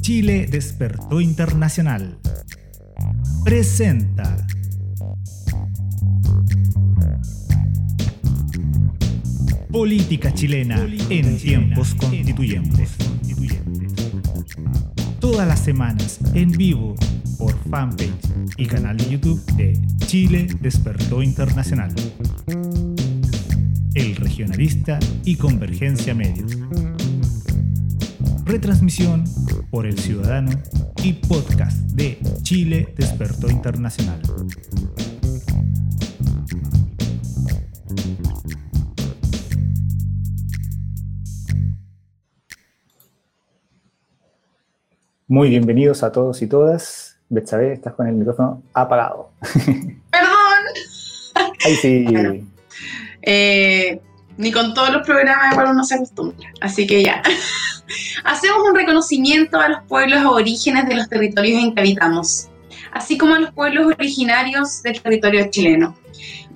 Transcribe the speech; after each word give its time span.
Chile 0.00 0.46
Despertó 0.48 1.20
Internacional. 1.20 2.18
Presenta. 3.44 4.46
Política 9.70 10.32
chilena 10.32 10.86
en 11.10 11.38
tiempos 11.38 11.94
constituyentes. 11.96 12.96
Todas 15.20 15.48
las 15.48 15.60
semanas 15.60 16.20
en 16.34 16.52
vivo 16.52 16.94
por 17.36 17.52
fanpage 17.68 18.12
y 18.56 18.66
canal 18.66 18.96
de 18.96 19.10
YouTube 19.10 19.44
de 19.56 19.78
Chile 20.06 20.46
Despertó 20.60 21.22
Internacional. 21.22 21.92
El 23.94 24.14
Regionalista 24.16 24.98
y 25.24 25.36
Convergencia 25.36 26.14
Medios. 26.14 26.65
Retransmisión 28.46 29.24
por 29.72 29.86
El 29.86 29.98
Ciudadano 29.98 30.52
y 31.02 31.14
podcast 31.14 31.76
de 31.94 32.16
Chile 32.42 32.94
Despertó 32.96 33.50
Internacional. 33.50 34.22
Muy 45.26 45.48
bienvenidos 45.48 46.04
a 46.04 46.12
todos 46.12 46.40
y 46.40 46.46
todas. 46.46 47.18
Betsabe, 47.28 47.72
estás 47.72 47.94
con 47.94 48.06
el 48.06 48.14
micrófono 48.14 48.62
apagado. 48.72 49.32
Perdón. 50.12 51.50
Ay, 51.64 51.74
sí. 51.82 52.06
Eh, 53.22 54.00
ni 54.36 54.52
con 54.52 54.72
todos 54.72 54.92
los 54.92 55.04
programas 55.04 55.50
igual 55.50 55.72
uno 55.72 55.82
se 55.82 55.96
acostumbra. 55.96 56.48
Así 56.60 56.86
que 56.86 57.02
ya. 57.02 57.20
Hacemos 58.24 58.58
un 58.68 58.74
reconocimiento 58.74 59.60
a 59.60 59.68
los 59.68 59.82
pueblos 59.88 60.20
aborígenes 60.20 60.88
de 60.88 60.96
los 60.96 61.08
territorios 61.08 61.62
en 61.62 61.74
que 61.74 61.80
habitamos, 61.80 62.48
así 62.92 63.16
como 63.16 63.34
a 63.34 63.38
los 63.38 63.52
pueblos 63.52 63.86
originarios 63.86 64.82
del 64.82 65.00
territorio 65.00 65.48
chileno, 65.50 65.96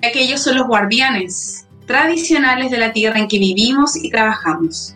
ya 0.01 0.11
que 0.11 0.21
ellos 0.21 0.41
son 0.41 0.57
los 0.57 0.67
guardianes 0.67 1.67
tradicionales 1.85 2.71
de 2.71 2.77
la 2.77 2.93
tierra 2.93 3.19
en 3.19 3.27
que 3.27 3.39
vivimos 3.39 3.95
y 3.95 4.09
trabajamos. 4.09 4.95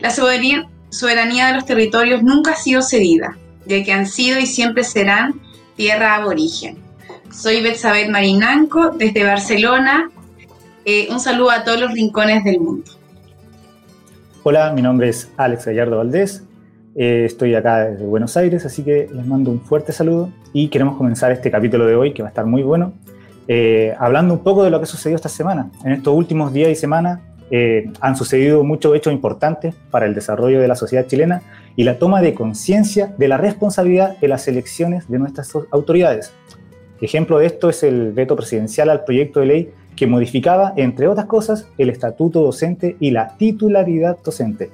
La 0.00 0.10
soberanía, 0.10 1.46
de 1.46 1.54
los 1.54 1.66
territorios 1.66 2.22
nunca 2.22 2.52
ha 2.52 2.56
sido 2.56 2.82
cedida, 2.82 3.36
ya 3.66 3.82
que 3.84 3.92
han 3.92 4.06
sido 4.06 4.38
y 4.38 4.46
siempre 4.46 4.84
serán 4.84 5.40
tierra 5.76 6.16
aborigen. 6.16 6.78
Soy 7.32 7.62
Betsabeth 7.62 8.10
Marinanco 8.10 8.90
desde 8.90 9.24
Barcelona. 9.24 10.10
Eh, 10.84 11.08
un 11.10 11.20
saludo 11.20 11.50
a 11.50 11.64
todos 11.64 11.80
los 11.80 11.92
rincones 11.92 12.44
del 12.44 12.60
mundo. 12.60 12.90
Hola, 14.44 14.72
mi 14.72 14.82
nombre 14.82 15.08
es 15.08 15.30
Alex 15.36 15.66
Gallardo 15.66 15.98
Valdés. 15.98 16.42
Eh, 16.96 17.26
estoy 17.26 17.54
acá 17.54 17.84
desde 17.84 18.04
Buenos 18.04 18.36
Aires, 18.36 18.66
así 18.66 18.82
que 18.82 19.08
les 19.14 19.24
mando 19.24 19.52
un 19.52 19.60
fuerte 19.60 19.92
saludo 19.92 20.30
y 20.52 20.66
queremos 20.66 20.96
comenzar 20.96 21.30
este 21.30 21.48
capítulo 21.48 21.86
de 21.86 21.94
hoy 21.94 22.12
que 22.12 22.22
va 22.22 22.28
a 22.28 22.30
estar 22.30 22.44
muy 22.44 22.64
bueno, 22.64 22.92
eh, 23.46 23.94
hablando 24.00 24.34
un 24.34 24.40
poco 24.40 24.64
de 24.64 24.70
lo 24.70 24.80
que 24.80 24.86
sucedió 24.86 25.14
esta 25.14 25.28
semana. 25.28 25.70
En 25.84 25.92
estos 25.92 26.12
últimos 26.12 26.52
días 26.52 26.70
y 26.70 26.74
semanas 26.74 27.20
eh, 27.52 27.92
han 28.00 28.16
sucedido 28.16 28.64
muchos 28.64 28.96
hechos 28.96 29.12
importantes 29.12 29.76
para 29.92 30.06
el 30.06 30.14
desarrollo 30.14 30.60
de 30.60 30.66
la 30.66 30.74
sociedad 30.74 31.06
chilena 31.06 31.42
y 31.76 31.84
la 31.84 32.00
toma 32.00 32.20
de 32.20 32.34
conciencia 32.34 33.14
de 33.16 33.28
la 33.28 33.36
responsabilidad 33.36 34.18
de 34.18 34.26
las 34.26 34.48
elecciones 34.48 35.08
de 35.08 35.20
nuestras 35.20 35.52
autoridades. 35.70 36.32
Ejemplo 37.02 37.40
de 37.40 37.46
esto 37.46 37.68
es 37.68 37.82
el 37.82 38.12
veto 38.12 38.36
presidencial 38.36 38.88
al 38.88 39.02
proyecto 39.02 39.40
de 39.40 39.46
ley 39.46 39.70
que 39.96 40.06
modificaba, 40.06 40.72
entre 40.76 41.08
otras 41.08 41.26
cosas, 41.26 41.68
el 41.76 41.90
estatuto 41.90 42.42
docente 42.42 42.96
y 43.00 43.10
la 43.10 43.36
titularidad 43.36 44.18
docente, 44.24 44.70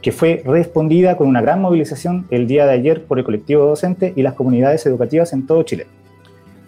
que 0.00 0.12
fue 0.12 0.40
respondida 0.46 1.16
con 1.16 1.26
una 1.26 1.42
gran 1.42 1.60
movilización 1.60 2.26
el 2.30 2.46
día 2.46 2.64
de 2.64 2.74
ayer 2.74 3.04
por 3.04 3.18
el 3.18 3.24
colectivo 3.24 3.66
docente 3.66 4.12
y 4.14 4.22
las 4.22 4.34
comunidades 4.34 4.86
educativas 4.86 5.32
en 5.32 5.48
todo 5.48 5.64
Chile. 5.64 5.88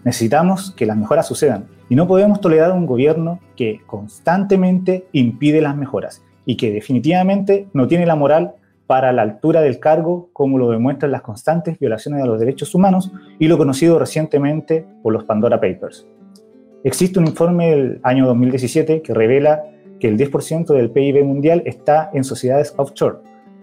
Necesitamos 0.03 0.73
que 0.73 0.87
las 0.87 0.97
mejoras 0.97 1.29
sucedan 1.29 1.67
y 1.89 1.95
no 1.95 2.09
podemos 2.09 2.41
tolerar 2.41 2.73
un 2.73 2.87
gobierno 2.87 3.39
que 3.55 3.83
constantemente 3.87 5.07
impide 5.13 5.61
las 5.61 5.77
mejoras 5.77 6.21
y 6.45 6.57
que 6.57 6.73
definitivamente 6.73 7.69
no 7.73 7.87
tiene 7.87 8.07
la 8.07 8.17
moral 8.17 8.55
para 8.87 9.13
la 9.13 9.23
altura 9.23 9.61
del 9.63 9.81
cargo, 9.81 10.31
como 10.33 10.59
lo 10.59 10.71
demuestran 10.71 11.13
las 11.13 11.23
constantes 11.23 11.79
violaciones 11.79 12.23
de 12.23 12.29
los 12.29 12.39
derechos 12.39 12.75
humanos 12.75 13.13
y 13.39 13.49
lo 13.49 13.59
conocido 13.59 13.99
recientemente 13.99 14.87
por 15.03 15.13
los 15.13 15.25
Pandora 15.25 15.61
Papers. 15.61 16.07
Existe 16.85 17.19
un 17.19 17.27
informe 17.27 17.71
del 17.71 18.01
año 18.05 18.27
2017 18.27 19.03
que 19.03 19.15
revela 19.15 19.65
que 19.99 20.09
el 20.09 20.17
10% 20.17 20.67
del 20.67 20.91
PIB 20.91 21.25
mundial 21.25 21.63
está 21.67 22.11
en 22.13 22.23
sociedades 22.23 22.75
offshore. 22.77 23.19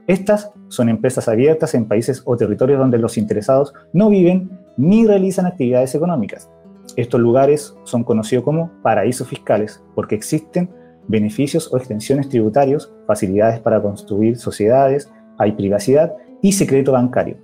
Estas 0.07 0.51
son 0.67 0.89
empresas 0.89 1.29
abiertas 1.29 1.73
en 1.75 1.87
países 1.87 2.21
o 2.25 2.35
territorios 2.35 2.79
donde 2.79 2.97
los 2.97 3.17
interesados 3.17 3.73
no 3.93 4.09
viven 4.09 4.49
ni 4.75 5.05
realizan 5.05 5.45
actividades 5.45 5.95
económicas. 5.95 6.49
Estos 6.97 7.21
lugares 7.21 7.75
son 7.83 8.03
conocidos 8.03 8.43
como 8.43 8.71
paraísos 8.81 9.27
fiscales 9.27 9.81
porque 9.95 10.15
existen 10.15 10.69
beneficios 11.07 11.71
o 11.71 11.77
extensiones 11.77 12.29
tributarios, 12.29 12.93
facilidades 13.07 13.59
para 13.59 13.81
construir 13.81 14.37
sociedades, 14.37 15.11
hay 15.37 15.53
privacidad 15.53 16.13
y 16.41 16.53
secreto 16.53 16.91
bancario. 16.91 17.37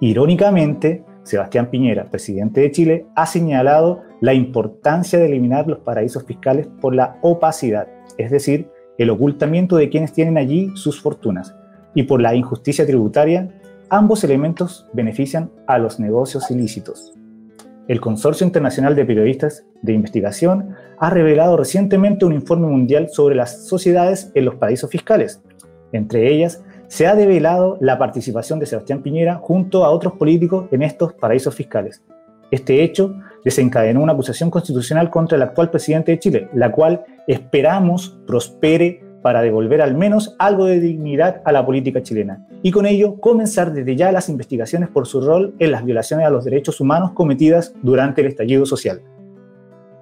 Irónicamente, 0.00 1.04
Sebastián 1.22 1.70
Piñera, 1.70 2.10
presidente 2.10 2.60
de 2.60 2.70
Chile, 2.70 3.06
ha 3.14 3.26
señalado 3.26 4.02
la 4.20 4.34
importancia 4.34 5.18
de 5.18 5.26
eliminar 5.26 5.66
los 5.66 5.78
paraísos 5.80 6.24
fiscales 6.24 6.68
por 6.80 6.94
la 6.94 7.18
opacidad, 7.22 7.88
es 8.18 8.30
decir, 8.30 8.68
el 8.98 9.10
ocultamiento 9.10 9.76
de 9.76 9.88
quienes 9.88 10.12
tienen 10.12 10.38
allí 10.38 10.70
sus 10.74 11.00
fortunas, 11.00 11.54
y 11.94 12.04
por 12.04 12.20
la 12.20 12.34
injusticia 12.34 12.86
tributaria, 12.86 13.50
ambos 13.88 14.24
elementos 14.24 14.86
benefician 14.92 15.50
a 15.66 15.78
los 15.78 15.98
negocios 15.98 16.50
ilícitos. 16.50 17.14
El 17.88 18.00
Consorcio 18.00 18.46
Internacional 18.46 18.96
de 18.96 19.04
Periodistas 19.04 19.64
de 19.82 19.92
Investigación 19.92 20.74
ha 20.98 21.10
revelado 21.10 21.56
recientemente 21.56 22.24
un 22.24 22.32
informe 22.32 22.66
mundial 22.66 23.08
sobre 23.10 23.34
las 23.34 23.66
sociedades 23.66 24.30
en 24.34 24.44
los 24.44 24.56
paraísos 24.56 24.90
fiscales. 24.90 25.42
Entre 25.92 26.32
ellas, 26.32 26.62
se 26.88 27.06
ha 27.06 27.14
develado 27.14 27.78
la 27.80 27.98
participación 27.98 28.58
de 28.58 28.66
Sebastián 28.66 29.02
Piñera 29.02 29.36
junto 29.36 29.84
a 29.84 29.90
otros 29.90 30.14
políticos 30.14 30.66
en 30.70 30.82
estos 30.82 31.12
paraísos 31.14 31.54
fiscales. 31.54 32.02
Este 32.50 32.82
hecho 32.84 33.14
desencadenó 33.44 34.02
una 34.02 34.12
acusación 34.12 34.50
constitucional 34.50 35.10
contra 35.10 35.36
el 35.36 35.42
actual 35.42 35.70
presidente 35.70 36.12
de 36.12 36.18
Chile, 36.18 36.48
la 36.54 36.70
cual 36.70 37.04
esperamos 37.26 38.18
prospere 38.26 39.02
para 39.20 39.42
devolver 39.42 39.82
al 39.82 39.96
menos 39.96 40.36
algo 40.38 40.66
de 40.66 40.78
dignidad 40.78 41.42
a 41.44 41.50
la 41.50 41.66
política 41.66 42.00
chilena 42.00 42.46
y 42.62 42.70
con 42.70 42.86
ello 42.86 43.16
comenzar 43.18 43.72
desde 43.72 43.96
ya 43.96 44.12
las 44.12 44.28
investigaciones 44.28 44.88
por 44.88 45.08
su 45.08 45.20
rol 45.20 45.54
en 45.58 45.72
las 45.72 45.84
violaciones 45.84 46.26
a 46.26 46.30
los 46.30 46.44
derechos 46.44 46.80
humanos 46.80 47.10
cometidas 47.10 47.74
durante 47.82 48.20
el 48.20 48.28
estallido 48.28 48.64
social. 48.66 49.02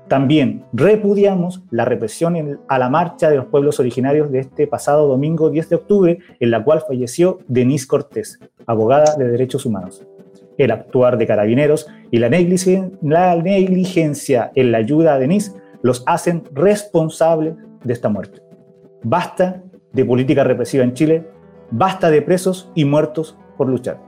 También 0.08 0.64
repudiamos 0.72 1.62
la 1.70 1.84
represión 1.86 2.60
a 2.68 2.78
la 2.78 2.90
marcha 2.90 3.30
de 3.30 3.36
los 3.36 3.46
pueblos 3.46 3.80
originarios 3.80 4.30
de 4.30 4.40
este 4.40 4.66
pasado 4.66 5.08
domingo 5.08 5.48
10 5.48 5.68
de 5.70 5.76
octubre, 5.76 6.18
en 6.40 6.50
la 6.50 6.62
cual 6.62 6.82
falleció 6.86 7.38
Denise 7.48 7.86
Cortés, 7.86 8.38
abogada 8.66 9.16
de 9.16 9.28
derechos 9.28 9.64
humanos. 9.64 10.06
El 10.58 10.70
actuar 10.70 11.16
de 11.16 11.26
carabineros 11.26 11.88
y 12.10 12.18
la 12.18 12.28
negligencia 12.28 12.92
en 14.54 14.72
la 14.72 14.78
ayuda 14.78 15.14
a 15.14 15.18
Denise 15.18 15.52
los 15.82 16.02
hacen 16.06 16.44
responsables 16.52 17.54
de 17.82 17.92
esta 17.92 18.08
muerte. 18.08 18.40
Basta 19.02 19.62
de 19.92 20.04
política 20.04 20.44
represiva 20.44 20.84
en 20.84 20.94
Chile, 20.94 21.26
basta 21.70 22.10
de 22.10 22.22
presos 22.22 22.70
y 22.74 22.84
muertos 22.84 23.36
por 23.56 23.68
luchar. 23.68 23.98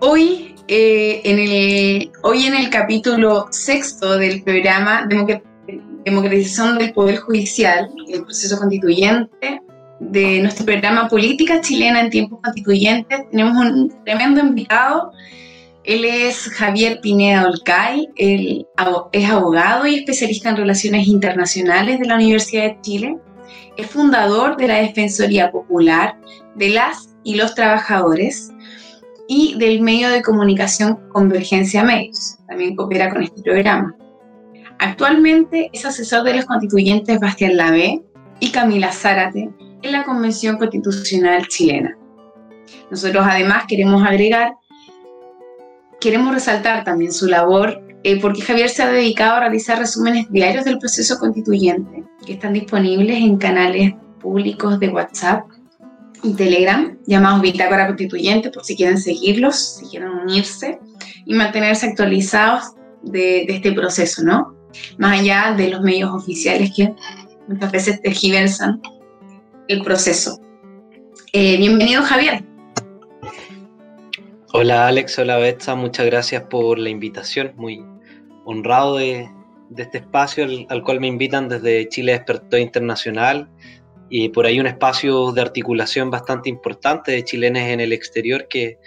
Hoy, 0.00 0.53
eh, 0.66 1.20
en 1.24 1.38
el, 1.38 2.12
hoy 2.22 2.46
en 2.46 2.54
el 2.54 2.70
capítulo 2.70 3.48
sexto 3.50 4.16
del 4.16 4.42
programa 4.42 5.06
Democratización 6.04 6.78
del 6.78 6.92
Poder 6.92 7.18
Judicial, 7.18 7.90
el 8.08 8.22
proceso 8.22 8.58
constituyente, 8.58 9.60
de 10.00 10.40
nuestro 10.40 10.64
programa 10.64 11.08
Política 11.08 11.60
Chilena 11.60 12.00
en 12.00 12.10
Tiempos 12.10 12.40
Constituyentes, 12.42 13.30
tenemos 13.30 13.56
un 13.56 13.94
tremendo 14.04 14.40
invitado. 14.40 15.12
Él 15.84 16.04
es 16.04 16.48
Javier 16.48 17.00
Pineda 17.02 17.46
Olcay, 17.46 18.08
él 18.16 18.66
es 19.12 19.30
abogado 19.30 19.86
y 19.86 19.96
especialista 19.96 20.48
en 20.48 20.56
relaciones 20.56 21.06
internacionales 21.06 22.00
de 22.00 22.06
la 22.06 22.16
Universidad 22.16 22.64
de 22.64 22.78
Chile. 22.80 23.18
Es 23.76 23.86
fundador 23.86 24.56
de 24.56 24.68
la 24.68 24.76
Defensoría 24.76 25.50
Popular 25.50 26.16
de 26.54 26.70
las 26.70 27.10
y 27.22 27.34
los 27.34 27.54
Trabajadores 27.54 28.53
y 29.28 29.56
del 29.58 29.80
medio 29.80 30.10
de 30.10 30.22
comunicación 30.22 30.98
Convergencia 31.10 31.82
Medios. 31.82 32.38
También 32.48 32.76
coopera 32.76 33.10
con 33.10 33.22
este 33.22 33.42
programa. 33.42 33.94
Actualmente 34.78 35.70
es 35.72 35.84
asesor 35.84 36.24
de 36.24 36.34
los 36.34 36.44
constituyentes 36.44 37.20
Bastián 37.20 37.56
Lavé 37.56 38.02
y 38.40 38.50
Camila 38.50 38.92
Zárate 38.92 39.50
en 39.82 39.92
la 39.92 40.04
Convención 40.04 40.58
Constitucional 40.58 41.46
chilena. 41.48 41.96
Nosotros 42.90 43.24
además 43.28 43.64
queremos 43.68 44.06
agregar, 44.06 44.54
queremos 46.00 46.34
resaltar 46.34 46.84
también 46.84 47.12
su 47.12 47.26
labor 47.26 47.82
eh, 48.02 48.20
porque 48.20 48.42
Javier 48.42 48.68
se 48.68 48.82
ha 48.82 48.90
dedicado 48.90 49.36
a 49.36 49.40
realizar 49.40 49.78
resúmenes 49.78 50.30
diarios 50.30 50.64
del 50.64 50.78
proceso 50.78 51.18
constituyente, 51.18 52.04
que 52.26 52.34
están 52.34 52.52
disponibles 52.52 53.16
en 53.16 53.38
canales 53.38 53.94
públicos 54.20 54.78
de 54.78 54.88
WhatsApp 54.90 55.46
y 56.24 56.34
Telegram, 56.34 56.96
llamados 57.06 57.42
Bitácora 57.42 57.86
Constituyente, 57.86 58.50
por 58.50 58.64
si 58.64 58.74
quieren 58.74 58.98
seguirlos, 58.98 59.76
si 59.76 59.86
quieren 59.86 60.08
unirse 60.08 60.78
y 61.26 61.34
mantenerse 61.34 61.86
actualizados 61.86 62.72
de, 63.02 63.42
este 63.42 63.72
proceso, 63.72 64.22
¿no? 64.24 64.56
Más 64.96 65.20
allá 65.20 65.54
de 65.56 65.68
los 65.68 65.82
medios 65.82 66.10
oficiales 66.10 66.72
que 66.74 66.94
muchas 67.46 67.70
veces 67.70 68.00
tergiversan 68.00 68.80
el 69.68 69.82
proceso. 69.82 70.40
Eh, 71.32 71.58
bienvenido, 71.58 72.02
Javier. 72.02 72.42
Hola, 74.52 74.88
Alex. 74.88 75.18
Hola, 75.18 75.36
Betsa. 75.36 75.74
Muchas 75.74 76.06
gracias 76.06 76.44
por 76.44 76.78
la 76.78 76.88
invitación. 76.88 77.52
Muy 77.56 77.84
honrado 78.46 78.96
de, 78.96 79.28
este 79.76 79.98
espacio 79.98 80.46
al, 80.68 80.82
cual 80.82 81.00
me 81.00 81.08
invitan 81.08 81.48
desde 81.48 81.88
Chile 81.88 82.12
Despertó 82.12 82.56
Internacional 82.56 83.50
y 84.08 84.28
por 84.28 84.46
ahí 84.46 84.60
un 84.60 84.66
espacio 84.66 85.32
de 85.32 85.40
articulación 85.40 86.10
bastante 86.10 86.48
importante 86.48 87.12
de 87.12 87.24
chilenes 87.24 87.68
en 87.70 87.80
el 87.80 87.92
exterior 87.92 88.46
que 88.48 88.78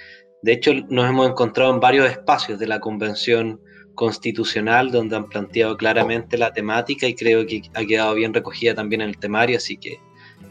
de 0.42 0.54
hecho 0.54 0.72
nos 0.90 1.10
hemos 1.10 1.30
encontrado 1.30 1.74
en 1.74 1.80
varios 1.80 2.10
espacios 2.10 2.60
de 2.60 2.68
la 2.68 2.80
Convención 2.80 3.60
Constitucional 3.96 4.92
donde 4.92 5.16
han 5.16 5.28
planteado 5.28 5.76
claramente 5.76 6.38
la 6.38 6.54
temática 6.54 7.08
y 7.08 7.16
creo 7.16 7.46
que 7.48 7.64
ha 7.74 7.84
quedado 7.84 8.14
bien 8.14 8.34
recogida 8.34 8.76
también 8.76 9.02
en 9.02 9.10
el 9.10 9.18
temario, 9.18 9.58
así 9.58 9.78
que 9.78 10.00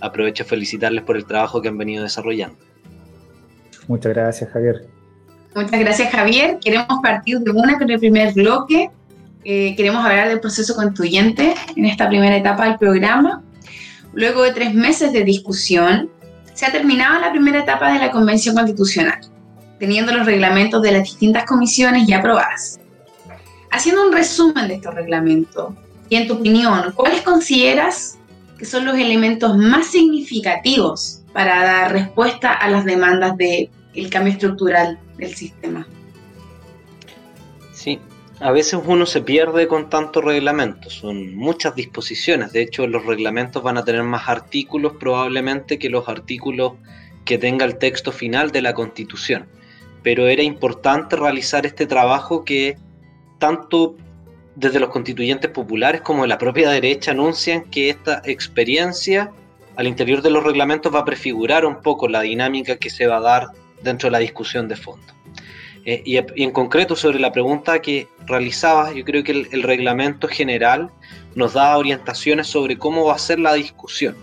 aprovecho 0.01 0.43
a 0.43 0.47
felicitarles 0.47 1.05
por 1.05 1.17
el 1.17 1.25
trabajo 1.25 1.63
que 1.63 1.69
han 1.69 1.79
venido 1.79 2.03
desarrollando. 2.03 2.59
Muchas 3.87 4.13
gracias, 4.13 4.51
Javier. 4.51 4.87
Muchas 5.55 5.81
gracias, 5.81 6.13
Javier. 6.13 6.59
Queremos 6.63 6.99
partir 7.03 7.39
de 7.39 7.51
una 7.51 7.79
con 7.79 7.89
el 7.89 7.99
primer 7.99 8.35
bloque. 8.35 8.91
Eh, 9.45 9.75
queremos 9.77 10.05
hablar 10.05 10.29
del 10.29 10.41
proceso 10.41 10.75
constituyente 10.75 11.55
en 11.77 11.87
esta 11.87 12.09
primera 12.09 12.37
etapa 12.37 12.67
del 12.67 12.79
programa. 12.79 13.43
Luego 14.17 14.43
de 14.43 14.51
tres 14.51 14.75
meses 14.75 15.13
de 15.13 15.23
discusión, 15.23 16.11
se 16.55 16.67
ha 16.67 16.73
terminado 16.73 17.21
la 17.21 17.31
primera 17.31 17.61
etapa 17.61 17.93
de 17.93 18.01
la 18.01 18.11
Convención 18.11 18.57
Constitucional, 18.57 19.21
teniendo 19.79 20.11
los 20.13 20.27
reglamentos 20.27 20.83
de 20.83 20.91
las 20.91 21.05
distintas 21.05 21.45
comisiones 21.45 22.09
ya 22.09 22.19
aprobadas. 22.19 22.81
Haciendo 23.71 24.05
un 24.05 24.13
resumen 24.13 24.67
de 24.67 24.75
estos 24.75 24.93
reglamentos, 24.95 25.73
y 26.09 26.17
en 26.17 26.27
tu 26.27 26.35
opinión, 26.35 26.93
¿cuáles 26.97 27.23
consideras 27.23 28.19
que 28.59 28.65
son 28.65 28.85
los 28.85 28.97
elementos 28.97 29.57
más 29.57 29.87
significativos 29.87 31.23
para 31.33 31.63
dar 31.63 31.93
respuesta 31.93 32.53
a 32.53 32.71
las 32.71 32.85
demandas 32.85 33.37
del 33.37 33.69
cambio 34.11 34.33
estructural 34.33 34.99
del 35.19 35.35
sistema. 35.35 35.87
Sí, 37.75 37.99
a 38.41 38.51
veces 38.53 38.81
uno 38.85 39.07
se 39.07 39.23
pierde 39.23 39.67
con 39.67 39.89
tantos 39.89 40.23
reglamentos, 40.23 40.93
son 40.95 41.35
muchas 41.35 41.75
disposiciones, 41.75 42.53
de 42.53 42.63
hecho 42.63 42.87
los 42.87 43.07
reglamentos 43.07 43.63
van 43.63 43.79
a 43.79 43.85
tener 43.85 44.03
más 44.03 44.29
artículos 44.29 44.95
probablemente 45.01 45.79
que 45.79 45.89
los 45.89 46.09
artículos 46.09 46.75
que 47.25 47.39
tenga 47.39 47.65
el 47.65 47.79
texto 47.79 48.13
final 48.13 48.51
de 48.53 48.63
la 48.63 48.75
constitución, 48.75 49.47
pero 50.03 50.29
era 50.29 50.43
importante 50.43 51.17
realizar 51.17 51.65
este 51.65 51.87
trabajo 51.87 52.45
que 52.45 52.77
tanto 53.39 53.97
desde 54.55 54.81
los 54.81 54.91
constituyentes 54.91 55.51
populares 55.51 56.03
como 56.03 56.23
de 56.23 56.29
la 56.29 56.39
propia 56.39 56.71
derecha 56.71 57.13
anuncian 57.13 57.65
que 57.65 57.91
esta 57.91 58.23
experiencia 58.25 59.33
al 59.77 59.87
interior 59.87 60.23
de 60.23 60.31
los 60.31 60.45
reglamentos 60.45 60.95
va 60.95 61.01
a 61.01 61.05
prefigurar 61.05 61.65
un 61.67 61.83
poco 61.83 62.09
la 62.09 62.23
dinámica 62.23 62.77
que 62.77 62.91
se 62.91 63.07
va 63.07 63.19
a 63.19 63.21
dar 63.21 63.49
dentro 63.83 64.09
de 64.09 64.13
la 64.13 64.19
discusión 64.19 64.69
de 64.69 64.77
fondo. 64.77 65.07
Eh, 65.87 66.03
y, 66.05 66.17
en 66.17 66.51
concreto 66.51 66.97
sobre 66.97 67.21
la 67.21 67.31
pregunta 67.31 67.81
que 67.81 68.09
realizabas, 68.27 68.93
yo 68.93 69.05
creo 69.05 69.23
que 69.23 69.31
el, 69.31 69.63
reglamento 69.63 70.27
general 70.27 70.91
nos 71.37 71.53
da 71.53 71.79
orientaciones 71.79 72.49
sobre 72.49 72.77
cómo 72.77 73.05
va 73.05 73.15
a 73.15 73.19
ser 73.19 73.39
la 73.39 73.55
discusión. 73.55 74.17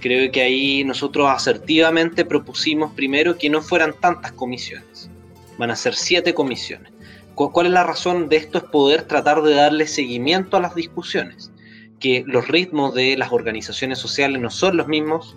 Creo 0.00 0.32
que 0.32 0.40
ahí 0.40 0.84
nosotros 0.84 1.28
asertivamente 1.28 2.24
propusimos 2.24 2.92
primero 2.92 3.36
que 3.36 3.50
no 3.50 3.60
fueran 3.60 3.92
tantas 3.92 4.32
comisiones, 4.32 5.10
van 5.58 5.70
a 5.70 5.76
ser 5.76 5.94
siete 5.94 6.32
comisiones. 6.32 6.90
¿Cuál 7.34 7.66
es 7.66 7.72
la 7.72 7.84
razón 7.84 8.30
de 8.30 8.36
esto? 8.36 8.56
Es 8.56 8.64
poder 8.64 9.02
tratar 9.02 9.42
de 9.42 9.54
darle 9.54 9.86
seguimiento 9.86 10.56
a 10.56 10.60
las 10.60 10.74
discusiones, 10.74 11.52
que 12.00 12.24
los 12.26 12.48
ritmos 12.48 12.94
de 12.94 13.18
las 13.18 13.32
organizaciones 13.32 13.98
sociales 13.98 14.40
no 14.40 14.48
son 14.48 14.78
los 14.78 14.88
mismos 14.88 15.36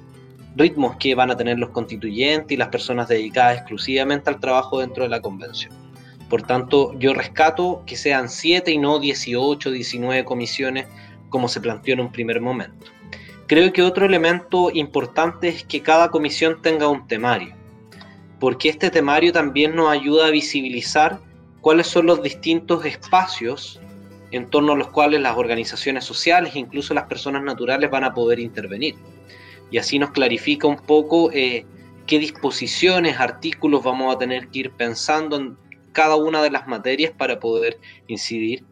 ritmos 0.56 0.96
que 0.98 1.16
van 1.16 1.32
a 1.32 1.38
tener 1.38 1.60
los 1.60 1.70
constituyentes 1.70 2.52
y 2.52 2.58
las 2.58 2.70
personas 2.70 3.08
dedicadas 3.08 3.58
exclusivamente 3.58 4.30
al 4.30 4.40
trabajo 4.40 4.80
dentro 4.80 5.04
de 5.04 5.10
la 5.10 5.22
convención. 5.22 5.74
Por 6.30 6.44
tanto, 6.44 6.98
yo 7.00 7.14
rescato 7.14 7.84
que 7.86 7.96
sean 7.96 8.30
7 8.30 8.72
y 8.72 8.78
no 8.78 9.00
18, 9.00 9.72
19 9.72 10.26
comisiones 10.26 10.88
como 11.30 11.48
se 11.48 11.62
planteó 11.62 11.96
en 11.96 12.02
un 12.02 12.12
primer 12.12 12.42
momento. 12.42 12.88
Creo 13.48 13.74
que 13.74 13.82
otro 13.82 14.06
elemento 14.06 14.70
importante 14.72 15.48
es 15.48 15.64
que 15.64 15.82
cada 15.82 16.10
comisión 16.10 16.62
tenga 16.62 16.88
un 16.88 17.08
temario, 17.08 17.56
porque 18.40 18.70
este 18.70 18.92
temario 18.92 19.34
también 19.34 19.76
nos 19.76 19.90
ayuda 19.90 20.28
a 20.28 20.32
visibilizar 20.32 21.20
cuáles 21.62 21.88
son 21.88 22.06
los 22.06 22.22
distintos 22.22 22.86
espacios 22.86 23.80
en 24.32 24.48
torno 24.48 24.74
a 24.74 24.78
los 24.78 24.90
cuales 24.90 25.22
las 25.22 25.36
organizaciones 25.36 26.06
sociales, 26.06 26.56
incluso 26.56 26.94
las 26.94 27.06
personas 27.06 27.42
naturales, 27.44 27.90
van 27.90 28.04
a 28.04 28.14
poder 28.14 28.40
intervenir 28.40 28.96
y 29.72 29.78
así 29.78 30.00
nos 30.00 30.12
clarifica 30.12 30.68
un 30.68 30.78
poco 30.78 31.32
eh, 31.32 31.66
qué 32.08 32.20
disposiciones, 32.20 33.20
artículos 33.20 33.84
vamos 33.84 34.16
a 34.16 34.18
tener 34.18 34.48
que 34.50 34.60
ir 34.60 34.72
pensando 34.72 35.38
en 35.38 35.58
cada 35.92 36.16
una 36.16 36.42
de 36.42 36.52
las 36.52 36.68
materias 36.68 37.12
para 37.18 37.40
poder 37.40 37.78
incidir. 38.08 38.66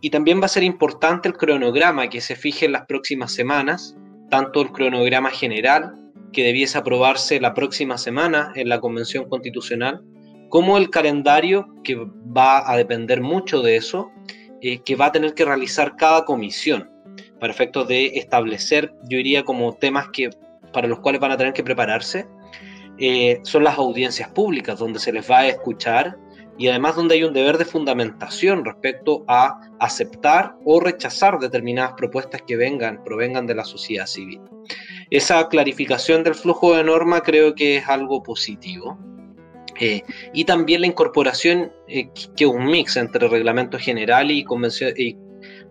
Y 0.00 0.10
también 0.10 0.40
va 0.40 0.46
a 0.46 0.48
ser 0.48 0.62
importante 0.62 1.28
el 1.28 1.34
cronograma 1.34 2.08
que 2.08 2.20
se 2.20 2.36
fije 2.36 2.66
en 2.66 2.72
las 2.72 2.86
próximas 2.86 3.32
semanas, 3.32 3.96
tanto 4.30 4.60
el 4.60 4.70
cronograma 4.70 5.30
general, 5.30 5.94
que 6.32 6.44
debiese 6.44 6.76
aprobarse 6.76 7.40
la 7.40 7.54
próxima 7.54 7.96
semana 7.96 8.52
en 8.54 8.68
la 8.68 8.80
Convención 8.80 9.28
Constitucional, 9.28 10.02
como 10.50 10.76
el 10.76 10.90
calendario, 10.90 11.68
que 11.82 11.96
va 11.96 12.70
a 12.70 12.76
depender 12.76 13.22
mucho 13.22 13.62
de 13.62 13.76
eso, 13.76 14.10
eh, 14.60 14.80
que 14.84 14.96
va 14.96 15.06
a 15.06 15.12
tener 15.12 15.34
que 15.34 15.44
realizar 15.44 15.96
cada 15.96 16.24
comisión 16.24 16.90
para 17.40 17.84
de 17.84 18.06
establecer, 18.14 18.94
yo 19.08 19.18
diría, 19.18 19.44
como 19.44 19.74
temas 19.74 20.08
que 20.12 20.30
para 20.74 20.88
los 20.88 21.00
cuales 21.00 21.20
van 21.20 21.30
a 21.30 21.38
tener 21.38 21.54
que 21.54 21.64
prepararse, 21.64 22.26
eh, 22.98 23.40
son 23.42 23.64
las 23.64 23.78
audiencias 23.78 24.28
públicas, 24.28 24.78
donde 24.78 24.98
se 24.98 25.12
les 25.12 25.28
va 25.28 25.38
a 25.38 25.48
escuchar 25.48 26.18
y 26.56 26.68
además 26.68 26.94
donde 26.94 27.16
hay 27.16 27.24
un 27.24 27.32
deber 27.32 27.58
de 27.58 27.64
fundamentación 27.64 28.64
respecto 28.64 29.24
a 29.26 29.60
aceptar 29.80 30.54
o 30.64 30.78
rechazar 30.78 31.38
determinadas 31.38 31.94
propuestas 31.96 32.42
que 32.42 32.56
vengan, 32.56 33.02
provengan 33.02 33.46
de 33.46 33.54
la 33.54 33.64
sociedad 33.64 34.06
civil. 34.06 34.40
Esa 35.10 35.48
clarificación 35.48 36.22
del 36.22 36.34
flujo 36.34 36.76
de 36.76 36.84
norma 36.84 37.22
creo 37.22 37.54
que 37.54 37.78
es 37.78 37.88
algo 37.88 38.22
positivo. 38.22 38.98
Eh, 39.80 40.02
y 40.32 40.44
también 40.44 40.82
la 40.82 40.86
incorporación, 40.86 41.72
eh, 41.88 42.08
que 42.36 42.44
es 42.44 42.50
un 42.50 42.66
mix 42.66 42.96
entre 42.96 43.26
reglamento 43.26 43.76
general 43.76 44.30
y, 44.30 44.46
y 44.96 45.16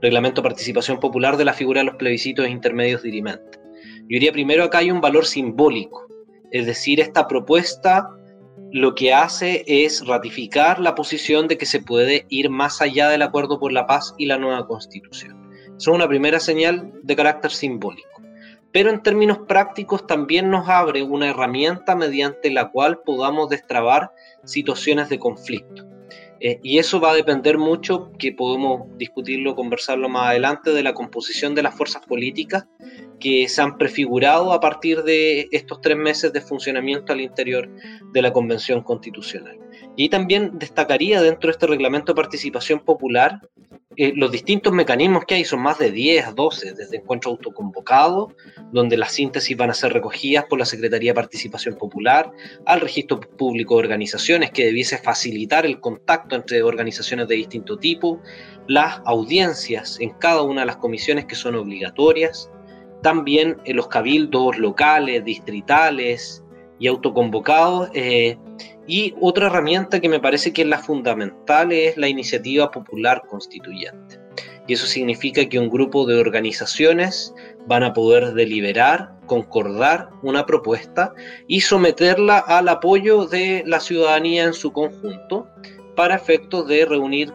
reglamento 0.02 0.42
de 0.42 0.50
participación 0.50 1.00
popular 1.00 1.38
de 1.38 1.46
la 1.46 1.54
figura 1.54 1.80
de 1.80 1.86
los 1.86 1.96
plebiscitos 1.96 2.50
intermedios 2.50 3.02
dirimentes. 3.02 3.63
Yo 4.04 4.16
diría 4.16 4.32
primero 4.32 4.64
acá 4.64 4.80
hay 4.80 4.92
un 4.92 5.02
valor 5.02 5.26
simbólico, 5.26 6.08
es 6.52 6.66
decir, 6.66 7.00
esta 7.00 7.28
propuesta 7.28 8.10
lo 8.72 8.96
que 8.96 9.14
hace 9.14 9.64
es 9.68 10.06
ratificar 10.06 10.80
la 10.80 10.96
posición 10.96 11.48
de 11.48 11.58
que 11.58 11.66
se 11.66 11.80
puede 11.80 12.26
ir 12.30 12.50
más 12.50 12.82
allá 12.82 13.08
del 13.10 13.22
acuerdo 13.22 13.60
por 13.60 13.72
la 13.72 13.86
paz 13.86 14.16
y 14.18 14.26
la 14.26 14.38
nueva 14.38 14.68
constitución. 14.68 15.52
Eso 15.66 15.92
es 15.92 15.96
una 15.96 16.08
primera 16.08 16.40
señal 16.40 16.92
de 17.04 17.16
carácter 17.16 17.52
simbólico. 17.52 18.10
Pero 18.72 18.90
en 18.90 19.04
términos 19.04 19.40
prácticos 19.48 20.08
también 20.08 20.50
nos 20.50 20.68
abre 20.68 21.04
una 21.04 21.30
herramienta 21.30 21.96
mediante 21.96 22.50
la 22.50 22.72
cual 22.72 23.02
podamos 23.06 23.50
destrabar 23.50 24.12
situaciones 24.44 25.10
de 25.10 25.20
conflicto. 25.20 25.86
Eh, 26.40 26.60
y 26.64 26.80
eso 26.80 27.00
va 27.00 27.12
a 27.12 27.16
depender 27.16 27.58
mucho, 27.58 28.12
que 28.18 28.32
podemos 28.32 28.88
discutirlo, 28.98 29.56
conversarlo 29.56 30.10
más 30.10 30.30
adelante, 30.30 30.72
de 30.72 30.84
la 30.84 30.94
composición 30.94 31.54
de 31.54 31.64
las 31.64 31.76
fuerzas 31.76 32.04
políticas 32.06 32.66
que 33.24 33.48
se 33.48 33.62
han 33.62 33.78
prefigurado 33.78 34.52
a 34.52 34.60
partir 34.60 35.02
de 35.04 35.48
estos 35.54 35.80
tres 35.80 35.96
meses 35.96 36.34
de 36.34 36.42
funcionamiento 36.42 37.14
al 37.14 37.22
interior 37.22 37.70
de 38.12 38.22
la 38.22 38.34
Convención 38.34 38.84
Constitucional. 38.84 39.58
Y 39.96 40.10
también 40.10 40.60
destacaría 40.60 41.22
dentro 41.22 41.48
de 41.48 41.52
este 41.54 41.68
reglamento 41.68 42.12
de 42.12 42.22
participación 42.22 42.82
popular 42.82 43.40
eh, 43.96 44.14
los 44.16 44.32
distintos 44.32 44.74
mecanismos 44.74 45.24
que 45.26 45.36
hay, 45.36 45.46
son 45.46 45.62
más 45.62 45.78
de 45.78 45.92
10 45.92 46.26
a 46.26 46.32
12, 46.32 46.74
desde 46.74 46.98
encuentro 46.98 47.32
autoconvocado, 47.32 48.36
donde 48.72 48.98
las 48.98 49.12
síntesis 49.12 49.56
van 49.56 49.70
a 49.70 49.76
ser 49.76 49.94
recogidas 49.94 50.46
por 50.46 50.58
la 50.58 50.66
Secretaría 50.66 51.12
de 51.12 51.16
Participación 51.16 51.76
Popular, 51.76 52.32
al 52.66 52.82
registro 52.82 53.20
público 53.20 53.76
de 53.76 53.82
organizaciones 53.82 54.52
que 54.52 54.66
debiese 54.66 54.98
facilitar 54.98 55.66
el 55.66 55.80
contacto 55.80 56.36
entre 56.36 56.64
organizaciones 56.64 57.28
de 57.28 57.36
distinto 57.36 57.78
tipo, 57.78 58.20
las 58.68 59.02
audiencias 59.06 60.00
en 60.00 60.10
cada 60.12 60.42
una 60.42 60.62
de 60.62 60.68
las 60.68 60.78
comisiones 60.78 61.26
que 61.26 61.36
son 61.36 61.56
obligatorias, 61.56 62.50
también 63.04 63.58
en 63.66 63.76
los 63.76 63.88
cabildos 63.88 64.58
locales, 64.58 65.24
distritales, 65.24 66.44
y 66.84 66.88
autoconvocados. 66.88 67.90
Eh, 67.94 68.38
y 68.88 69.16
otra 69.22 69.48
herramienta 69.48 70.02
que 70.02 70.10
me 70.10 70.20
parece 70.20 70.52
que 70.52 70.64
es 70.64 70.68
la 70.68 70.80
fundamental 70.80 71.72
es 71.72 71.96
la 71.96 72.10
iniciativa 72.10 72.70
popular 72.72 73.24
constituyente. 73.30 74.20
Y 74.68 74.74
eso 74.74 74.86
significa 74.86 75.48
que 75.48 75.60
un 75.60 75.70
grupo 75.70 76.06
de 76.06 76.20
organizaciones 76.20 77.34
van 77.68 77.84
a 77.84 77.94
poder 77.94 78.34
deliberar, 78.34 79.14
concordar 79.26 80.10
una 80.22 80.46
propuesta 80.46 81.14
y 81.48 81.62
someterla 81.62 82.40
al 82.40 82.68
apoyo 82.68 83.26
de 83.26 83.64
la 83.66 83.80
ciudadanía 83.80 84.44
en 84.44 84.54
su 84.54 84.74
conjunto 84.74 85.48
para 85.96 86.16
efectos 86.16 86.68
de 86.68 86.86
reunir 86.86 87.32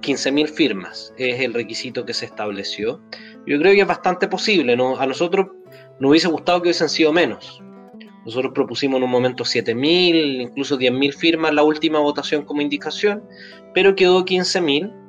15.000 0.00 0.48
firmas. 0.48 1.12
Es 1.16 1.40
el 1.40 1.54
requisito 1.54 2.04
que 2.04 2.14
se 2.14 2.26
estableció. 2.26 3.00
Yo 3.46 3.58
creo 3.58 3.74
que 3.74 3.80
es 3.80 3.86
bastante 3.86 4.28
posible. 4.28 4.76
¿no? 4.76 4.96
A 4.96 5.06
nosotros 5.06 5.48
nos 6.00 6.10
hubiese 6.10 6.28
gustado 6.28 6.60
que 6.60 6.68
hubiesen 6.68 6.88
sido 6.88 7.12
menos. 7.12 7.62
Nosotros 8.24 8.52
propusimos 8.54 8.98
en 8.98 9.04
un 9.04 9.10
momento 9.10 9.44
7.000, 9.44 10.42
incluso 10.42 10.78
10.000 10.78 11.12
firmas 11.12 11.52
la 11.52 11.62
última 11.62 11.98
votación 11.98 12.44
como 12.44 12.62
indicación, 12.62 13.22
pero 13.74 13.94
quedó 13.94 14.24
15.000 14.24 15.04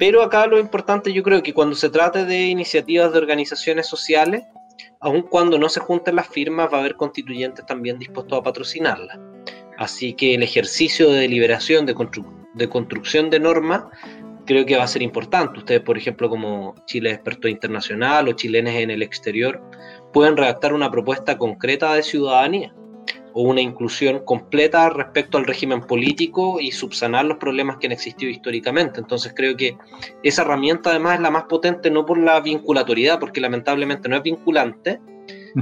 pero 0.00 0.22
acá 0.22 0.46
lo 0.46 0.58
importante 0.58 1.12
yo 1.12 1.22
creo 1.22 1.42
que 1.42 1.52
cuando 1.52 1.76
se 1.76 1.90
trate 1.90 2.24
de 2.24 2.46
iniciativas 2.46 3.12
de 3.12 3.18
organizaciones 3.18 3.86
sociales, 3.86 4.44
aun 4.98 5.20
cuando 5.20 5.58
no 5.58 5.68
se 5.68 5.80
junten 5.80 6.16
las 6.16 6.26
firmas, 6.26 6.72
va 6.72 6.78
a 6.78 6.80
haber 6.80 6.96
constituyentes 6.96 7.66
también 7.66 7.98
dispuestos 7.98 8.38
a 8.38 8.42
patrocinarlas. 8.42 9.18
Así 9.76 10.14
que 10.14 10.34
el 10.34 10.42
ejercicio 10.42 11.10
de 11.10 11.20
deliberación, 11.20 11.84
de, 11.84 11.94
de 12.54 12.68
construcción 12.70 13.28
de 13.28 13.40
normas, 13.40 13.84
creo 14.50 14.66
que 14.66 14.76
va 14.76 14.82
a 14.82 14.88
ser 14.88 15.02
importante. 15.02 15.60
Ustedes, 15.60 15.80
por 15.80 15.96
ejemplo, 15.96 16.28
como 16.28 16.74
Chile 16.84 17.12
Experto 17.12 17.46
Internacional 17.46 18.26
o 18.26 18.32
chilenes 18.32 18.74
en 18.74 18.90
el 18.90 19.00
exterior, 19.00 19.62
pueden 20.12 20.36
redactar 20.36 20.74
una 20.74 20.90
propuesta 20.90 21.38
concreta 21.38 21.94
de 21.94 22.02
ciudadanía 22.02 22.74
o 23.32 23.42
una 23.42 23.60
inclusión 23.60 24.24
completa 24.24 24.90
respecto 24.90 25.38
al 25.38 25.44
régimen 25.44 25.82
político 25.82 26.58
y 26.60 26.72
subsanar 26.72 27.26
los 27.26 27.38
problemas 27.38 27.76
que 27.76 27.86
han 27.86 27.92
existido 27.92 28.28
históricamente. 28.28 28.98
Entonces 28.98 29.32
creo 29.36 29.56
que 29.56 29.76
esa 30.24 30.42
herramienta 30.42 30.90
además 30.90 31.14
es 31.14 31.20
la 31.20 31.30
más 31.30 31.44
potente 31.44 31.88
no 31.88 32.04
por 32.04 32.18
la 32.18 32.40
vinculatoriedad, 32.40 33.20
porque 33.20 33.40
lamentablemente 33.40 34.08
no 34.08 34.16
es 34.16 34.22
vinculante, 34.24 34.98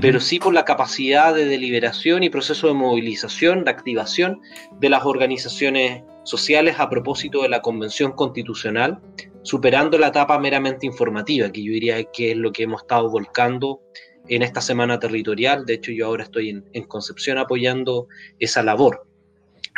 pero 0.01 0.19
sí 0.19 0.39
por 0.39 0.55
la 0.55 0.65
capacidad 0.65 1.35
de 1.35 1.45
deliberación 1.45 2.23
y 2.23 2.31
proceso 2.31 2.69
de 2.69 2.73
movilización, 2.73 3.65
de 3.65 3.71
activación 3.71 4.41
de 4.81 4.89
las 4.89 5.05
organizaciones 5.05 6.05
sociales 6.29 6.77
a 6.79 6.91
propósito 6.91 7.43
de 7.43 7.49
la 7.49 7.63
Convención 7.63 8.13
Constitucional, 8.13 9.01
superando 9.43 9.97
la 9.97 10.09
etapa 10.09 10.39
meramente 10.39 10.85
informativa, 10.87 11.51
que 11.51 11.63
yo 11.63 11.73
diría 11.73 12.05
que 12.05 12.33
es 12.33 12.37
lo 12.37 12.53
que 12.53 12.65
hemos 12.65 12.83
estado 12.83 13.09
volcando 13.11 13.81
en 14.29 14.43
esta 14.43 14.61
semana 14.61 14.99
territorial. 14.99 15.65
De 15.65 15.75
hecho, 15.75 15.91
yo 15.91 16.05
ahora 16.05 16.25
estoy 16.25 16.51
en, 16.51 16.85
Concepción 16.85 17.39
apoyando 17.39 18.09
esa 18.39 18.63
labor 18.63 19.07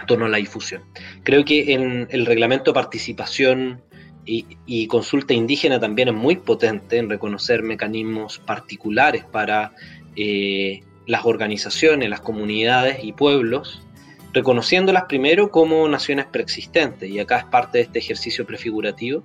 en 0.00 0.07
torno 0.07 0.26
a 0.26 0.28
la 0.28 0.38
difusión. 0.38 0.83
Creo 1.23 1.45
que 1.45 1.73
en 1.73 2.09
el 2.11 2.26
reglamento 2.26 2.73
de 2.73 2.75
participación 2.75 3.83
y, 4.25 4.87
consulta 4.88 5.35
indígena 5.35 5.78
también 5.78 6.09
es 6.09 6.14
muy 6.14 6.37
potente 6.37 6.99
en 6.99 7.09
reconocer 7.09 7.62
mecanismos 7.62 8.38
particulares 8.38 9.25
para 9.25 9.73
eh, 10.16 10.80
las 11.07 11.25
organizaciones, 11.25 12.09
las 12.09 12.21
comunidades 12.21 13.04
y 13.04 13.12
pueblos, 13.12 13.83
reconociéndolas 14.32 15.04
primero 15.04 15.50
como 15.50 15.88
naciones 15.88 16.26
preexistentes, 16.26 17.10
y 17.10 17.18
acá 17.18 17.38
es 17.38 17.44
parte 17.44 17.78
de 17.78 17.84
este 17.84 17.99
ejercicio 17.99 18.46
prefigurativo, 18.46 19.22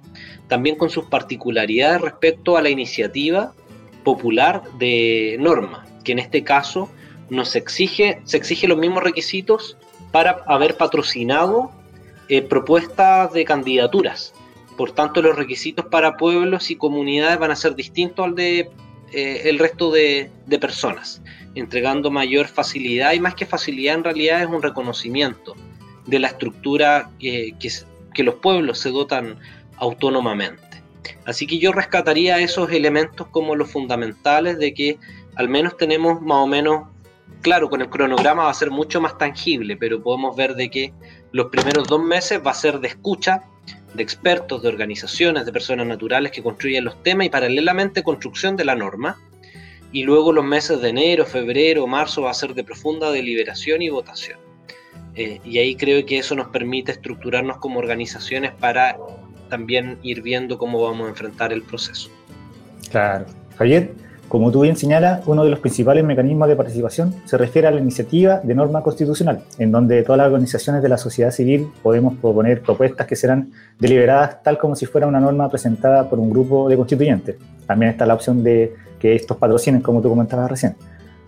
también 0.48 0.76
con 0.76 0.90
sus 0.90 1.06
particularidades 1.06 2.02
respecto 2.02 2.58
a 2.58 2.62
la 2.62 2.70
iniciativa 2.70 3.54
popular 4.04 4.64
de 4.78 5.38
norma, 5.40 5.86
que 6.04 6.14
en 6.14 6.20
este 6.20 6.44
caso 6.44 6.90
nos 7.30 7.56
exige, 7.56 8.22
se 8.24 8.38
exige 8.38 8.68
los 8.68 8.78
mismos 8.78 9.04
requisitos 9.04 9.78
para 10.12 10.44
haber 10.48 10.78
patrocinado 10.78 11.72
eh, 12.30 12.42
propuestas 12.42 13.34
de 13.34 13.46
candidaturas. 13.46 14.34
Por 14.78 14.92
tanto, 14.92 15.22
los 15.22 15.36
requisitos 15.36 15.86
para 15.86 16.18
pueblos 16.18 16.70
y 16.72 16.76
comunidades 16.76 17.40
van 17.40 17.52
a 17.52 17.56
ser 17.56 17.76
distintos 17.76 18.26
al 18.26 18.36
de 18.36 18.70
eh, 19.14 19.42
el 19.46 19.60
resto 19.60 19.92
de, 19.92 20.32
personas, 20.60 21.22
entregando 21.56 22.12
mayor 22.12 22.48
facilidad 22.48 23.14
y 23.14 23.20
más 23.20 23.36
que 23.36 23.46
facilidad 23.46 23.96
en 23.96 24.04
realidad 24.04 24.42
es 24.42 24.48
un 24.48 24.62
reconocimiento 24.62 25.56
de 26.06 26.20
la 26.20 26.28
estructura 26.28 27.10
que, 27.20 27.56
que 28.14 28.24
los 28.24 28.36
pueblos 28.36 28.80
se 28.80 28.92
dotan 28.92 29.38
autónomamente. 29.78 30.62
Así 31.26 31.48
que 31.48 31.58
yo 31.58 31.72
rescataría 31.72 32.40
esos 32.40 32.72
elementos 32.72 33.28
como 33.28 33.56
los 33.56 33.72
fundamentales 33.72 34.58
de 34.58 34.74
que 34.74 34.98
al 35.36 35.50
menos 35.50 35.78
tenemos 35.78 36.22
más 36.22 36.38
o 36.38 36.48
menos, 36.48 36.88
claro, 37.42 37.70
con 37.70 37.82
el 37.82 37.90
cronograma 37.90 38.44
va 38.44 38.50
a 38.50 38.54
ser 38.54 38.72
mucho 38.72 39.02
más 39.02 39.18
tangible, 39.18 39.76
pero 39.78 40.02
podemos 40.02 40.36
ver 40.36 40.56
de 40.56 40.70
que 40.70 40.94
los 41.32 41.48
primeros 41.48 41.88
dos 41.88 42.02
meses 42.02 42.40
va 42.46 42.52
a 42.52 42.56
ser 42.56 42.80
de 42.80 42.88
escucha 42.88 43.44
de 43.96 44.04
expertos, 44.04 44.62
de 44.62 44.68
organizaciones, 44.68 45.46
de 45.46 45.54
personas 45.54 45.88
naturales 45.88 46.32
que 46.32 46.44
construyen 46.44 46.84
los 46.84 47.02
temas 47.02 47.28
y 47.28 47.30
paralelamente 47.30 48.04
construcción 48.04 48.56
de 48.56 48.66
la 48.66 48.76
norma. 48.76 49.18
Y 49.92 50.04
luego 50.04 50.34
los 50.34 50.44
meses 50.44 50.82
de 50.82 50.90
enero, 50.90 51.26
febrero, 51.26 51.88
marzo 51.88 52.24
va 52.24 52.32
a 52.32 52.34
ser 52.34 52.54
de 52.54 52.64
profunda 52.64 53.12
deliberación 53.12 53.82
y 53.82 53.90
votación. 53.90 54.40
Eh, 55.16 55.40
y 55.46 55.60
ahí 55.60 55.76
creo 55.76 56.06
que 56.06 56.18
eso 56.18 56.36
nos 56.36 56.48
permite 56.48 56.92
estructurarnos 56.92 57.58
como 57.58 57.80
organizaciones 57.80 58.52
para 58.52 58.98
también 59.50 59.98
ir 60.04 60.22
viendo 60.22 60.58
cómo 60.58 60.82
vamos 60.82 61.08
a 61.08 61.10
enfrentar 61.10 61.54
el 61.54 61.62
proceso. 61.62 62.10
Claro. 62.92 63.26
Javier, 63.58 63.94
como 64.28 64.52
tú 64.52 64.62
bien 64.62 64.76
señalas, 64.76 65.22
uno 65.28 65.44
de 65.44 65.52
los 65.52 65.60
principales 65.60 66.04
mecanismos 66.04 66.48
de 66.48 66.56
participación 66.56 67.16
se 67.26 67.38
refiere 67.38 67.68
a 67.68 67.72
la 67.72 67.80
iniciativa 67.80 68.40
de 68.40 68.56
norma 68.56 68.82
constitucional, 68.82 69.44
en 69.60 69.72
donde 69.72 70.02
todas 70.04 70.18
las 70.18 70.28
organizaciones 70.28 70.82
de 70.82 70.90
la 70.90 70.98
sociedad 70.98 71.32
civil 71.32 71.70
podemos 71.84 72.16
proponer 72.16 72.62
propuestas 72.62 73.06
que 73.06 73.16
serán 73.16 73.52
deliberadas 73.80 74.42
tal 74.42 74.58
como 74.58 74.76
si 74.76 74.88
fuera 74.88 75.06
una 75.08 75.20
norma 75.20 75.50
presentada 75.50 76.10
por 76.10 76.20
un 76.20 76.32
grupo 76.32 76.68
de 76.68 76.76
constituyentes. 76.76 77.36
También 77.68 77.92
está 77.92 78.06
la 78.06 78.16
opción 78.16 78.44
de 78.44 78.76
que 79.06 79.16
estos 79.16 79.38
patrocinen, 79.38 79.82
como 79.82 80.02
tú 80.02 80.10
comentabas 80.10 80.50
recién. 80.50 80.76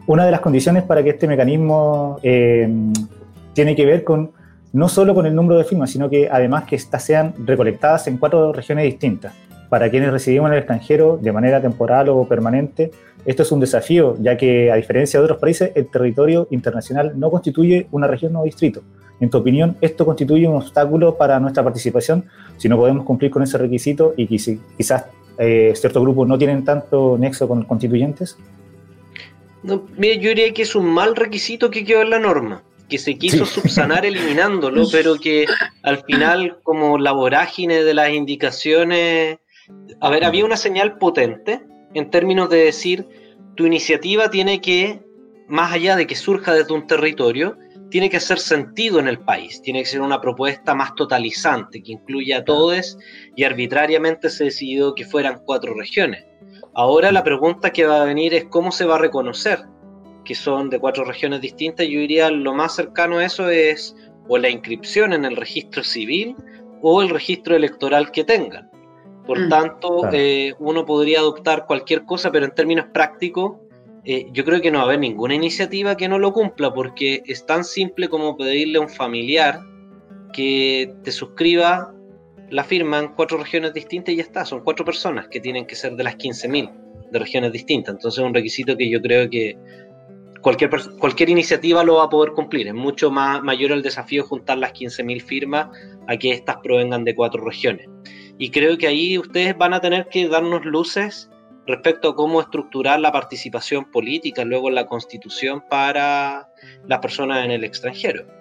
Una 0.07 0.25
de 0.25 0.31
las 0.31 0.39
condiciones 0.39 0.83
para 0.83 1.03
que 1.03 1.11
este 1.11 1.27
mecanismo 1.27 2.17
eh, 2.23 2.67
tiene 3.53 3.75
que 3.75 3.85
ver 3.85 4.03
con 4.03 4.31
no 4.73 4.89
solo 4.89 5.13
con 5.13 5.25
el 5.25 5.35
número 5.35 5.59
de 5.59 5.63
firmas, 5.63 5.91
sino 5.91 6.09
que 6.09 6.27
además 6.29 6.63
que 6.63 6.75
éstas 6.75 7.03
sean 7.03 7.33
recolectadas 7.45 8.07
en 8.07 8.17
cuatro 8.17 8.51
regiones 8.51 8.85
distintas. 8.85 9.33
Para 9.69 9.89
quienes 9.89 10.11
residimos 10.11 10.47
en 10.47 10.53
el 10.53 10.59
extranjero 10.59 11.19
de 11.21 11.31
manera 11.31 11.61
temporal 11.61 12.09
o 12.09 12.27
permanente, 12.27 12.91
esto 13.25 13.43
es 13.43 13.51
un 13.51 13.59
desafío, 13.59 14.15
ya 14.19 14.37
que 14.37 14.71
a 14.71 14.75
diferencia 14.75 15.19
de 15.19 15.25
otros 15.25 15.39
países, 15.39 15.71
el 15.75 15.87
territorio 15.87 16.47
internacional 16.51 17.13
no 17.19 17.29
constituye 17.29 17.87
una 17.91 18.07
región 18.07 18.35
o 18.37 18.43
distrito. 18.43 18.81
En 19.19 19.29
tu 19.29 19.37
opinión, 19.37 19.77
¿esto 19.81 20.05
constituye 20.05 20.47
un 20.47 20.55
obstáculo 20.55 21.15
para 21.15 21.39
nuestra 21.39 21.63
participación 21.63 22.25
si 22.57 22.69
no 22.69 22.77
podemos 22.77 23.05
cumplir 23.05 23.29
con 23.29 23.43
ese 23.43 23.57
requisito 23.57 24.13
y 24.15 24.25
quizás 24.27 25.05
eh, 25.39 25.73
ciertos 25.75 26.01
grupos 26.01 26.27
no 26.27 26.37
tienen 26.37 26.63
tanto 26.63 27.17
nexo 27.17 27.47
con 27.47 27.59
los 27.59 27.67
constituyentes? 27.67 28.37
No, 29.63 29.85
mira, 29.97 30.15
yo 30.15 30.29
diría 30.29 30.53
que 30.53 30.61
es 30.61 30.75
un 30.75 30.85
mal 30.85 31.15
requisito 31.15 31.69
que 31.69 31.83
quedó 31.83 32.01
en 32.01 32.09
la 32.09 32.19
norma 32.19 32.63
que 32.87 32.97
se 32.97 33.17
quiso 33.17 33.45
subsanar 33.45 34.05
eliminándolo, 34.05 34.87
pero 34.91 35.15
que 35.15 35.45
al 35.83 36.03
final, 36.03 36.59
como 36.63 36.97
la 36.97 37.11
vorágine 37.11 37.83
de 37.83 37.93
las 37.93 38.11
indicaciones, 38.11 39.39
a 39.99 40.09
ver, 40.09 40.23
había 40.23 40.45
una 40.45 40.57
señal 40.57 40.97
potente 40.97 41.61
en 41.93 42.09
términos 42.09 42.49
de 42.49 42.57
decir, 42.57 43.07
tu 43.55 43.65
iniciativa 43.65 44.29
tiene 44.29 44.61
que, 44.61 45.01
más 45.47 45.73
allá 45.73 45.95
de 45.95 46.07
que 46.07 46.15
surja 46.15 46.53
desde 46.53 46.73
un 46.73 46.87
territorio, 46.87 47.57
tiene 47.89 48.09
que 48.09 48.17
hacer 48.17 48.39
sentido 48.39 48.99
en 48.99 49.07
el 49.07 49.19
país, 49.19 49.61
tiene 49.61 49.79
que 49.79 49.85
ser 49.85 50.01
una 50.01 50.19
propuesta 50.19 50.75
más 50.75 50.93
totalizante, 50.95 51.81
que 51.81 51.93
incluya 51.93 52.39
a 52.39 52.43
todos, 52.43 52.97
y 53.35 53.43
arbitrariamente 53.43 54.29
se 54.29 54.45
decidió 54.45 54.93
que 54.93 55.05
fueran 55.05 55.41
cuatro 55.45 55.73
regiones. 55.73 56.25
Ahora 56.73 57.11
la 57.11 57.23
pregunta 57.23 57.71
que 57.71 57.85
va 57.85 58.01
a 58.01 58.05
venir 58.05 58.33
es 58.33 58.45
cómo 58.45 58.71
se 58.71 58.85
va 58.85 58.95
a 58.95 58.99
reconocer 58.99 59.59
que 60.27 60.35
son 60.35 60.69
de 60.69 60.77
cuatro 60.77 61.05
regiones 61.05 61.39
distintas, 61.39 61.87
yo 61.87 61.99
diría 62.01 62.29
lo 62.29 62.53
más 62.53 62.75
cercano 62.75 63.17
a 63.17 63.25
eso 63.25 63.49
es 63.49 63.95
o 64.27 64.37
la 64.37 64.49
inscripción 64.49 65.13
en 65.13 65.23
el 65.23 65.37
registro 65.37 65.83
civil 65.83 66.35
o 66.81 67.01
el 67.01 67.09
registro 67.09 67.55
electoral 67.55 68.11
que 68.11 68.25
tengan. 68.25 68.69
Por 69.25 69.39
mm. 69.39 69.49
tanto, 69.49 70.09
eh, 70.11 70.53
uno 70.59 70.85
podría 70.85 71.19
adoptar 71.19 71.65
cualquier 71.65 72.03
cosa, 72.03 72.29
pero 72.29 72.45
en 72.45 72.51
términos 72.53 72.87
prácticos, 72.93 73.57
eh, 74.09 74.25
yo 74.31 74.45
creo 74.45 74.61
que 74.61 74.71
no 74.71 74.77
va 74.77 74.83
a 74.85 74.87
haber 74.87 74.99
ninguna 74.99 75.35
iniciativa 75.35 75.97
que 75.97 76.07
no 76.07 76.17
lo 76.17 76.31
cumpla, 76.31 76.73
porque 76.73 77.23
es 77.25 77.45
tan 77.45 77.65
simple 77.65 78.07
como 78.07 78.37
pedirle 78.37 78.77
a 78.77 78.81
un 78.81 78.87
familiar 78.87 79.59
que 80.31 80.93
te 81.03 81.11
suscriba 81.11 81.93
la 82.49 82.63
firma 82.63 82.99
en 82.99 83.09
cuatro 83.09 83.37
regiones 83.37 83.73
distintas 83.73 84.13
y 84.13 84.15
ya 84.15 84.23
está. 84.23 84.45
Son 84.45 84.63
cuatro 84.63 84.85
personas 84.85 85.27
que 85.27 85.41
tienen 85.41 85.65
que 85.65 85.75
ser 85.75 85.97
de 85.97 86.05
las 86.05 86.15
15.000 86.15 87.11
de 87.11 87.19
regiones 87.19 87.51
distintas. 87.51 87.95
Entonces 87.95 88.19
es 88.19 88.25
un 88.25 88.33
requisito 88.33 88.77
que 88.77 88.89
yo 88.89 89.01
creo 89.01 89.29
que 89.29 89.57
cualquier, 90.39 90.69
cualquier 90.99 91.27
iniciativa 91.27 91.83
lo 91.83 91.95
va 91.95 92.05
a 92.05 92.09
poder 92.09 92.31
cumplir. 92.31 92.67
Es 92.67 92.73
mucho 92.73 93.11
más, 93.11 93.43
mayor 93.43 93.73
el 93.73 93.81
desafío 93.81 94.23
juntar 94.23 94.57
las 94.57 94.71
15.000 94.71 95.21
firmas 95.21 95.67
a 96.07 96.15
que 96.15 96.31
éstas 96.31 96.55
provengan 96.63 97.03
de 97.03 97.13
cuatro 97.13 97.43
regiones. 97.43 97.89
Y 98.37 98.51
creo 98.51 98.77
que 98.77 98.87
ahí 98.87 99.17
ustedes 99.17 99.57
van 99.57 99.73
a 99.73 99.81
tener 99.81 100.07
que 100.07 100.29
darnos 100.29 100.63
luces 100.63 101.29
respecto 101.67 102.09
a 102.09 102.15
cómo 102.15 102.41
estructurar 102.41 102.99
la 102.99 103.11
participación 103.11 103.91
política 103.91 104.45
luego 104.45 104.69
en 104.69 104.75
la 104.75 104.87
constitución 104.87 105.63
para 105.69 106.49
las 106.87 106.99
personas 106.99 107.45
en 107.45 107.51
el 107.51 107.63
extranjero 107.63 108.37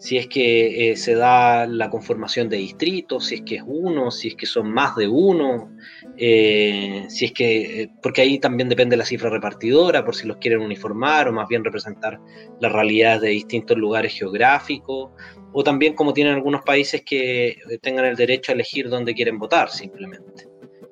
si 0.00 0.16
es 0.16 0.28
que 0.28 0.90
eh, 0.92 0.96
se 0.96 1.14
da 1.14 1.66
la 1.66 1.90
conformación 1.90 2.48
de 2.48 2.56
distritos, 2.56 3.26
si 3.26 3.34
es 3.34 3.42
que 3.42 3.56
es 3.56 3.62
uno, 3.66 4.10
si 4.10 4.28
es 4.28 4.34
que 4.34 4.46
son 4.46 4.72
más 4.72 4.96
de 4.96 5.06
uno, 5.06 5.76
eh, 6.16 7.04
si 7.10 7.26
es 7.26 7.32
que, 7.32 7.82
eh, 7.82 7.90
porque 8.02 8.22
ahí 8.22 8.38
también 8.38 8.70
depende 8.70 8.96
la 8.96 9.04
cifra 9.04 9.28
repartidora, 9.28 10.02
por 10.02 10.16
si 10.16 10.26
los 10.26 10.38
quieren 10.38 10.62
uniformar 10.62 11.28
o 11.28 11.32
más 11.34 11.48
bien 11.48 11.62
representar 11.62 12.18
las 12.60 12.72
realidades 12.72 13.20
de 13.20 13.28
distintos 13.28 13.76
lugares 13.76 14.14
geográficos, 14.14 15.10
o 15.52 15.62
también 15.62 15.94
como 15.94 16.14
tienen 16.14 16.32
algunos 16.32 16.62
países 16.62 17.02
que 17.04 17.58
tengan 17.82 18.06
el 18.06 18.16
derecho 18.16 18.52
a 18.52 18.54
elegir 18.54 18.88
dónde 18.88 19.12
quieren 19.12 19.38
votar 19.38 19.68
simplemente. 19.68 20.49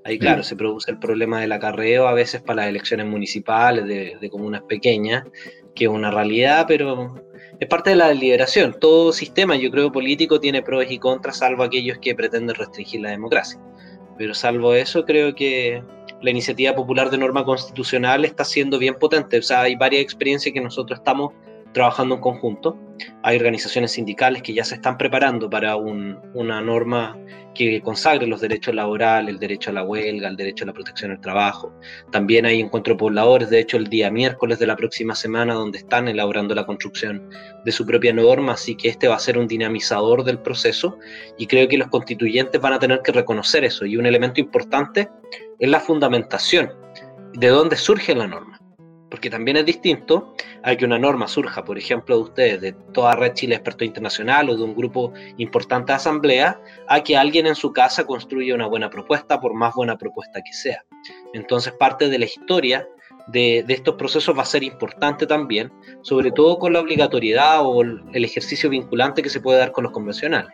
Ahí, 0.09 0.19
claro, 0.19 0.41
mm. 0.41 0.45
se 0.45 0.57
produce 0.57 0.91
el 0.91 0.99
problema 0.99 1.43
del 1.43 1.53
acarreo 1.53 2.09
a 2.09 2.15
veces 2.15 2.41
para 2.41 2.63
las 2.63 2.71
elecciones 2.71 3.07
municipales 3.07 3.85
de, 3.85 4.17
de 4.19 4.31
comunas 4.31 4.63
pequeñas, 4.63 5.25
que 5.75 5.85
es 5.85 5.91
una 5.91 6.11
realidad, 6.11 6.65
pero 6.67 7.23
es 7.61 7.69
parte 7.69 7.91
de 7.91 7.97
la 7.97 8.09
deliberación. 8.09 8.75
Todo 8.81 9.13
sistema, 9.13 9.55
yo 9.57 9.71
creo, 9.71 9.93
político 9.93 10.41
tiene 10.41 10.63
pros 10.63 10.87
y 10.89 10.99
contras, 10.99 11.39
salvo 11.39 11.63
aquellos 11.63 11.99
que 11.99 12.15
pretenden 12.15 12.55
restringir 12.57 13.03
la 13.03 13.11
democracia. 13.11 13.61
Pero 14.17 14.33
salvo 14.33 14.73
eso, 14.73 15.05
creo 15.05 15.35
que 15.35 15.83
la 16.23 16.31
iniciativa 16.31 16.75
popular 16.75 17.11
de 17.11 17.19
norma 17.19 17.45
constitucional 17.45 18.25
está 18.25 18.47
siendo 18.47 18.79
bien 18.79 18.95
potente. 18.95 19.39
O 19.39 19.43
sea, 19.43 19.61
hay 19.61 19.77
varias 19.77 20.03
experiencias 20.03 20.55
que 20.55 20.61
nosotros 20.63 21.01
estamos 21.01 21.35
trabajando 21.79 22.17
en 22.17 22.21
conjunto. 22.21 22.77
Hay 23.23 23.37
organizaciones 23.37 23.93
sindicales 23.93 24.43
que 24.43 24.53
ya 24.53 24.65
se 24.65 24.75
están 24.75 24.99
preparando 24.99 25.49
para 25.49 25.77
una 25.77 26.61
norma 26.61 27.17
que 27.55 27.81
consagre 27.81 28.27
los 28.27 28.41
derechos 28.41 28.75
laborales, 28.75 29.33
el 29.33 29.39
derecho 29.39 29.71
a 29.71 29.75
la 29.75 29.85
huelga, 29.85 30.27
el 30.27 30.37
derecho 30.37 30.65
a 30.65 30.67
la 30.67 30.73
protección 30.73 31.13
del 31.13 31.21
trabajo. 31.21 31.73
También 32.11 32.47
hay 32.47 32.61
encuentros 32.61 32.99
pobladores, 32.99 33.49
de 33.49 33.61
hecho 33.61 33.77
el 33.77 33.87
día 33.87 34.11
miércoles 34.11 34.59
de 34.59 34.67
la 34.67 34.75
próxima 34.75 35.15
semana, 35.15 35.55
donde 35.55 35.79
están 35.79 36.09
elaborando 36.09 36.53
la 36.53 36.67
construcción 36.67 37.31
de 37.65 37.71
su 37.71 37.87
propia 37.87 38.13
norma, 38.13 38.55
así 38.55 38.75
que 38.75 38.89
este 38.89 39.07
va 39.07 39.15
a 39.15 39.21
ser 39.21 39.39
un 39.39 39.47
dinamizador 39.47 40.25
del 40.25 40.41
proceso 40.41 40.99
y 41.39 41.47
creo 41.47 41.69
que 41.69 41.79
los 41.79 41.87
constituyentes 41.87 42.61
van 42.61 42.73
a 42.73 42.81
tener 42.81 43.03
que 43.03 43.13
reconocer 43.13 43.63
eso. 43.63 43.87
Y 43.87 43.97
un 43.97 44.07
elemento 44.07 44.41
importante 44.41 45.09
es 45.61 45.71
la 45.71 45.79
fundamentación, 45.79 46.73
de 47.35 47.47
dónde 47.47 47.77
surge 47.77 48.17
la 48.17 48.27
norma 48.27 48.59
porque 49.11 49.31
también 49.31 49.57
es 49.57 49.67
distinto 49.67 50.35
a 50.63 50.77
que 50.77 50.85
una 50.85 50.99
norma 50.99 51.29
surja, 51.29 51.65
por 51.65 51.79
ejemplo, 51.79 52.17
de 52.17 52.23
ustedes, 52.23 52.61
de 52.61 52.73
toda 52.93 53.15
Red 53.15 53.35
Chile 53.35 53.55
Experto 53.55 53.85
Internacional 53.85 54.51
o 54.51 54.57
de 54.57 54.63
un 54.63 54.75
grupo 54.75 55.13
importante 55.37 55.93
de 55.93 55.97
asamblea, 55.97 56.61
a 56.89 57.03
que 57.03 57.17
alguien 57.17 57.47
en 57.47 57.55
su 57.55 57.73
casa 57.73 58.05
construya 58.05 58.55
una 58.55 58.67
buena 58.67 58.91
propuesta, 58.91 59.41
por 59.41 59.55
más 59.55 59.75
buena 59.75 59.97
propuesta 59.97 60.43
que 60.43 60.53
sea. 60.53 60.85
Entonces, 61.35 61.73
parte 61.73 62.09
de 62.09 62.19
la 62.19 62.25
historia 62.25 62.89
de, 63.29 63.65
estos 63.69 63.97
procesos 63.97 64.37
va 64.37 64.43
a 64.43 64.47
ser 64.47 64.63
importante 64.63 65.27
también, 65.27 65.73
sobre 66.03 66.31
todo 66.33 66.59
con 66.59 66.73
la 66.73 66.81
obligatoriedad 66.81 67.61
o 67.63 67.83
el 67.83 68.25
ejercicio 68.25 68.71
vinculante 68.71 69.23
que 69.23 69.31
se 69.31 69.41
puede 69.41 69.59
dar 69.59 69.73
con 69.73 69.85
los 69.85 69.93
convencionales. 69.93 70.53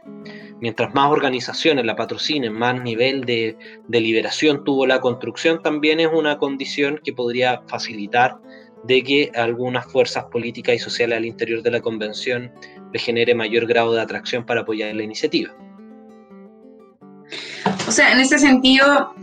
Mientras 0.61 0.95
más 0.95 1.11
organizaciones 1.11 1.85
la 1.85 1.97
patrocinen, 1.97 2.53
más 2.53 2.81
nivel 2.83 3.25
de, 3.25 3.57
de 3.87 4.01
liberación 4.01 4.65
tuvo 4.65 4.87
la 4.87 5.01
construcción, 5.01 5.63
también 5.63 6.01
es 6.01 6.09
una 6.13 6.39
condición 6.39 7.01
que 7.05 7.13
podría 7.13 7.63
facilitar 7.67 8.39
de 8.87 9.03
que 9.03 9.33
algunas 9.35 9.87
fuerzas 9.87 10.25
políticas 10.25 10.77
y 10.77 10.79
sociales 10.79 11.19
al 11.19 11.25
interior 11.25 11.63
de 11.63 11.71
la 11.71 11.81
convención 11.81 12.53
le 12.93 12.99
genere 12.99 13.35
mayor 13.35 13.67
grado 13.67 13.93
de 13.93 14.01
atracción 14.01 14.45
para 14.45 14.61
apoyar 14.61 14.95
la 14.95 15.03
iniciativa. 15.03 15.55
O 17.87 17.91
sea, 17.91 18.13
en 18.13 18.21
ese 18.21 18.39
sentido, 18.39 19.15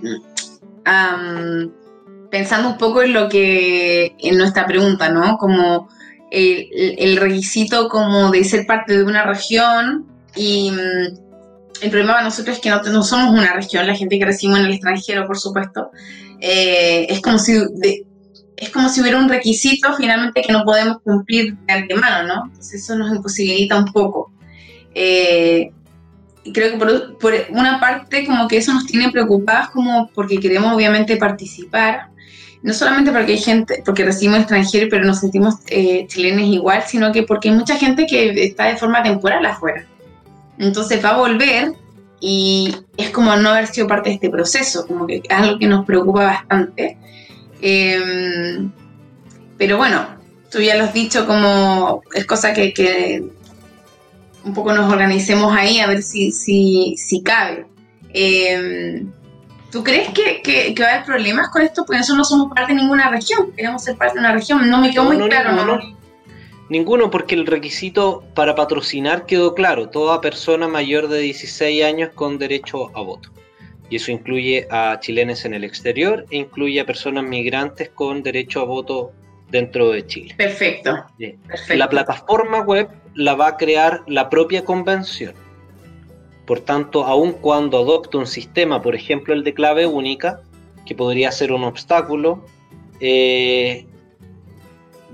pensando 2.30 2.70
un 2.70 2.78
poco 2.78 3.02
en 3.04 3.14
lo 3.14 3.30
que, 3.30 4.16
en 4.20 4.38
nuestra 4.38 4.66
pregunta, 4.66 5.10
¿no? 5.10 5.38
Como 5.38 5.90
el, 6.32 7.18
requisito 7.18 7.90
como 7.90 8.32
de 8.32 8.44
ser 8.44 8.66
parte 8.66 8.98
de 8.98 9.04
una 9.04 9.26
región 9.26 10.08
y 10.36 10.72
mm, 10.72 11.82
el 11.82 11.90
problema 11.90 12.14
para 12.14 12.26
nosotros 12.26 12.58
es 12.58 12.62
que 12.62 12.70
no, 12.70 13.04
somos 13.04 13.38
una 13.38 13.54
región, 13.54 13.86
la 13.86 13.96
gente 13.96 14.18
que 14.18 14.26
recibimos 14.26 14.60
en 14.60 14.66
el 14.68 14.74
extranjero, 14.74 15.28
por 15.28 15.38
supuesto, 15.38 15.92
eh, 16.40 17.08
es, 17.10 17.22
como 17.22 17.38
si 17.38 17.54
es 18.62 18.70
como 18.70 18.90
si 18.90 19.02
hubiera 19.02 19.18
un 19.18 19.28
requisito 19.28 19.94
finalmente 19.98 20.44
que 20.44 20.54
no 20.54 20.64
podemos 20.64 21.00
cumplir 21.02 21.58
de 21.58 21.74
antemano, 21.74 22.28
¿no? 22.28 22.46
Entonces 22.46 22.84
eso 22.84 22.96
nos 22.96 23.14
imposibilita 23.14 23.76
un 23.76 23.86
poco. 23.86 24.32
Eh, 24.94 25.72
creo 26.54 26.72
que 26.72 26.78
por, 26.78 27.18
por, 27.18 27.34
una 27.50 27.80
parte 27.80 28.24
como 28.24 28.48
que 28.48 28.58
eso 28.58 28.72
nos 28.72 28.86
tiene 28.86 29.10
preocupados 29.10 29.72
como 29.72 30.12
porque 30.14 30.40
queremos 30.40 30.76
obviamente 30.76 31.18
participar, 31.18 32.10
no 32.62 32.72
solamente 32.76 33.12
porque 33.12 33.32
hay 33.32 33.40
gente, 33.40 33.82
porque 33.84 34.06
recibimos 34.06 34.42
extranjeros 34.42 34.90
pero 34.92 35.06
nos 35.06 35.22
sentimos 35.22 35.56
eh, 35.68 36.06
chilenos 36.08 36.44
igual, 36.44 36.84
sino 36.86 37.12
que 37.12 37.24
porque 37.24 37.50
hay 37.50 37.56
mucha 37.56 37.78
gente 37.78 38.06
que 38.06 38.44
está 38.44 38.66
de 38.66 38.78
forma 38.78 39.02
temporal 39.02 39.44
afuera. 39.44 39.88
Entonces 40.60 41.04
va 41.04 41.10
a 41.10 41.18
volver 41.18 41.74
y 42.20 42.76
es 42.96 43.10
como 43.10 43.36
no 43.38 43.50
haber 43.50 43.66
sido 43.66 43.88
parte 43.88 44.10
de 44.10 44.16
este 44.16 44.30
proceso, 44.30 44.86
como 44.86 45.08
que 45.08 45.16
es 45.16 45.32
algo 45.32 45.58
que 45.58 45.66
nos 45.66 45.84
preocupa 45.84 46.26
bastante. 46.26 47.00
Em, 47.62 48.72
pero 49.58 49.78
bueno, 49.78 50.18
tú 50.52 50.60
ya 50.60 50.76
lo 50.76 50.86
has 50.86 50.94
dicho, 50.94 51.26
como 51.26 52.02
es 52.14 52.26
cosa 52.26 52.54
que, 52.54 52.74
que 52.74 53.24
un 54.44 54.54
poco 54.54 54.74
nos 54.74 54.92
organicemos 54.92 55.56
ahí 55.56 55.80
a 55.80 55.88
ver 55.88 56.02
si, 56.02 56.32
si, 56.32 56.96
si 56.98 57.22
cabe. 57.22 57.66
Eh, 58.14 59.06
¿Tú 59.72 59.84
crees 59.84 60.10
que, 60.10 60.42
que, 60.42 60.76
va 60.82 60.90
a 60.90 60.94
haber 60.96 61.06
problemas 61.06 61.50
con 61.50 61.62
esto? 61.62 61.86
Porque 61.86 62.00
nosotros 62.00 62.18
no 62.18 62.26
somos 62.26 62.54
parte 62.54 62.74
de 62.74 62.82
ninguna 62.82 63.10
región, 63.10 63.54
queremos 63.56 63.84
ser 63.84 63.96
parte 63.96 64.16
de 64.16 64.20
una 64.20 64.34
región, 64.34 64.70
no 64.70 64.80
me 64.80 64.92
quedó 64.92 65.06
muy 65.06 65.18
claro. 65.30 65.54
No, 65.54 65.80
Ninguno, 66.68 67.10
porque 67.10 67.36
el 67.36 67.46
requisito 67.46 68.24
para 68.34 68.56
patrocinar 68.56 69.26
quedó 69.26 69.54
claro, 69.54 69.90
toda 69.90 70.22
persona 70.22 70.68
mayor 70.68 71.08
de 71.08 71.20
16 71.20 71.84
años 71.84 72.12
con 72.16 72.38
derecho 72.38 72.96
a 72.98 73.02
voto. 73.02 73.30
Y 73.92 73.98
eso 73.98 74.12
incluye 74.12 74.68
a 74.72 74.98
chilenes 75.02 75.44
en 75.46 75.54
el 75.54 75.66
exterior 75.66 76.26
e 76.32 76.38
incluye 76.38 76.80
a 76.80 76.86
personas 76.86 77.26
migrantes 77.26 77.90
con 77.90 78.24
derecho 78.24 78.62
a 78.62 78.64
voto 78.64 79.12
dentro 79.50 79.92
de 79.92 80.08
Chile. 80.08 80.34
Perfecto. 80.38 81.06
La 81.76 81.90
plataforma 81.90 82.62
web 82.62 82.88
la 83.16 83.36
va 83.36 83.50
a 83.50 83.58
crear 83.58 84.02
la 84.08 84.30
propia 84.30 84.64
convención. 84.64 85.34
Por 86.48 86.62
tanto, 86.62 87.04
aun 87.06 87.34
cuando 87.34 87.80
adopte 87.80 88.16
un 88.16 88.28
sistema, 88.28 88.82
por 88.82 88.96
ejemplo 88.96 89.34
el 89.34 89.44
de 89.44 89.54
clave 89.54 89.86
única, 89.86 90.42
que 90.86 90.96
podría 90.96 91.30
ser 91.32 91.52
un 91.52 91.66
obstáculo, 91.66 92.46
eh, 93.02 93.86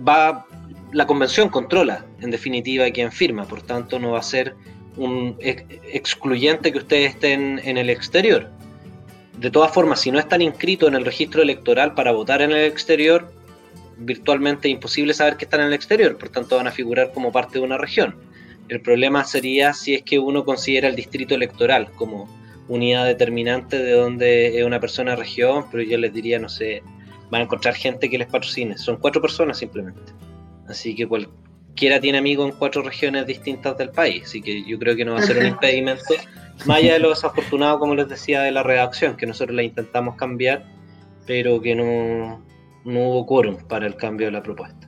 va, 0.07 0.45
la 0.91 1.07
convención 1.07 1.49
controla, 1.49 2.05
en 2.21 2.29
definitiva, 2.29 2.89
quién 2.91 3.11
firma. 3.11 3.45
Por 3.45 3.63
tanto, 3.63 3.97
no 3.97 4.11
va 4.11 4.19
a 4.19 4.23
ser 4.23 4.55
un 4.97 5.35
excluyente 5.39 6.71
que 6.71 6.77
ustedes 6.77 7.15
estén 7.15 7.59
en 7.63 7.77
el 7.77 7.89
exterior. 7.89 8.51
De 9.37 9.51
todas 9.51 9.71
formas, 9.71 10.01
si 10.01 10.11
no 10.11 10.19
están 10.19 10.41
inscritos 10.41 10.89
en 10.89 10.95
el 10.95 11.05
registro 11.05 11.41
electoral 11.41 11.93
para 11.93 12.11
votar 12.11 12.41
en 12.41 12.51
el 12.51 12.65
exterior, 12.65 13.31
virtualmente 13.97 14.67
imposible 14.67 15.13
saber 15.13 15.37
que 15.37 15.45
están 15.45 15.61
en 15.61 15.67
el 15.67 15.73
exterior, 15.73 16.17
por 16.17 16.29
tanto 16.29 16.57
van 16.57 16.67
a 16.67 16.71
figurar 16.71 17.11
como 17.13 17.31
parte 17.31 17.59
de 17.59 17.65
una 17.65 17.77
región. 17.77 18.15
El 18.67 18.81
problema 18.81 19.23
sería 19.23 19.73
si 19.73 19.95
es 19.95 20.01
que 20.01 20.19
uno 20.19 20.43
considera 20.43 20.87
el 20.87 20.95
distrito 20.95 21.35
electoral 21.35 21.89
como 21.95 22.27
unidad 22.67 23.05
determinante 23.05 23.77
de 23.81 23.93
donde 23.93 24.59
es 24.59 24.65
una 24.65 24.79
persona 24.79 25.15
región, 25.15 25.65
pero 25.71 25.83
yo 25.83 25.97
les 25.97 26.13
diría, 26.13 26.37
no 26.37 26.49
sé, 26.49 26.83
van 27.29 27.41
a 27.41 27.43
encontrar 27.45 27.75
gente 27.75 28.09
que 28.09 28.17
les 28.17 28.27
patrocine. 28.27 28.77
Son 28.77 28.97
cuatro 28.97 29.21
personas 29.21 29.57
simplemente. 29.57 30.11
Así 30.67 30.95
que 30.95 31.07
cualquiera 31.07 31.99
tiene 32.01 32.17
amigos 32.17 32.49
en 32.51 32.57
cuatro 32.57 32.81
regiones 32.81 33.25
distintas 33.25 33.77
del 33.77 33.89
país. 33.89 34.23
Así 34.25 34.41
que 34.41 34.63
yo 34.65 34.77
creo 34.77 34.95
que 34.95 35.05
no 35.05 35.13
va 35.13 35.19
a 35.19 35.23
ser 35.23 35.37
un 35.37 35.45
impedimento. 35.47 36.15
Más 36.65 36.77
allá 36.77 36.93
de 36.93 36.99
lo 36.99 37.09
desafortunado, 37.09 37.79
como 37.79 37.95
les 37.95 38.09
decía, 38.09 38.41
de 38.41 38.51
la 38.51 38.63
redacción, 38.63 39.15
que 39.15 39.25
nosotros 39.25 39.55
la 39.55 39.63
intentamos 39.63 40.15
cambiar, 40.15 40.65
pero 41.25 41.61
que 41.61 41.75
no, 41.75 42.41
no 42.85 42.99
hubo 43.09 43.25
quórum 43.25 43.57
para 43.67 43.85
el 43.85 43.95
cambio 43.95 44.27
de 44.27 44.31
la 44.31 44.43
propuesta. 44.43 44.87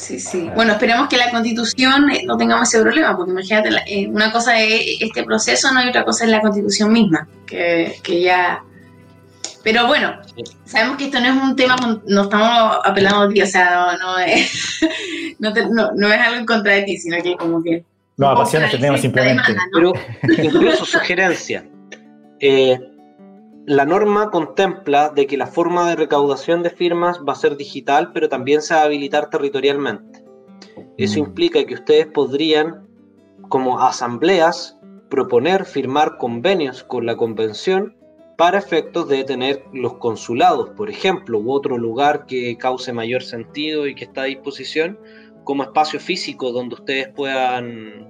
Sí, 0.00 0.18
sí. 0.18 0.50
Bueno, 0.54 0.72
esperemos 0.72 1.08
que 1.08 1.18
la 1.18 1.30
constitución 1.30 2.10
eh, 2.10 2.22
no 2.24 2.36
tengamos 2.38 2.68
ese 2.68 2.80
problema, 2.82 3.16
porque 3.16 3.32
imagínate, 3.32 3.68
eh, 3.86 4.08
una 4.08 4.32
cosa 4.32 4.58
es 4.58 4.96
este 5.00 5.24
proceso, 5.24 5.70
no 5.72 5.80
hay 5.80 5.90
otra 5.90 6.04
cosa 6.04 6.24
es 6.24 6.30
la 6.30 6.40
constitución 6.40 6.92
misma, 6.92 7.28
que, 7.46 8.00
ya... 8.06 8.64
Pero 9.62 9.86
bueno, 9.86 10.18
sabemos 10.64 10.96
que 10.96 11.04
esto 11.04 11.20
no 11.20 11.26
es 11.26 11.42
un 11.42 11.54
tema, 11.54 11.76
no 12.06 12.22
estamos 12.22 12.78
apelando 12.82 13.20
a 13.20 13.28
ti, 13.28 13.42
o 13.42 13.46
sea, 13.46 13.98
no, 14.00 14.18
es, 14.18 14.80
no, 15.38 16.08
es 16.08 16.20
algo 16.20 16.36
en 16.36 16.46
contra 16.46 16.72
de 16.72 16.82
ti, 16.82 16.96
sino 16.96 17.22
que 17.22 17.36
como 17.36 17.62
que... 17.62 17.84
No, 18.20 18.28
apasiona 18.28 18.66
este 18.66 18.76
tema 18.76 18.98
simplemente. 18.98 19.56
Pero 19.72 19.94
incluso 20.42 20.84
sugerencia. 20.84 21.66
Eh, 22.38 22.78
la 23.64 23.86
norma 23.86 24.30
contempla 24.30 25.08
de 25.08 25.26
que 25.26 25.38
la 25.38 25.46
forma 25.46 25.88
de 25.88 25.96
recaudación 25.96 26.62
de 26.62 26.68
firmas 26.68 27.20
va 27.26 27.32
a 27.32 27.36
ser 27.36 27.56
digital, 27.56 28.12
pero 28.12 28.28
también 28.28 28.60
se 28.60 28.74
va 28.74 28.82
a 28.82 28.84
habilitar 28.84 29.30
territorialmente. 29.30 30.22
Eso 30.98 31.18
mm. 31.18 31.24
implica 31.24 31.64
que 31.64 31.72
ustedes 31.72 32.08
podrían, 32.08 32.86
como 33.48 33.80
asambleas, 33.80 34.78
proponer 35.08 35.64
firmar 35.64 36.18
convenios 36.18 36.84
con 36.84 37.06
la 37.06 37.16
convención 37.16 37.96
para 38.36 38.58
efectos 38.58 39.08
de 39.08 39.24
tener 39.24 39.64
los 39.72 39.94
consulados, 39.94 40.68
por 40.76 40.90
ejemplo, 40.90 41.38
u 41.38 41.52
otro 41.52 41.78
lugar 41.78 42.26
que 42.26 42.58
cause 42.58 42.92
mayor 42.92 43.22
sentido 43.22 43.86
y 43.86 43.94
que 43.94 44.04
está 44.04 44.22
a 44.22 44.24
disposición 44.24 44.98
como 45.44 45.62
espacio 45.62 45.98
físico 45.98 46.52
donde 46.52 46.74
ustedes 46.74 47.08
puedan 47.08 48.09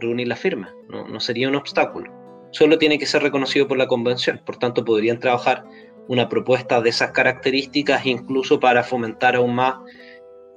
reunir 0.00 0.28
la 0.28 0.36
firma. 0.36 0.74
No, 0.88 1.06
no 1.08 1.20
sería 1.20 1.48
un 1.48 1.56
obstáculo. 1.56 2.12
Solo 2.50 2.78
tiene 2.78 2.98
que 2.98 3.06
ser 3.06 3.22
reconocido 3.22 3.68
por 3.68 3.78
la 3.78 3.86
convención. 3.86 4.40
Por 4.44 4.56
tanto, 4.56 4.84
podrían 4.84 5.18
trabajar 5.18 5.64
una 6.08 6.28
propuesta 6.28 6.80
de 6.80 6.90
esas 6.90 7.12
características 7.12 8.06
incluso 8.06 8.58
para 8.58 8.82
fomentar 8.82 9.36
aún 9.36 9.54
más 9.54 9.76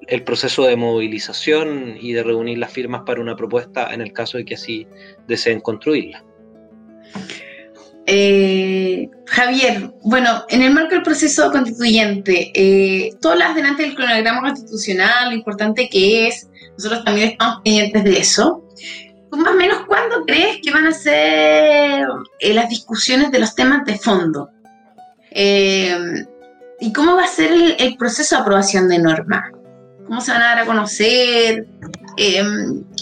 el 0.08 0.24
proceso 0.24 0.66
de 0.66 0.76
movilización 0.76 1.96
y 2.00 2.14
de 2.14 2.24
reunir 2.24 2.58
las 2.58 2.72
firmas 2.72 3.04
para 3.06 3.22
una 3.22 3.36
propuesta 3.36 3.94
en 3.94 4.02
el 4.02 4.14
caso 4.14 4.38
de 4.38 4.46
que 4.46 4.56
así 4.56 4.88
deseen 5.28 5.60
construirla. 5.60 6.24
Eh, 8.08 9.10
Javier, 9.28 9.94
bueno, 10.04 10.44
en 10.50 10.64
el 10.64 10.74
marco 10.74 10.96
del 10.96 11.04
proceso 11.04 11.52
constituyente, 11.52 12.52
eh, 12.56 13.12
tú 13.22 13.30
hablas 13.30 13.56
delante 13.56 13.84
del 13.84 13.96
cronograma 13.96 14.42
constitucional, 14.42 15.30
lo 15.30 15.36
importante 15.36 15.88
que 15.88 16.28
es, 16.28 16.50
nosotros 16.78 17.04
también 17.06 17.30
estamos 17.30 17.62
pendientes 17.64 18.04
de 18.04 18.18
eso. 18.18 18.68
¿Tú 19.42 19.46
más 19.46 19.56
o 19.56 19.58
menos 19.58 19.86
cuándo 19.88 20.24
crees 20.24 20.60
que 20.62 20.70
van 20.70 20.86
a 20.86 20.92
ser 20.92 22.08
eh, 22.40 22.54
las 22.54 22.70
discusiones 22.70 23.32
de 23.32 23.40
los 23.40 23.56
temas 23.56 23.84
de 23.86 23.98
fondo? 23.98 24.52
Eh, 25.32 25.98
¿Y 26.80 26.94
cómo 26.94 27.16
va 27.16 27.24
a 27.24 27.28
ser 27.28 27.52
el, 27.80 27.98
proceso 27.98 28.36
de 28.36 28.42
aprobación 28.44 28.88
de 28.88 29.00
normas? 29.00 29.50
¿Cómo 30.06 30.22
se 30.22 30.32
van 30.32 30.44
a 30.44 30.46
dar 30.46 30.60
a 30.60 30.66
conocer? 30.68 31.66
Eh, 32.18 32.44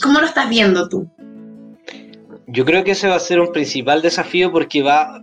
¿Cómo 0.02 0.21
lo 0.21 0.28
estás 0.28 0.47
viendo 0.47 0.88
tú? 0.88 1.10
Yo 2.47 2.63
creo 2.63 2.86
que 2.86 2.91
ese 2.91 3.10
va 3.10 3.15
a 3.15 3.19
ser 3.19 3.41
un 3.41 3.52
principal 3.52 4.02
desafío 4.02 4.49
porque 4.49 4.82
va, 4.82 5.21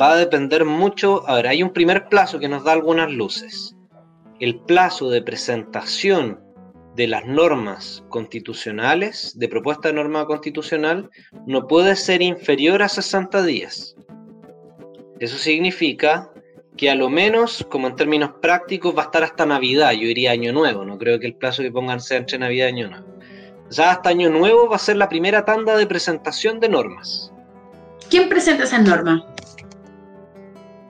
va 0.00 0.12
a 0.12 0.16
depender 0.16 0.64
mucho. 0.64 1.28
A 1.28 1.34
ver, 1.34 1.48
hay 1.48 1.62
un 1.62 1.74
primer 1.74 2.08
plazo 2.08 2.38
que 2.38 2.48
nos 2.48 2.64
da 2.64 2.72
algunas 2.72 3.12
luces. 3.12 3.76
El 4.40 4.60
plazo 4.60 5.10
de 5.10 5.20
presentación 5.20 6.38
de 6.94 7.08
las 7.08 7.26
normas 7.26 8.04
constitucionales, 8.08 9.36
de 9.38 9.48
propuesta 9.48 9.88
de 9.88 9.94
norma 9.94 10.26
constitucional, 10.26 11.10
no 11.46 11.66
puede 11.66 11.96
ser 11.96 12.22
inferior 12.22 12.82
a 12.82 12.88
60 12.88 13.42
días. 13.42 13.96
Eso 15.18 15.36
significa 15.36 16.30
que 16.76 16.90
a 16.90 16.94
lo 16.94 17.08
menos, 17.08 17.66
como 17.70 17.88
en 17.88 17.96
términos 17.96 18.32
prácticos, 18.40 18.96
va 18.96 19.02
a 19.02 19.04
estar 19.06 19.22
hasta 19.22 19.46
Navidad, 19.46 19.92
yo 19.92 20.06
diría 20.06 20.32
Año 20.32 20.52
Nuevo, 20.52 20.84
no 20.84 20.98
creo 20.98 21.20
que 21.20 21.26
el 21.26 21.36
plazo 21.36 21.62
que 21.62 21.70
pongan 21.70 22.00
sea 22.00 22.18
entre 22.18 22.38
Navidad 22.38 22.66
y 22.66 22.70
Año 22.70 22.90
Nuevo. 22.90 23.06
Ya 23.70 23.90
hasta 23.90 24.10
Año 24.10 24.30
Nuevo 24.30 24.68
va 24.68 24.76
a 24.76 24.80
ser 24.80 24.96
la 24.96 25.08
primera 25.08 25.44
tanda 25.44 25.76
de 25.76 25.86
presentación 25.86 26.60
de 26.60 26.68
normas. 26.68 27.32
¿Quién 28.10 28.28
presenta 28.28 28.64
esas 28.64 28.82
normas? 28.82 29.22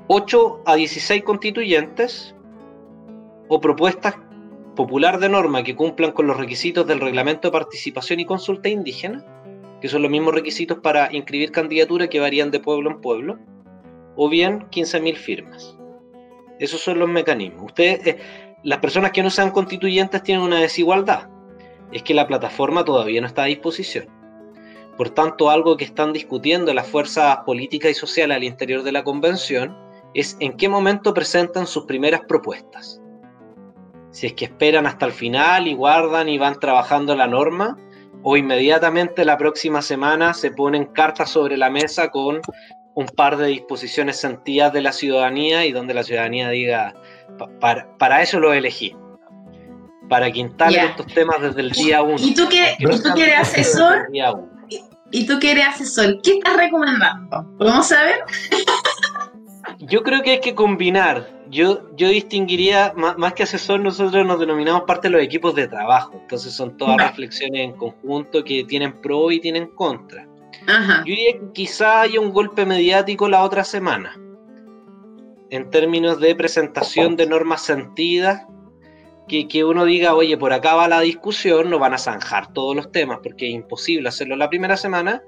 8 0.09 0.63
a 0.67 0.75
16 0.75 1.23
constituyentes 1.23 2.35
o 3.49 3.61
propuestas 3.61 4.15
popular 4.75 5.19
de 5.21 5.29
norma 5.29 5.63
que 5.63 5.77
cumplan 5.77 6.13
con 6.13 6.27
los 6.27 6.37
requisitos 6.37 6.87
del 6.87 7.01
reglamento 7.01 7.49
de 7.49 7.53
participación 7.53 8.21
y 8.21 8.25
consulta 8.25 8.69
indígena, 8.69 9.25
que 9.81 9.89
son 9.89 10.03
los 10.03 10.11
mismos 10.11 10.35
requisitos 10.35 10.79
para 10.79 11.13
inscribir 11.13 11.53
candidatura 11.53 12.09
que 12.09 12.21
varían 12.21 12.51
de 12.51 12.61
pueblo 12.61 12.91
en 12.91 13.01
pueblo, 13.01 13.39
o 14.17 14.29
bien 14.29 14.69
15.000 14.71 15.17
firmas. 15.17 15.77
Esos 16.59 16.81
son 16.81 16.99
los 16.99 17.09
mecanismos. 17.09 17.67
Ustedes, 17.67 18.07
eh, 18.07 18.19
las 18.63 18.79
personas 18.79 19.13
que 19.13 19.23
no 19.23 19.31
sean 19.31 19.51
constituyentes 19.51 20.23
tienen 20.23 20.45
una 20.45 20.61
desigualdad. 20.61 21.29
Es 21.93 22.03
que 22.03 22.15
la 22.15 22.27
plataforma 22.27 22.85
todavía 22.85 23.21
no 23.21 23.27
está 23.27 23.43
a 23.43 23.47
disposición. 23.47 24.09
Por 24.97 25.11
tanto, 25.11 25.51
algo 25.51 25.77
que 25.77 25.85
están 25.85 26.13
discutiendo 26.13 26.73
las 26.73 26.87
fuerzas 26.87 27.39
políticas 27.45 27.91
y 27.91 27.95
sociales 27.95 28.37
al 28.37 28.45
interior 28.45 28.83
de 28.83 28.93
la 28.93 29.03
convención 29.03 29.77
es 30.15 30.37
en 30.41 30.57
qué 30.57 30.69
momento 30.69 31.13
presentan 31.13 31.67
sus 31.67 31.85
primeras 31.85 32.23
propuestas. 32.29 33.01
Si 34.15 34.29
es 34.29 34.35
que 34.35 34.45
esperan 34.45 34.87
hasta 34.87 35.07
el 35.07 35.13
final 35.13 35.67
y 35.67 35.75
guardan 35.75 36.29
y 36.29 36.39
van 36.39 36.61
trabajando 36.61 37.17
la 37.17 37.27
norma, 37.27 37.77
o 38.23 38.37
inmediatamente 38.37 39.25
la 39.25 39.37
próxima 39.37 39.83
semana 39.83 40.35
se 40.35 40.53
ponen 40.53 40.85
cartas 40.85 41.31
sobre 41.31 41.57
la 41.57 41.69
mesa 41.69 42.11
con 42.13 42.41
un 42.95 43.07
par 43.07 43.37
de 43.37 43.49
disposiciones 43.49 44.21
sentidas 44.21 44.73
de 44.73 44.83
la 44.83 44.93
ciudadanía 44.93 45.67
y 45.67 45.73
donde 45.73 45.95
la 45.95 46.05
ciudadanía 46.05 46.49
diga, 46.51 46.95
para, 47.61 48.23
eso 48.23 48.39
lo 48.39 48.53
elegí, 48.53 48.97
para 50.09 50.31
que 50.31 50.39
instale 50.39 50.85
estos 50.85 51.07
temas 51.09 51.43
desde 51.43 51.63
el 51.63 51.73
día 51.73 52.03
uno. 52.03 52.15
¿Y 52.17 52.37
tú 52.37 52.49
que, 52.49 52.77
eres 53.21 53.41
asesor? 53.41 54.07
¿Y 55.11 55.27
tú 55.27 55.41
que 55.41 55.51
eres 55.51 55.67
asesor? 55.67 56.23
¿Qué 56.23 56.35
estás 56.35 56.57
recomendando? 56.57 57.45
¿Podemos 57.59 57.89
saber? 57.89 58.21
Yo 59.81 60.05
creo 60.05 60.23
que 60.23 60.31
hay 60.31 60.41
que 60.41 60.55
combinar. 60.55 61.29
Yo, 61.55 61.95
yo 61.95 62.09
distinguiría, 62.09 62.93
más, 62.97 63.33
que 63.33 63.45
asesor, 63.45 63.79
nosotros 63.79 64.27
nos 64.27 64.41
denominamos 64.41 64.83
parte 64.83 65.07
de 65.07 65.13
los 65.13 65.23
equipos 65.23 65.55
de 65.55 65.69
trabajo. 65.69 66.19
Entonces 66.21 66.53
son 66.53 66.77
todas 66.77 66.97
reflexiones 66.97 67.61
en 67.61 67.73
conjunto 67.75 68.43
que 68.43 68.65
tienen 68.65 69.01
pro 69.01 69.31
y 69.31 69.39
tienen 69.39 69.69
contra. 69.69 70.27
Yo 70.67 71.05
diría 71.05 71.33
que 71.35 71.53
quizá 71.53 72.01
haya 72.01 72.19
un 72.19 72.33
golpe 72.33 72.67
mediático 72.67 73.29
la 73.29 73.45
otra 73.45 73.63
semana. 73.63 74.19
En 75.49 75.71
términos 75.71 76.19
de 76.19 76.35
presentación 76.35 77.15
de 77.15 77.27
normas 77.27 77.63
sentidas, 77.63 78.49
que, 79.29 79.47
que, 79.47 79.65
uno 79.65 79.85
diga, 79.85 80.17
oye, 80.17 80.37
por 80.37 80.53
acá 80.53 80.75
va 80.75 80.89
la 80.89 81.03
discusión, 81.03 81.71
no 81.71 81.79
van 81.79 81.95
a 81.95 81.99
zanjar 81.99 82.53
todos 82.53 82.75
los 82.75 82.91
temas 82.91 83.21
porque 83.23 83.49
es 83.49 83.55
imposible 83.55 84.09
hacerlo 84.09 84.35
la 84.35 84.51
primera 84.51 84.77
semana, 84.77 85.23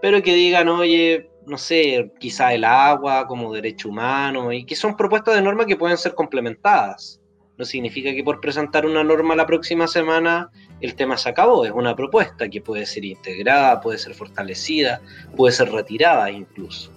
pero 0.00 0.22
que 0.22 0.34
digan, 0.34 0.68
oye, 0.68 1.30
no 1.46 1.58
sé, 1.58 2.10
quizá 2.18 2.54
el 2.54 2.64
agua 2.64 3.26
como 3.26 3.52
derecho 3.52 3.88
humano, 3.88 4.52
y 4.52 4.64
que 4.64 4.76
son 4.76 4.96
propuestas 4.96 5.34
de 5.34 5.42
norma 5.42 5.66
que 5.66 5.76
pueden 5.76 5.98
ser 5.98 6.14
complementadas. 6.14 7.20
No 7.56 7.64
significa 7.64 8.12
que 8.12 8.24
por 8.24 8.40
presentar 8.40 8.84
una 8.84 9.04
norma 9.04 9.36
la 9.36 9.46
próxima 9.46 9.86
semana 9.86 10.50
el 10.80 10.96
tema 10.96 11.16
se 11.16 11.28
acabó, 11.28 11.64
es 11.64 11.70
una 11.70 11.94
propuesta 11.94 12.48
que 12.48 12.60
puede 12.60 12.84
ser 12.84 13.04
integrada, 13.04 13.80
puede 13.80 13.98
ser 13.98 14.14
fortalecida, 14.14 15.00
puede 15.36 15.52
ser 15.52 15.70
retirada 15.70 16.30
incluso. 16.30 16.90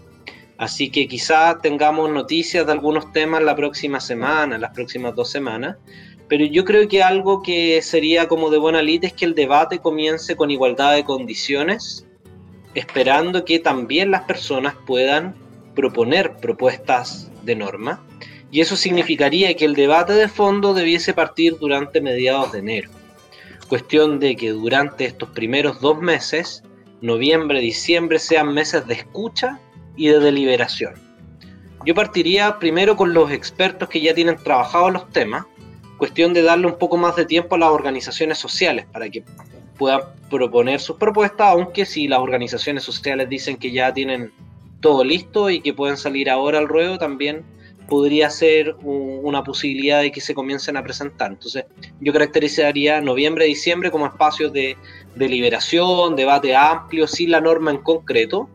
Así 0.57 0.89
que 0.89 1.07
quizá 1.07 1.59
tengamos 1.59 2.09
noticias 2.09 2.65
de 2.65 2.71
algunos 2.71 3.11
temas 3.11 3.43
la 3.43 3.55
próxima 3.55 3.99
semana, 3.99 4.57
las 4.57 4.71
próximas 4.71 5.13
dos 5.13 5.29
semanas, 5.29 5.77
pero 6.27 6.45
yo 6.45 6.65
creo 6.65 6.87
que 6.87 7.03
algo 7.03 7.43
que 7.43 7.81
sería 7.83 8.27
como 8.27 8.49
de 8.49 8.57
buena 8.57 8.81
lid 8.81 9.03
es 9.03 9.13
que 9.13 9.25
el 9.25 9.35
debate 9.35 9.79
comience 9.79 10.35
con 10.35 10.49
igualdad 10.49 10.95
de 10.95 11.03
condiciones, 11.03 12.07
esperando 12.77 13.43
que 13.43 13.57
también 13.57 14.11
las 14.11 14.23
personas 14.23 14.75
puedan 14.85 15.35
proponer 15.73 16.35
propuestas 16.37 17.31
de 17.43 17.55
norma, 17.55 18.05
y 18.51 18.61
eso 18.61 18.75
significaría 18.75 19.55
que 19.55 19.65
el 19.65 19.73
debate 19.73 20.13
de 20.13 20.27
fondo 20.27 20.73
debiese 20.73 21.13
partir 21.13 21.57
durante 21.57 22.01
mediados 22.01 22.51
de 22.51 22.59
enero. 22.59 22.91
Cuestión 23.67 24.19
de 24.19 24.35
que 24.35 24.51
durante 24.51 25.05
estos 25.05 25.29
primeros 25.29 25.81
dos 25.81 25.99
meses, 25.99 26.63
noviembre, 27.01 27.59
diciembre, 27.59 28.19
sean 28.19 28.53
meses 28.53 28.85
de 28.85 28.93
escucha 28.93 29.59
y 29.95 30.09
de 30.09 30.19
deliberación. 30.19 30.93
Yo 31.83 31.95
partiría 31.95 32.59
primero 32.59 32.95
con 32.95 33.13
los 33.13 33.31
expertos 33.31 33.89
que 33.89 34.01
ya 34.01 34.13
tienen 34.13 34.37
trabajado 34.37 34.91
los 34.91 35.09
temas, 35.09 35.45
cuestión 35.97 36.31
de 36.33 36.43
darle 36.43 36.67
un 36.67 36.77
poco 36.77 36.95
más 36.95 37.15
de 37.15 37.25
tiempo 37.25 37.55
a 37.55 37.59
las 37.59 37.69
organizaciones 37.69 38.37
sociales 38.37 38.85
para 38.91 39.09
que 39.09 39.23
puedan 39.77 40.01
proponer 40.29 40.79
sus 40.79 40.97
propuestas, 40.97 41.47
aunque 41.47 41.85
si 41.85 42.07
las 42.07 42.19
organizaciones 42.19 42.83
sociales 42.83 43.29
dicen 43.29 43.57
que 43.57 43.71
ya 43.71 43.93
tienen 43.93 44.31
todo 44.81 45.03
listo 45.03 45.49
y 45.49 45.61
que 45.61 45.73
pueden 45.73 45.97
salir 45.97 46.29
ahora 46.29 46.59
al 46.59 46.67
ruedo, 46.67 46.97
también 46.97 47.43
podría 47.87 48.29
ser 48.29 48.75
una 48.81 49.43
posibilidad 49.43 50.01
de 50.01 50.11
que 50.11 50.19
se 50.19 50.33
comiencen 50.33 50.75
a 50.75 50.83
presentar. 50.83 51.31
Entonces, 51.31 51.65
yo 52.01 52.11
caracterizaría 52.11 52.99
noviembre, 53.01 53.45
diciembre 53.45 53.91
como 53.91 54.05
espacios 54.05 54.51
de 54.51 54.75
deliberación, 55.15 56.15
debate 56.15 56.55
amplio, 56.55 57.07
sin 57.07 57.31
la 57.31 57.39
norma 57.39 57.71
en 57.71 57.77
concreto, 57.77 58.49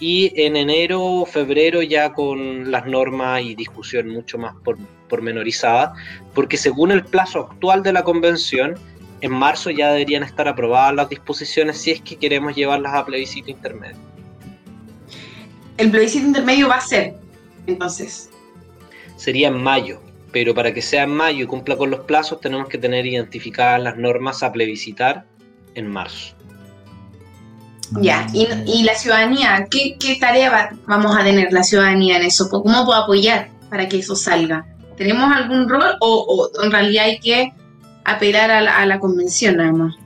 y 0.00 0.32
en 0.42 0.56
enero, 0.56 1.24
febrero 1.24 1.80
ya 1.82 2.12
con 2.12 2.70
las 2.70 2.84
normas 2.84 3.42
y 3.42 3.54
discusión 3.54 4.08
mucho 4.08 4.38
más 4.38 4.54
pormenorizada, 5.08 5.94
porque 6.34 6.56
según 6.56 6.90
el 6.90 7.04
plazo 7.04 7.48
actual 7.50 7.84
de 7.84 7.92
la 7.92 8.02
convención, 8.02 8.74
en 9.24 9.32
marzo 9.32 9.70
ya 9.70 9.90
deberían 9.90 10.22
estar 10.22 10.46
aprobadas 10.48 10.94
las 10.94 11.08
disposiciones 11.08 11.78
si 11.78 11.92
es 11.92 12.02
que 12.02 12.16
queremos 12.16 12.54
llevarlas 12.54 12.92
a 12.92 13.06
plebiscito 13.06 13.50
intermedio. 13.50 13.96
El 15.78 15.90
plebiscito 15.90 16.26
intermedio 16.26 16.68
va 16.68 16.74
a 16.74 16.82
ser, 16.82 17.14
entonces, 17.66 18.28
sería 19.16 19.48
en 19.48 19.62
mayo, 19.62 20.02
pero 20.30 20.54
para 20.54 20.74
que 20.74 20.82
sea 20.82 21.04
en 21.04 21.14
mayo 21.14 21.44
y 21.44 21.46
cumpla 21.46 21.74
con 21.78 21.90
los 21.90 22.00
plazos 22.00 22.38
tenemos 22.42 22.68
que 22.68 22.76
tener 22.76 23.06
identificadas 23.06 23.80
las 23.80 23.96
normas 23.96 24.42
a 24.42 24.52
plebiscitar 24.52 25.24
en 25.74 25.86
marzo. 25.86 26.34
Ya, 28.02 28.26
y, 28.34 28.82
la 28.82 28.94
ciudadanía, 28.94 29.66
¿qué, 29.70 30.18
tarea 30.20 30.76
vamos 30.86 31.16
a 31.16 31.24
tener 31.24 31.50
la 31.50 31.62
ciudadanía 31.62 32.18
en 32.18 32.24
eso? 32.24 32.50
¿Cómo 32.50 32.84
puedo 32.84 32.92
apoyar 32.92 33.48
para 33.70 33.88
que 33.88 34.00
eso 34.00 34.16
salga? 34.16 34.66
¿Tenemos 34.98 35.34
algún 35.34 35.66
rol 35.66 35.96
o, 36.00 36.50
en 36.62 36.70
realidad 36.70 37.06
hay 37.06 37.18
que 37.20 37.54
apelar 38.04 38.50
a 38.50 38.86
la, 38.86 39.00
convención 39.00 39.56
nada 39.56 39.72
más? 39.72 39.96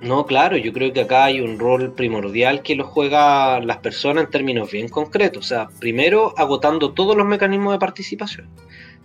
No, 0.00 0.26
claro, 0.26 0.56
yo 0.56 0.72
creo 0.72 0.92
que 0.92 1.00
acá 1.00 1.24
hay 1.24 1.40
un 1.40 1.58
rol 1.58 1.92
primordial 1.92 2.62
que 2.62 2.76
lo 2.76 2.84
juegan 2.86 3.66
las 3.66 3.78
personas 3.78 4.24
en 4.24 4.30
términos 4.30 4.70
bien 4.70 4.88
concretos. 4.88 5.46
O 5.46 5.48
sea, 5.48 5.68
primero 5.80 6.34
agotando 6.36 6.92
todos 6.92 7.16
los 7.16 7.26
mecanismos 7.26 7.72
de 7.72 7.78
participación. 7.80 8.48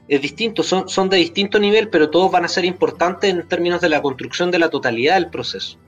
Es 0.08 0.22
distinto, 0.22 0.62
son, 0.64 0.88
son 0.90 1.10
de 1.10 1.18
distinto 1.18 1.60
nivel, 1.60 1.90
pero 1.90 2.10
todos 2.10 2.32
van 2.32 2.46
a 2.46 2.50
ser 2.50 2.66
importantes 2.66 3.30
en 3.30 3.48
términos 3.48 3.82
de 3.82 3.90
la 3.90 4.02
construcción 4.02 4.52
de 4.52 4.60
la 4.60 4.70
totalidad 4.70 5.16
del 5.16 5.30
proceso. 5.30 5.80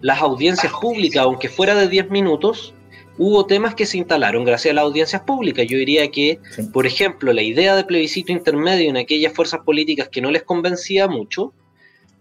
Las 0.00 0.20
audiencias 0.20 0.72
públicas, 0.72 1.24
aunque 1.24 1.48
fuera 1.48 1.74
de 1.74 1.88
10 1.88 2.10
minutos, 2.10 2.74
hubo 3.18 3.46
temas 3.46 3.74
que 3.74 3.86
se 3.86 3.98
instalaron 3.98 4.44
gracias 4.44 4.72
a 4.72 4.74
las 4.74 4.84
audiencias 4.84 5.22
públicas. 5.22 5.66
Yo 5.68 5.78
diría 5.78 6.10
que, 6.10 6.38
por 6.72 6.86
ejemplo, 6.86 7.32
la 7.32 7.42
idea 7.42 7.74
de 7.74 7.84
plebiscito 7.84 8.32
intermedio 8.32 8.90
en 8.90 8.96
aquellas 8.96 9.32
fuerzas 9.32 9.60
políticas 9.60 10.08
que 10.08 10.20
no 10.20 10.30
les 10.30 10.42
convencía 10.42 11.08
mucho, 11.08 11.52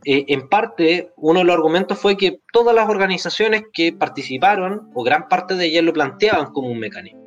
eh, 0.04 0.26
en 0.30 0.50
parte, 0.50 1.12
uno 1.18 1.40
de 1.40 1.46
los 1.46 1.56
argumentos 1.56 1.98
fue 2.00 2.18
que 2.18 2.40
todas 2.52 2.74
las 2.74 2.90
organizaciones 2.90 3.64
que 3.72 3.94
participaron, 3.94 4.90
o 4.94 5.04
gran 5.04 5.28
parte 5.28 5.56
de 5.56 5.66
ellas 5.66 5.84
lo 5.84 5.94
planteaban 5.94 6.52
como 6.54 6.70
un 6.70 6.80
mecanismo. 6.80 7.22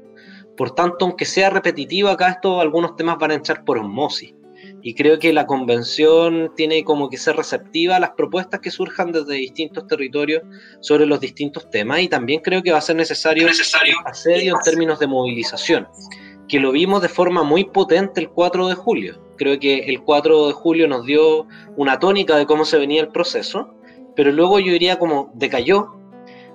Por 0.57 0.73
tanto, 0.73 1.05
aunque 1.05 1.25
sea 1.25 1.51
repetitivo, 1.51 2.09
acá 2.09 2.31
esto, 2.31 2.61
algunos 2.61 2.97
temas 2.97 3.19
van 3.19 3.33
a 3.33 3.35
entrar 3.35 3.65
por 3.65 3.79
osmosis. 3.79 4.35
Y 4.83 4.95
creo 4.95 5.19
que 5.19 5.33
la 5.33 5.47
convención 5.47 6.53
tiene 6.57 6.85
como 6.85 7.11
que 7.11 7.17
ser 7.17 7.37
receptiva 7.37 7.97
a 7.97 8.01
las 8.01 8.11
propuestas 8.13 8.61
que 8.61 8.71
surjan 8.71 9.13
desde 9.13 9.35
distintos 9.35 9.87
territorios 9.87 10.43
sobre 10.81 11.07
los 11.07 11.21
distintos 11.21 11.69
temas. 11.71 12.01
Y 12.01 12.09
también 12.09 12.41
creo 12.41 12.63
que 12.63 12.73
va 12.73 12.79
a 12.79 12.83
ser 12.83 12.97
necesario, 12.97 13.47
necesario 13.47 13.95
asedio 14.05 14.55
en 14.55 14.61
términos 14.63 14.99
de 14.99 15.07
movilización, 15.07 15.89
que 16.49 16.61
lo 16.61 16.73
vimos 16.73 17.03
de 17.03 17.09
forma 17.09 17.43
muy 17.43 17.65
potente 17.65 18.21
el 18.21 18.31
4 18.31 18.69
de 18.69 18.75
julio 18.75 19.24
Creo 19.37 19.59
que 19.59 19.81
el 19.81 20.03
4 20.03 20.49
de 20.49 20.53
julio 20.53 20.89
nos 20.89 21.05
dio 21.05 21.47
una 21.77 21.99
tónica 21.99 22.37
de 22.37 22.47
cómo 22.47 22.65
se 22.65 22.79
venía 22.79 23.01
el 23.01 23.09
proceso, 23.09 23.75
pero 24.15 24.33
luego 24.33 24.59
yo 24.61 24.73
diría 24.73 24.99
como 24.99 25.31
decayó, 25.35 25.97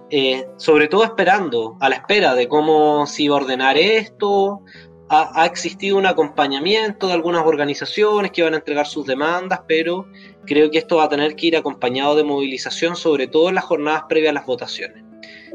eh, 0.10 0.48
sobre 0.58 0.88
todo 0.88 1.04
esperando, 1.04 1.78
a 1.80 1.90
la 1.90 1.96
espera 1.96 2.34
de 2.34 2.48
cómo 2.48 3.06
se 3.06 3.24
iba 3.24 3.36
a 3.36 3.42
ordenar 3.42 3.78
esto. 3.78 4.62
Ha, 5.10 5.42
ha, 5.42 5.46
existido 5.46 5.98
un 5.98 6.06
acompañamiento 6.06 7.08
de 7.08 7.14
algunas 7.14 7.46
organizaciones 7.46 8.32
que 8.32 8.44
van 8.44 8.54
a 8.54 8.58
entregar 8.58 8.86
sus 8.86 9.06
demandas, 9.06 9.62
pero 9.68 10.08
creo 10.46 10.70
que 10.70 10.78
esto 10.78 10.98
va 10.98 11.06
a 11.06 11.10
tener 11.10 11.36
que 11.36 11.48
ir 11.48 11.58
acompañado 11.58 12.16
de 12.16 12.24
movilización, 12.24 12.96
sobre 12.96 13.28
todo 13.28 13.50
en 13.50 13.56
las 13.56 13.64
jornadas 13.64 14.04
previas 14.08 14.32
a 14.32 14.34
las 14.34 14.46
votaciones. 14.46 15.04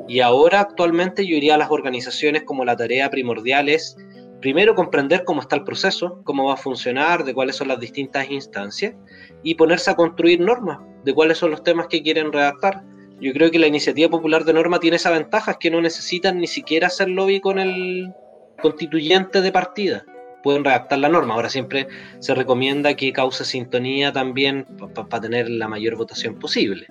Y 0.08 0.20
ahora 0.20 0.60
actualmente 0.60 1.26
yo 1.26 1.34
diría 1.34 1.54
a 1.54 1.58
las 1.58 1.70
organizaciones 1.70 2.42
como 2.42 2.64
la 2.64 2.76
tarea 2.76 3.10
primordial 3.10 3.68
es 3.68 3.96
primero 4.44 4.74
comprender 4.74 5.24
cómo 5.24 5.40
está 5.40 5.57
el 5.57 5.64
proceso, 5.64 6.20
cómo 6.22 6.48
va 6.48 6.52
a 6.52 6.59
funcionar, 6.59 7.24
de 7.24 7.33
cuáles 7.33 7.57
son 7.57 7.68
las 7.68 7.80
distintas 7.80 8.30
instancias 8.30 8.94
y 9.42 9.54
ponerse 9.54 9.90
a 9.90 9.94
construir 9.94 10.38
normas 10.38 10.80
de 11.02 11.14
cuáles 11.14 11.38
son 11.38 11.50
los 11.50 11.62
temas 11.62 11.87
que 11.87 12.02
quieren 12.02 12.30
redactar. 12.30 12.83
Yo 13.22 13.33
creo 13.33 13.50
que 13.50 13.59
la 13.59 13.68
iniciativa 13.68 14.11
popular 14.11 14.44
de 14.44 14.52
norma 14.52 14.80
tiene 14.80 14.96
esa 14.96 15.11
ventaja, 15.11 15.52
es 15.52 15.57
que 15.57 15.70
no 15.70 15.80
necesitan 15.80 16.37
ni 16.40 16.46
siquiera 16.46 16.88
hacer 16.88 17.09
lobby 17.09 17.40
con 17.40 17.59
el 17.59 18.12
constituyente 18.61 19.40
de 19.40 19.50
partida. 19.50 20.04
Pueden 20.42 20.62
redactar 20.62 20.98
la 20.98 21.09
norma. 21.09 21.33
Ahora 21.33 21.48
siempre 21.48 21.88
se 22.18 22.35
recomienda 22.35 22.92
que 22.92 23.14
cause 23.14 23.46
sintonía 23.46 24.12
también 24.12 24.66
para 25.09 25.22
tener 25.22 25.48
la 25.48 25.68
mayor 25.68 25.96
votación 25.96 26.38
posible. 26.38 26.87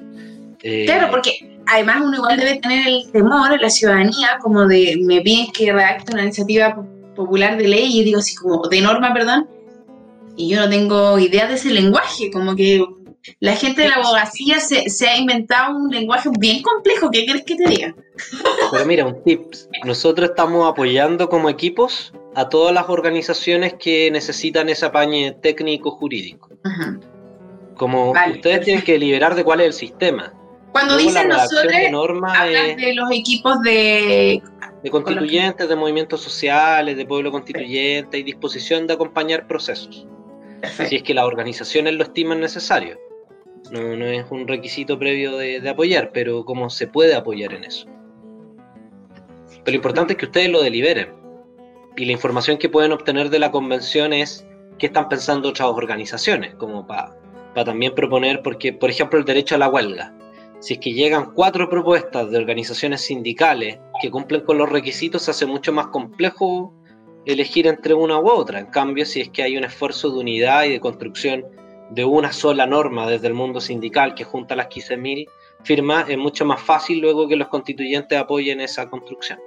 Eh, 0.64 0.86
claro, 0.86 1.12
porque 1.12 1.60
además 1.68 2.02
uno 2.04 2.16
igual 2.18 2.38
debe 2.38 2.60
tener 2.60 2.88
el 2.88 3.12
temor, 3.12 3.62
la 3.62 3.70
ciudadanía, 3.70 4.40
como 4.42 4.66
de 4.66 4.98
me 5.04 5.22
piden 5.22 5.52
que 5.52 5.72
redacte 5.72 6.14
una 6.14 6.24
iniciativa 6.24 6.84
popular 7.16 7.58
de 7.58 7.68
ley, 7.68 8.00
y 8.00 8.04
digo 8.04 8.20
así 8.20 8.36
como 8.36 8.68
de 8.68 8.82
norma, 8.82 9.14
perdón, 9.14 9.48
y 10.36 10.50
yo 10.50 10.60
no 10.60 10.70
tengo 10.70 11.20
idea 11.20 11.48
de 11.48 11.56
ese 11.56 11.72
lenguaje, 11.72 12.32
como 12.32 12.56
que 12.56 12.84
la 13.40 13.56
gente 13.56 13.84
de 13.84 13.90
la 13.90 13.96
abogacía 13.96 14.60
se, 14.60 14.90
se, 14.90 15.08
ha 15.08 15.18
inventado 15.18 15.78
un 15.78 15.90
lenguaje 15.90 16.30
bien 16.40 16.62
complejo, 16.62 17.10
¿qué 17.12 17.26
crees 17.26 17.46
que 17.46 17.56
te 17.56 17.70
diga? 17.70 17.96
Pero 18.72 18.86
mira, 18.86 19.06
un 19.06 19.24
tip, 19.24 19.42
nosotros 19.86 20.32
estamos 20.32 20.70
apoyando 20.70 21.30
como 21.30 21.50
equipos 21.50 22.14
a 22.36 22.50
todas 22.50 22.74
las 22.74 22.90
organizaciones 22.90 23.76
que 23.76 24.10
necesitan 24.12 24.70
ese 24.70 24.86
apañe 24.86 25.34
técnico 25.42 25.92
jurídico. 25.92 26.50
Como 27.76 28.12
ustedes 28.12 28.62
tienen 28.62 28.84
que 28.84 28.98
liberar 28.98 29.36
de 29.36 29.44
cuál 29.44 29.62
es 29.62 29.68
el 29.68 29.74
sistema. 29.74 30.34
Cuando 30.72 30.98
dicen 30.98 31.30
nosotros, 31.30 31.72
de, 31.72 31.92
norma 31.92 32.46
de 32.46 32.94
los 32.96 33.12
equipos 33.12 33.62
de 33.62 34.42
de 34.84 34.92
constituyentes, 34.92 35.70
de 35.70 35.76
movimientos 35.76 36.22
sociales, 36.22 36.98
de 36.98 37.06
pueblo 37.06 37.32
constituyente 37.32 38.18
y 38.18 38.24
disposición 38.24 38.86
de 38.86 38.94
acompañar 38.94 39.48
procesos. 39.48 40.06
Si 40.88 40.98
es 40.98 41.04
que 41.04 41.14
las 41.14 41.26
organizaciones 41.26 41.94
lo 41.94 42.04
estiman 42.04 42.42
necesario. 42.42 43.00
No, 43.72 43.96
no 43.96 44.06
es 44.06 44.26
un 44.30 44.46
requisito 44.48 45.00
previo 45.00 45.38
de, 45.38 45.68
apoyar, 45.68 46.12
pero 46.14 46.44
cómo 46.44 46.70
se 46.70 46.88
puede 46.88 47.16
apoyar 47.16 47.54
en 47.54 47.64
eso. 47.64 47.88
Pero 49.64 49.72
lo 49.72 49.76
importante 49.76 50.14
es 50.14 50.20
que 50.20 50.26
ustedes 50.26 50.50
lo 50.50 50.62
deliberen. 50.62 51.14
Y 51.96 52.06
la 52.06 52.12
información 52.12 52.58
que 52.58 52.70
pueden 52.70 52.92
obtener 52.92 53.30
de 53.30 53.40
la 53.40 53.52
convención 53.52 54.12
es 54.12 54.46
qué 54.80 54.88
están 54.88 55.08
pensando 55.08 55.50
otras 55.50 55.70
organizaciones, 55.70 56.56
como 56.56 56.86
para 56.86 57.16
también 57.64 57.96
proponer, 57.96 58.42
porque, 58.42 58.74
por 58.74 58.90
ejemplo, 58.90 59.18
el 59.18 59.26
derecho 59.26 59.56
a 59.56 59.60
la 59.60 59.70
huelga 59.70 60.14
si 60.64 60.76
es 60.76 60.80
que 60.80 60.94
llegan 60.94 61.34
cuatro 61.34 61.70
propuestas 61.70 62.32
de 62.32 62.38
organizaciones 62.38 63.02
sindicales 63.02 63.80
que 64.04 64.12
cumplen 64.12 64.42
con 64.42 64.58
los 64.58 64.70
requisitos, 64.70 65.22
se 65.22 65.32
hace 65.32 65.46
mucho 65.46 65.72
más 65.72 65.88
complejo 65.88 66.74
elegir 67.26 67.68
entre 67.68 67.94
una 67.94 68.20
u 68.20 68.28
otra. 68.30 68.60
En 68.60 68.66
cambio, 68.66 69.06
si 69.06 69.22
es 69.22 69.30
que 69.30 69.44
hay 69.44 69.56
un 69.56 69.64
esfuerzo 69.64 70.12
de 70.12 70.20
unidad 70.20 70.66
y 70.66 70.74
de 70.74 70.82
construcción 70.82 71.46
de 71.90 72.04
una 72.04 72.34
sola 72.34 72.66
norma 72.66 73.10
desde 73.10 73.28
el 73.28 73.34
mundo 73.34 73.62
sindical 73.62 74.14
que 74.14 74.26
junta 74.26 74.58
las 74.58 74.68
15.000 74.68 75.26
firmas, 75.64 76.10
es 76.10 76.18
mucho 76.18 76.44
más 76.44 76.60
fácil 76.60 77.00
luego 77.00 77.30
que 77.30 77.38
los 77.38 77.48
constituyentes 77.48 78.20
apoyen 78.20 78.60
esa 78.60 78.90
construcción. 78.90 79.40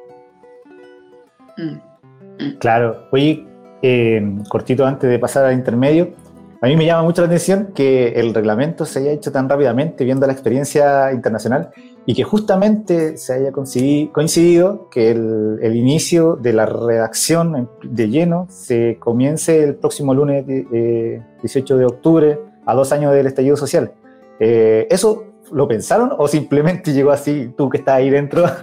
Mm. 1.59 2.42
Mm. 2.42 2.59
Claro, 2.59 3.09
oye, 3.12 3.47
eh, 3.83 4.23
cortito 4.49 4.87
antes 4.87 5.11
de 5.11 5.19
pasar 5.19 5.45
al 5.45 5.53
intermedio, 5.53 6.14
a 6.62 6.66
mí 6.66 6.77
me 6.79 6.87
llama 6.87 7.03
mucho 7.03 7.21
la 7.21 7.27
atención 7.27 7.75
que 7.75 8.09
el 8.09 8.33
reglamento 8.33 8.87
se 8.87 9.01
haya 9.01 9.12
hecho 9.12 9.31
tan 9.31 9.51
rápidamente 9.51 10.03
viendo 10.03 10.27
la 10.27 10.33
experiencia 10.33 11.12
internacional 11.12 11.73
y 12.07 12.14
que 12.14 12.23
justamente 12.23 13.16
se 13.16 13.33
haya 13.35 13.51
coincidido 13.51 14.88
que 14.90 15.11
el, 15.11 15.77
inicio 15.77 16.37
de 16.37 16.53
la 16.53 16.64
redacción 16.64 17.69
de 17.83 18.09
lleno 18.09 18.47
se 18.49 18.97
comience 19.01 19.62
el 19.62 19.75
próximo 19.75 20.14
lunes 20.14 20.47
18 20.47 21.77
de 21.77 21.85
octubre, 21.85 22.38
a 22.64 22.75
dos 22.75 22.92
años 22.92 23.12
del 23.12 23.27
estallido 23.27 23.57
social. 23.57 23.92
Eh, 24.38 24.87
¿Eso 24.88 25.25
lo 25.53 25.66
pensaron 25.66 26.12
o 26.16 26.29
simplemente 26.29 26.92
llegó 26.95 27.11
así, 27.11 27.53
tú 27.57 27.69
que 27.69 27.79
estás 27.79 27.97
ahí 27.97 28.11
dentro? 28.11 28.45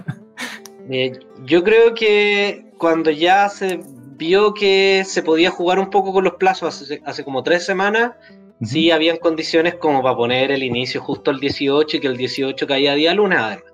Eh, 0.90 1.12
yo 1.46 1.64
creo 1.64 1.94
que 1.94 2.66
cuando 2.76 3.10
ya 3.10 3.48
se 3.48 3.80
vio 4.16 4.52
que 4.52 5.02
se 5.06 5.22
podía 5.22 5.50
jugar 5.50 5.78
un 5.78 5.88
poco 5.88 6.12
con 6.12 6.24
los 6.24 6.34
plazos 6.34 6.92
hace, 7.04 7.24
como 7.24 7.42
tres 7.42 7.64
semanas. 7.64 8.12
Sí, 8.62 8.90
habían 8.90 9.18
condiciones 9.18 9.74
como 9.74 10.02
para 10.02 10.16
poner 10.16 10.50
el 10.50 10.62
inicio 10.62 11.00
justo 11.00 11.30
el 11.30 11.40
18 11.40 11.96
y 11.96 12.00
que 12.00 12.06
el 12.06 12.16
18 12.16 12.66
caía 12.66 12.94
día 12.94 13.12
lunes, 13.12 13.38
además. 13.38 13.64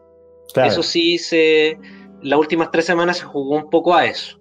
Eso 0.57 0.83
sí, 0.83 1.19
se, 1.19 1.79
las 2.23 2.39
últimas 2.39 2.71
tres 2.71 2.87
semanas 2.87 3.19
se 3.19 3.25
jugó 3.25 3.57
un 3.57 3.71
poco 3.71 3.95
a 3.95 4.07
eso. 4.07 4.41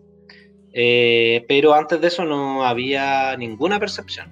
Eh, 0.74 1.46
pero 1.48 1.74
antes 1.74 2.02
de 2.02 2.08
eso 2.08 2.26
no 2.26 2.66
había 2.66 3.36
ninguna 3.38 3.80
percepción. 3.80 4.28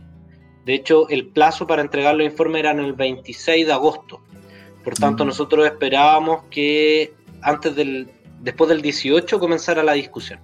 De 0.66 0.74
hecho, 0.74 1.08
el 1.10 1.28
plazo 1.28 1.68
para 1.68 1.82
entregar 1.82 2.16
los 2.16 2.26
informes 2.26 2.62
era 2.62 2.72
en 2.72 2.80
el 2.80 2.94
26 2.94 3.68
de 3.68 3.74
agosto. 3.74 4.22
Por 4.84 4.96
tanto, 4.96 5.24
nosotros 5.26 5.66
esperábamos 5.66 6.44
que 6.50 7.14
antes 7.42 7.76
del, 7.76 8.10
después 8.42 8.70
del 8.70 8.82
18 8.82 9.40
comenzara 9.40 9.84
la 9.84 9.94
discusión 9.94 10.40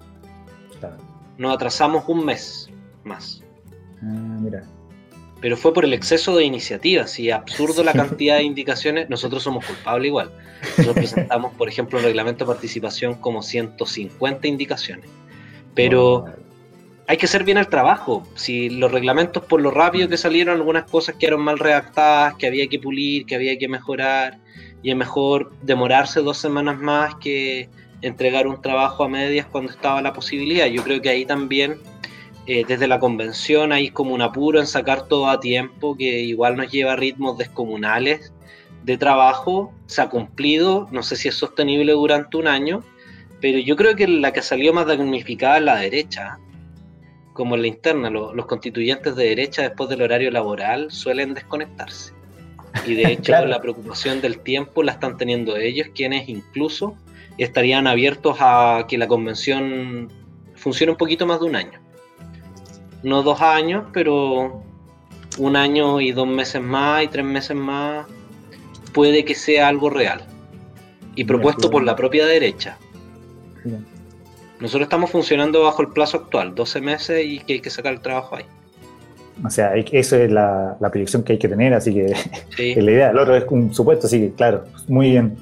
nos 1.38 1.54
atrasamos 1.54 2.04
un 2.08 2.24
mes 2.24 2.68
más. 3.04 3.42
Ah, 4.02 4.38
mira. 4.40 4.64
Pero 5.44 5.58
fue 5.58 5.74
por 5.74 5.84
el 5.84 5.92
exceso 5.92 6.34
de 6.34 6.44
iniciativas 6.46 7.20
y 7.20 7.30
absurdo 7.30 7.84
la 7.84 7.92
cantidad 7.92 8.38
de 8.38 8.44
indicaciones. 8.44 9.10
Nosotros 9.10 9.42
somos 9.42 9.66
culpables 9.66 10.08
igual. 10.08 10.30
Nosotros 10.78 10.94
presentamos, 10.94 11.52
por 11.52 11.68
ejemplo, 11.68 11.98
el 11.98 12.04
reglamento 12.06 12.46
de 12.46 12.52
participación 12.54 13.16
como 13.16 13.42
150 13.42 14.48
indicaciones. 14.48 15.04
Pero 15.74 16.24
hay 17.06 17.18
que 17.18 17.26
hacer 17.26 17.44
bien 17.44 17.58
el 17.58 17.68
trabajo. 17.68 18.26
Si 18.36 18.70
los 18.70 18.90
reglamentos, 18.90 19.44
por 19.44 19.60
lo 19.60 19.70
rápido 19.70 20.08
que 20.08 20.16
salieron, 20.16 20.56
algunas 20.56 20.90
cosas 20.90 21.16
quedaron 21.16 21.42
mal 21.42 21.58
redactadas, 21.58 22.36
que 22.36 22.46
había 22.46 22.66
que 22.66 22.78
pulir, 22.78 23.26
que 23.26 23.34
había 23.34 23.58
que 23.58 23.68
mejorar, 23.68 24.38
y 24.82 24.92
es 24.92 24.96
mejor 24.96 25.52
demorarse 25.60 26.20
dos 26.20 26.38
semanas 26.38 26.78
más 26.78 27.16
que 27.16 27.68
entregar 28.00 28.46
un 28.46 28.62
trabajo 28.62 29.04
a 29.04 29.10
medias 29.10 29.44
cuando 29.44 29.72
estaba 29.72 30.00
la 30.00 30.14
posibilidad. 30.14 30.64
Yo 30.68 30.82
creo 30.82 31.02
que 31.02 31.10
ahí 31.10 31.26
también, 31.26 31.76
eh, 32.46 32.64
desde 32.68 32.86
la 32.86 32.98
convención, 32.98 33.72
hay 33.72 33.90
como 33.90 34.14
un 34.14 34.20
apuro 34.20 34.60
en 34.60 34.66
sacar 34.66 35.08
todo 35.08 35.28
a 35.28 35.40
tiempo, 35.40 35.96
que 35.96 36.20
igual 36.20 36.56
nos 36.56 36.70
lleva 36.70 36.92
a 36.92 36.96
ritmos 36.96 37.38
descomunales 37.38 38.32
de 38.82 38.98
trabajo. 38.98 39.72
Se 39.86 40.02
ha 40.02 40.10
cumplido, 40.10 40.86
no 40.90 41.02
sé 41.02 41.16
si 41.16 41.28
es 41.28 41.34
sostenible 41.34 41.92
durante 41.92 42.36
un 42.36 42.46
año, 42.46 42.82
pero 43.40 43.58
yo 43.58 43.76
creo 43.76 43.96
que 43.96 44.06
la 44.06 44.32
que 44.32 44.42
salió 44.42 44.74
más 44.74 44.86
damnificada 44.86 45.56
es 45.56 45.62
la 45.64 45.76
derecha, 45.76 46.38
como 47.32 47.54
en 47.54 47.62
la 47.62 47.68
interna. 47.68 48.10
Los, 48.10 48.34
los 48.34 48.44
constituyentes 48.44 49.16
de 49.16 49.24
derecha, 49.24 49.62
después 49.62 49.88
del 49.88 50.02
horario 50.02 50.30
laboral, 50.30 50.90
suelen 50.90 51.32
desconectarse. 51.32 52.12
Y 52.86 52.94
de 52.94 53.04
hecho 53.12 53.32
la 53.46 53.62
preocupación 53.62 54.20
del 54.20 54.40
tiempo 54.40 54.82
la 54.82 54.92
están 54.92 55.16
teniendo 55.16 55.56
ellos, 55.56 55.88
quienes 55.94 56.28
incluso 56.28 56.94
estarían 57.38 57.86
abiertos 57.86 58.36
a 58.40 58.84
que 58.86 58.98
la 58.98 59.08
convención 59.08 60.12
funcione 60.54 60.92
un 60.92 60.98
poquito 60.98 61.26
más 61.26 61.40
de 61.40 61.46
un 61.46 61.56
año. 61.56 61.83
No 63.04 63.22
dos 63.22 63.40
años, 63.40 63.84
pero 63.92 64.62
un 65.38 65.56
año 65.56 66.00
y 66.00 66.12
dos 66.12 66.26
meses 66.26 66.62
más 66.62 67.04
y 67.04 67.08
tres 67.08 67.24
meses 67.24 67.56
más 67.56 68.06
puede 68.92 69.24
que 69.24 69.34
sea 69.34 69.68
algo 69.68 69.90
real. 69.90 70.22
Y 71.14 71.24
propuesto 71.24 71.70
por 71.70 71.84
la 71.84 71.94
propia 71.94 72.26
derecha. 72.26 72.76
Nosotros 74.58 74.86
estamos 74.86 75.10
funcionando 75.10 75.62
bajo 75.62 75.82
el 75.82 75.88
plazo 75.88 76.16
actual, 76.16 76.54
12 76.54 76.80
meses 76.80 77.24
y 77.24 77.38
que 77.40 77.54
hay 77.54 77.60
que 77.60 77.70
sacar 77.70 77.92
el 77.92 78.00
trabajo 78.00 78.36
ahí. 78.36 78.44
O 79.44 79.50
sea, 79.50 79.74
eso 79.74 80.16
es 80.16 80.30
la, 80.30 80.76
proyección 80.80 81.22
que 81.22 81.34
hay 81.34 81.38
que 81.38 81.48
tener, 81.48 81.74
así 81.74 81.92
que 81.92 82.06
es 82.58 82.82
la 82.82 82.90
idea. 82.90 83.10
El 83.10 83.18
otro 83.18 83.36
es 83.36 83.44
un 83.50 83.74
supuesto, 83.74 84.06
así 84.06 84.20
que 84.20 84.32
claro, 84.32 84.64
muy 84.88 85.10
bien. 85.10 85.36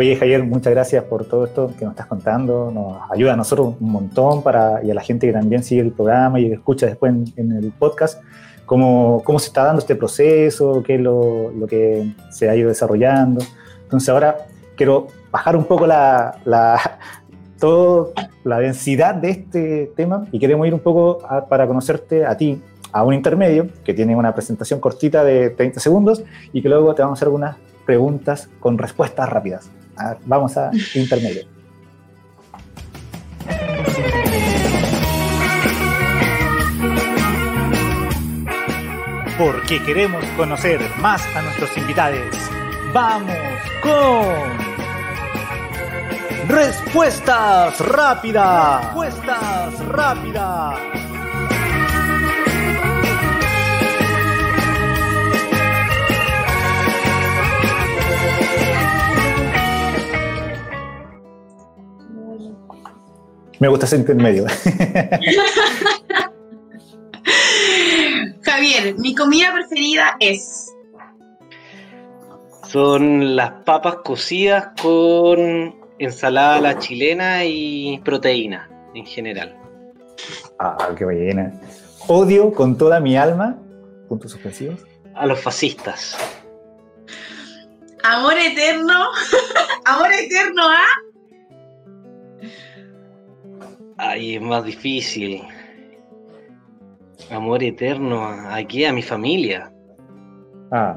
Oye, 0.00 0.14
Javier, 0.14 0.44
muchas 0.44 0.72
gracias 0.72 1.02
por 1.02 1.24
todo 1.24 1.44
esto 1.44 1.72
que 1.76 1.84
nos 1.84 1.90
estás 1.90 2.06
contando. 2.06 2.70
Nos 2.70 2.98
ayuda 3.10 3.32
a 3.32 3.36
nosotros 3.36 3.74
un 3.80 3.90
montón 3.90 4.44
y 4.84 4.92
a 4.92 4.94
la 4.94 5.00
gente 5.00 5.26
que 5.26 5.32
también 5.32 5.64
sigue 5.64 5.80
el 5.80 5.90
programa 5.90 6.38
y 6.38 6.52
escucha 6.52 6.86
después 6.86 7.12
en, 7.34 7.50
el 7.50 7.72
podcast, 7.72 8.22
cómo, 8.64 9.20
cómo, 9.24 9.40
se 9.40 9.48
está 9.48 9.64
dando 9.64 9.80
este 9.80 9.96
proceso, 9.96 10.84
qué 10.86 10.94
es 10.94 11.00
lo, 11.00 11.50
lo, 11.50 11.66
que 11.66 12.14
se 12.30 12.48
ha 12.48 12.54
ido 12.54 12.68
desarrollando. 12.68 13.44
Entonces 13.82 14.08
ahora 14.08 14.36
quiero 14.76 15.08
bajar 15.32 15.56
un 15.56 15.64
poco 15.64 15.84
la, 15.84 16.38
la, 16.44 16.78
todo, 17.58 18.12
la 18.44 18.60
densidad 18.60 19.16
de 19.16 19.30
este 19.30 19.90
tema 19.96 20.26
y 20.30 20.38
queremos 20.38 20.64
ir 20.68 20.74
un 20.74 20.80
poco 20.80 21.18
para 21.48 21.66
conocerte 21.66 22.24
a 22.24 22.36
ti, 22.36 22.62
a 22.92 23.02
un 23.02 23.14
intermedio 23.14 23.66
que 23.82 23.94
tiene 23.94 24.14
una 24.14 24.32
presentación 24.32 24.78
cortita 24.78 25.24
de 25.24 25.50
30 25.50 25.80
segundos 25.80 26.22
y 26.52 26.62
que 26.62 26.68
luego 26.68 26.94
te 26.94 27.02
vamos 27.02 27.16
a 27.16 27.18
hacer 27.18 27.26
algunas 27.26 27.56
preguntas 27.84 28.48
con 28.60 28.78
respuestas 28.78 29.28
rápidas. 29.28 29.72
Vamos 30.26 30.56
a 30.56 30.70
intermedio. 30.94 31.42
Porque 39.38 39.80
queremos 39.84 40.24
conocer 40.36 40.80
más 41.00 41.24
a 41.36 41.42
nuestros 41.42 41.76
invitados. 41.76 42.34
Vamos 42.92 43.36
con 43.82 44.68
Respuestas 46.48 47.78
rápidas. 47.78 48.82
Respuestas 48.84 49.78
rápidas. 49.86 51.07
Me 63.58 63.68
gusta 63.68 63.86
ese 63.86 63.98
medio. 64.14 64.46
Javier, 68.42 68.94
mi 68.98 69.14
comida 69.14 69.52
preferida 69.52 70.16
es. 70.20 70.72
Son 72.68 73.36
las 73.36 73.50
papas 73.64 73.96
cocidas 74.04 74.68
con 74.80 75.74
ensalada 75.98 76.56
a 76.56 76.60
la 76.60 76.78
chilena 76.78 77.44
y 77.44 78.00
proteína 78.04 78.70
en 78.94 79.04
general. 79.06 79.56
Ah, 80.58 80.90
qué 80.96 81.04
buena. 81.04 81.52
Odio 82.06 82.52
con 82.52 82.78
toda 82.78 83.00
mi 83.00 83.16
alma, 83.16 83.58
puntos 84.08 84.32
suspensivos. 84.32 84.80
A 85.14 85.26
los 85.26 85.40
fascistas. 85.40 86.16
Amor 88.04 88.34
eterno. 88.38 89.08
Amor 89.84 90.12
eterno 90.12 90.62
a. 90.68 91.07
Ay, 93.98 94.36
es 94.36 94.42
más 94.42 94.64
difícil. 94.64 95.42
Amor 97.30 97.62
eterno 97.62 98.24
aquí 98.48 98.84
a 98.84 98.92
mi 98.92 99.02
familia. 99.02 99.72
Ah, 100.70 100.96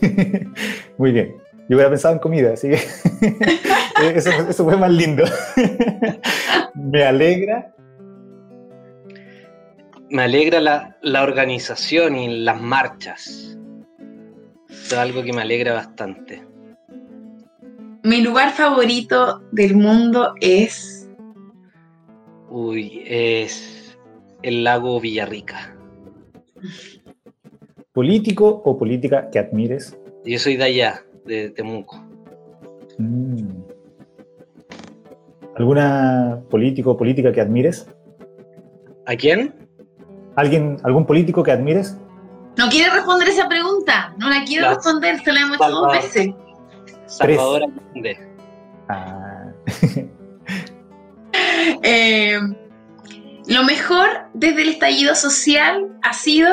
muy 0.98 1.12
bien. 1.12 1.36
Yo 1.68 1.76
hubiera 1.76 1.90
pensado 1.90 2.14
en 2.14 2.20
comida, 2.20 2.52
así 2.52 2.68
que 2.68 2.76
eso, 4.14 4.64
fue 4.64 4.76
más 4.76 4.90
lindo. 4.90 5.24
me 6.74 7.04
alegra. 7.04 7.74
Me 10.08 10.22
alegra 10.22 10.60
la, 11.02 11.22
organización 11.22 12.14
y 12.14 12.44
las 12.44 12.60
marchas. 12.60 13.58
es 14.70 14.92
algo 14.92 15.24
que 15.24 15.32
me 15.32 15.42
alegra 15.42 15.74
bastante. 15.74 16.46
Mi 18.04 18.20
lugar 18.20 18.52
favorito 18.52 19.42
del 19.50 19.74
mundo 19.74 20.34
es. 20.40 20.95
Uy, 22.50 23.02
es 23.06 23.98
el 24.42 24.64
lago 24.64 25.00
Villarrica. 25.00 25.76
¿Político 27.92 28.62
o 28.64 28.78
política 28.78 29.30
que 29.30 29.38
admires? 29.38 29.98
Yo 30.24 30.38
soy 30.38 30.56
de 30.56 30.64
allá, 30.64 31.02
de 31.24 31.50
Temuco. 31.50 32.02
Mm. 32.98 33.62
¿Alguna 35.56 36.42
político 36.50 36.90
o 36.92 36.96
política 36.96 37.32
que 37.32 37.40
admires? 37.40 37.88
¿A 39.06 39.16
quién? 39.16 39.54
¿Alguien, 40.34 40.76
¿Algún 40.82 41.06
político 41.06 41.42
que 41.42 41.52
admires? 41.52 41.96
No 42.58 42.68
quiere 42.68 42.90
responder 42.90 43.28
esa 43.28 43.48
pregunta. 43.48 44.14
No 44.18 44.28
la 44.28 44.44
quiero 44.44 44.68
responder, 44.68 45.18
se 45.22 45.32
la 45.32 45.40
hemos 45.40 45.56
hecho 45.56 45.70
dos 45.70 45.92
veces. 45.92 46.28
Salvador 47.06 47.62
Allende. 47.62 48.18
Ah. 48.88 49.52
Eh, 51.82 52.38
lo 53.46 53.64
mejor 53.64 54.08
desde 54.34 54.62
el 54.62 54.68
estallido 54.70 55.14
social 55.14 55.96
ha 56.02 56.12
sido 56.12 56.48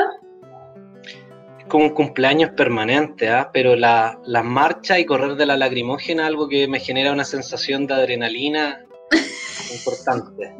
como 1.68 1.84
un 1.84 1.90
cumpleaños 1.90 2.50
permanente, 2.50 3.28
¿ah? 3.28 3.50
pero 3.52 3.74
la, 3.74 4.20
marcha 4.44 4.98
y 4.98 5.04
correr 5.04 5.34
de 5.34 5.46
la 5.46 5.56
lacrimógena 5.56 6.26
algo 6.26 6.48
que 6.48 6.68
me 6.68 6.78
genera 6.78 7.12
una 7.12 7.24
sensación 7.24 7.86
de 7.86 7.94
adrenalina 7.94 8.84
importante. 9.72 10.54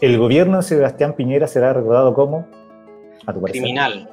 El 0.00 0.18
gobierno 0.18 0.56
de 0.56 0.62
Sebastián 0.62 1.14
Piñera 1.14 1.46
será 1.46 1.72
recordado 1.72 2.14
como 2.14 2.48
a 3.26 3.32
tu 3.32 3.42
criminal. 3.42 4.08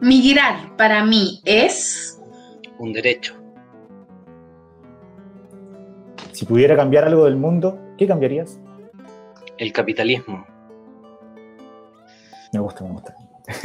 Migrar 0.00 0.76
para 0.76 1.04
mí 1.04 1.40
es 1.44 2.15
un 2.78 2.92
derecho. 2.92 3.34
Si 6.32 6.44
pudiera 6.44 6.76
cambiar 6.76 7.04
algo 7.04 7.24
del 7.24 7.36
mundo, 7.36 7.78
¿qué 7.96 8.06
cambiarías? 8.06 8.58
el 9.58 9.72
capitalismo. 9.72 10.46
Me 12.52 12.60
gusta, 12.60 12.84
me 12.84 12.90
gusta. 12.90 13.14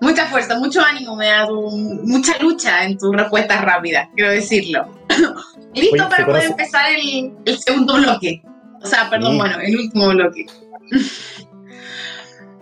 Mucha 0.00 0.26
fuerza, 0.26 0.58
mucho 0.58 0.82
ánimo, 0.82 1.16
me 1.16 1.28
da 1.28 1.46
mucha 1.50 2.36
lucha 2.38 2.84
en 2.84 2.98
tus 2.98 3.16
respuestas 3.16 3.64
rápidas, 3.64 4.08
quiero 4.14 4.32
decirlo. 4.32 4.86
Listo 5.74 6.08
para 6.10 6.26
poder 6.26 6.44
empezar 6.44 6.84
el, 6.92 7.32
segundo 7.58 7.94
bloque. 7.94 8.42
O 8.82 8.86
sea, 8.86 9.08
perdón, 9.08 9.38
bueno, 9.38 9.58
el 9.60 9.76
último 9.76 10.08
bloque. 10.10 10.46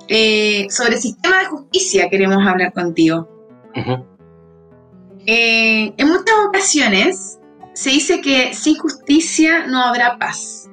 Eh, 0.09 0.67
sobre 0.69 0.99
sistema 0.99 1.39
de 1.39 1.47
justicia 1.47 2.11
queremos 2.11 2.47
hablar 2.47 2.75
contigo. 2.75 3.32
Eh, 5.27 5.95
en 5.97 6.09
muchas 6.09 6.35
ocasiones 6.49 7.39
se 7.75 7.91
dice 7.91 8.21
que 8.21 8.55
sin 8.55 8.77
justicia 8.77 9.67
no 9.67 9.83
habrá 9.83 10.19
paz. 10.19 10.69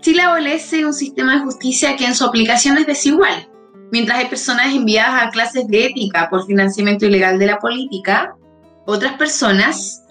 Chile 0.00 0.22
adolece 0.22 0.84
un 0.84 0.92
sistema 0.92 1.34
de 1.34 1.44
justicia 1.44 1.96
que 1.96 2.04
en 2.04 2.14
su 2.14 2.24
aplicación 2.24 2.76
es 2.76 2.86
desigual. 2.86 3.48
Mientras 3.92 4.18
hay 4.18 4.26
personas 4.26 4.74
enviadas 4.74 5.22
a 5.22 5.30
clases 5.30 5.66
de 5.68 5.86
ética 5.86 6.28
por 6.28 6.46
financiamiento 6.46 7.06
ilegal 7.06 7.38
de 7.38 7.46
la 7.46 7.58
política, 7.58 8.34
otras 8.86 9.14
personas 9.14 10.02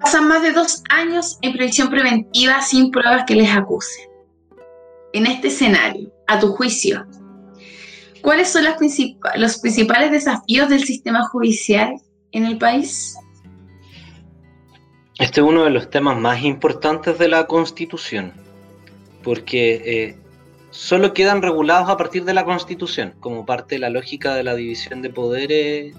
pasan 0.00 0.28
más 0.28 0.42
de 0.42 0.52
dos 0.52 0.82
años 0.88 1.38
en 1.42 1.52
previsión 1.52 1.90
preventiva 1.90 2.60
sin 2.60 2.90
pruebas 2.90 3.24
que 3.26 3.34
les 3.34 3.50
acusen. 3.50 4.04
En 5.12 5.26
este 5.26 5.48
escenario, 5.48 6.12
a 6.26 6.38
tu 6.38 6.48
juicio, 6.52 7.06
¿cuáles 8.24 8.48
son 8.48 8.64
los 8.64 9.58
principales 9.58 10.10
desafíos 10.10 10.68
del 10.68 10.82
sistema 10.82 11.22
judicial 11.28 11.94
en 12.32 12.46
el 12.46 12.58
país? 12.58 13.14
Este 15.20 15.40
es 15.40 15.46
uno 15.46 15.62
de 15.62 15.70
los 15.70 15.90
temas 15.90 16.18
más 16.18 16.42
importantes 16.42 17.18
de 17.18 17.28
la 17.28 17.46
Constitución 17.46 18.32
porque 19.22 19.82
eh, 19.84 20.16
solo 20.70 21.12
quedan 21.12 21.42
regulados 21.42 21.88
a 21.88 21.96
partir 21.96 22.24
de 22.24 22.34
la 22.34 22.44
Constitución, 22.44 23.14
como 23.20 23.44
parte 23.44 23.76
de 23.76 23.80
la 23.80 23.90
lógica 23.90 24.34
de 24.34 24.42
la 24.42 24.54
división 24.54 25.02
de 25.02 25.10
poderes, 25.10 25.94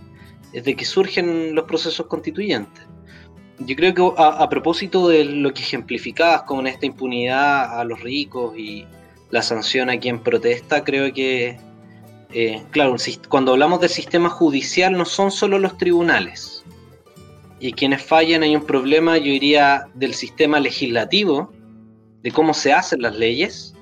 es 0.53 0.63
de 0.63 0.75
que 0.75 0.85
surgen 0.85 1.53
los 1.55 1.65
procesos 1.65 2.07
constituyentes. 2.07 2.83
Yo 3.59 3.75
creo 3.75 3.93
que 3.93 4.13
a, 4.17 4.49
propósito 4.49 5.07
de 5.07 5.25
lo 5.25 5.53
que 5.53 5.61
ejemplificabas 5.61 6.43
con 6.43 6.67
esta 6.67 6.85
impunidad 6.85 7.79
a 7.79 7.83
los 7.85 8.01
ricos 8.01 8.57
y 8.57 8.85
la 9.31 9.41
sanción 9.41 9.89
a 9.89 9.97
quien 9.97 10.19
protesta, 10.19 10.83
creo 10.83 11.13
que, 11.13 11.57
eh, 12.31 12.63
claro, 12.71 12.95
cuando 13.29 13.53
hablamos 13.53 13.79
del 13.81 13.89
sistema 13.89 14.29
judicial 14.29 14.97
no 14.97 15.05
son 15.05 15.31
solo 15.31 15.59
los 15.59 15.77
tribunales. 15.77 16.63
Y 17.59 17.73
quienes 17.73 18.03
fallan 18.03 18.43
hay 18.43 18.55
un 18.55 18.65
problema, 18.65 19.17
yo 19.17 19.25
diría, 19.25 19.87
del 19.93 20.13
sistema 20.13 20.59
legislativo, 20.59 21.51
de 22.21 22.31
cómo 22.31 22.53
se 22.53 22.73
hacen 22.73 23.01
las 23.01 23.15
leyes, 23.15 23.73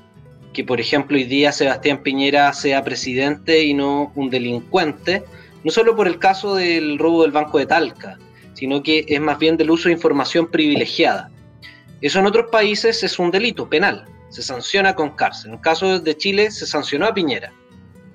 que 0.53 0.63
por 0.63 0.79
ejemplo 0.79 1.17
hoy 1.17 1.23
día 1.23 1.51
Sebastián 1.51 2.03
Piñera 2.03 2.53
sea 2.53 2.83
presidente 2.83 3.63
y 3.63 3.73
no 3.73 4.11
un 4.15 4.29
delincuente, 4.29 5.23
no 5.63 5.71
solo 5.71 5.95
por 5.95 6.07
el 6.07 6.19
caso 6.19 6.55
del 6.55 6.99
robo 6.99 7.23
del 7.23 7.31
Banco 7.31 7.57
de 7.57 7.65
Talca, 7.65 8.17
sino 8.53 8.83
que 8.83 9.05
es 9.07 9.19
más 9.19 9.39
bien 9.39 9.57
del 9.57 9.71
uso 9.71 9.89
de 9.89 9.93
información 9.93 10.47
privilegiada. 10.47 11.31
Eso 12.01 12.19
en 12.19 12.25
otros 12.25 12.51
países 12.51 13.01
es 13.03 13.17
un 13.17 13.31
delito 13.31 13.69
penal, 13.69 14.05
se 14.29 14.43
sanciona 14.43 14.93
con 14.93 15.11
cárcel. 15.11 15.51
En 15.51 15.55
el 15.55 15.61
caso 15.61 15.99
de 15.99 16.17
Chile 16.17 16.51
se 16.51 16.67
sancionó 16.67 17.07
a 17.07 17.13
Piñera, 17.13 17.51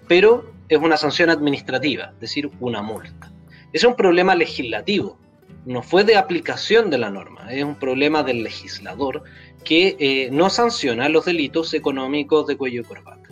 pero 0.09 0.51
es 0.69 0.79
una 0.79 0.97
sanción 0.97 1.31
administrativa, 1.31 2.11
es 2.15 2.21
decir, 2.21 2.51
una 2.61 2.83
multa. 2.83 3.31
Es 3.73 3.85
un 3.85 3.95
problema 3.95 4.35
legislativo, 4.35 5.19
no 5.67 5.83
fue 5.83 6.05
de 6.05 6.17
aplicación 6.17 6.91
de 6.91 6.99
la 6.99 7.11
norma, 7.11 7.53
es 7.53 7.63
un 7.63 7.75
problema 7.75 8.23
del 8.23 8.43
legislador 8.43 9.23
que 9.65 9.97
eh, 9.99 10.31
no 10.33 10.49
sanciona 10.51 11.09
los 11.09 11.27
delitos 11.27 11.75
económicos 11.75 12.47
de 12.47 12.57
cuello 12.57 12.81
y 12.81 12.85
corbata. 12.85 13.29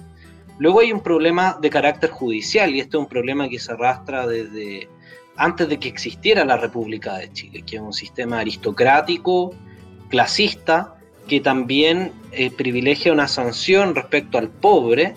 Luego 0.58 0.80
hay 0.80 0.92
un 0.92 1.02
problema 1.02 1.58
de 1.60 1.70
carácter 1.70 2.10
judicial 2.10 2.74
y 2.74 2.80
este 2.80 2.96
es 2.96 3.00
un 3.00 3.08
problema 3.08 3.48
que 3.48 3.58
se 3.58 3.72
arrastra 3.72 4.26
desde 4.26 4.88
antes 5.36 5.68
de 5.68 5.78
que 5.78 5.88
existiera 5.88 6.44
la 6.44 6.56
República 6.56 7.18
de 7.18 7.30
Chile, 7.32 7.62
que 7.66 7.76
es 7.76 7.82
un 7.82 7.92
sistema 7.92 8.40
aristocrático, 8.40 9.54
clasista, 10.08 10.94
que 11.28 11.40
también 11.40 12.12
eh, 12.32 12.50
privilegia 12.50 13.12
una 13.12 13.28
sanción 13.28 13.94
respecto 13.94 14.38
al 14.38 14.48
pobre 14.48 15.14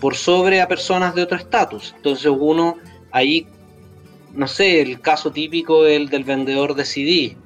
por 0.00 0.16
sobre 0.16 0.60
a 0.60 0.68
personas 0.68 1.14
de 1.14 1.22
otro 1.22 1.36
estatus. 1.36 1.92
Entonces 1.96 2.30
uno 2.36 2.76
ahí, 3.12 3.46
no 4.32 4.48
sé, 4.48 4.80
el 4.80 5.00
caso 5.00 5.30
típico 5.30 5.86
el 5.86 6.08
del 6.08 6.24
vendedor 6.24 6.74
de 6.74 6.84
CD, 6.84 7.36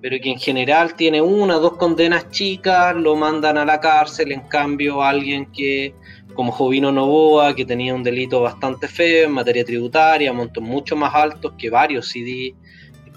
pero 0.00 0.18
que 0.22 0.30
en 0.30 0.38
general 0.38 0.94
tiene 0.94 1.22
una 1.22 1.56
o 1.56 1.60
dos 1.60 1.76
condenas 1.76 2.28
chicas, 2.30 2.94
lo 2.94 3.16
mandan 3.16 3.56
a 3.56 3.64
la 3.64 3.80
cárcel, 3.80 4.32
en 4.32 4.42
cambio 4.42 5.02
alguien 5.02 5.46
que, 5.46 5.94
como 6.34 6.52
Jovino 6.52 6.92
Novoa, 6.92 7.54
que 7.54 7.64
tenía 7.64 7.94
un 7.94 8.02
delito 8.02 8.42
bastante 8.42 8.86
feo 8.86 9.26
en 9.26 9.32
materia 9.32 9.64
tributaria, 9.64 10.32
montos 10.32 10.62
mucho 10.62 10.94
más 10.94 11.14
altos 11.14 11.54
que 11.56 11.70
varios 11.70 12.08
CD 12.08 12.54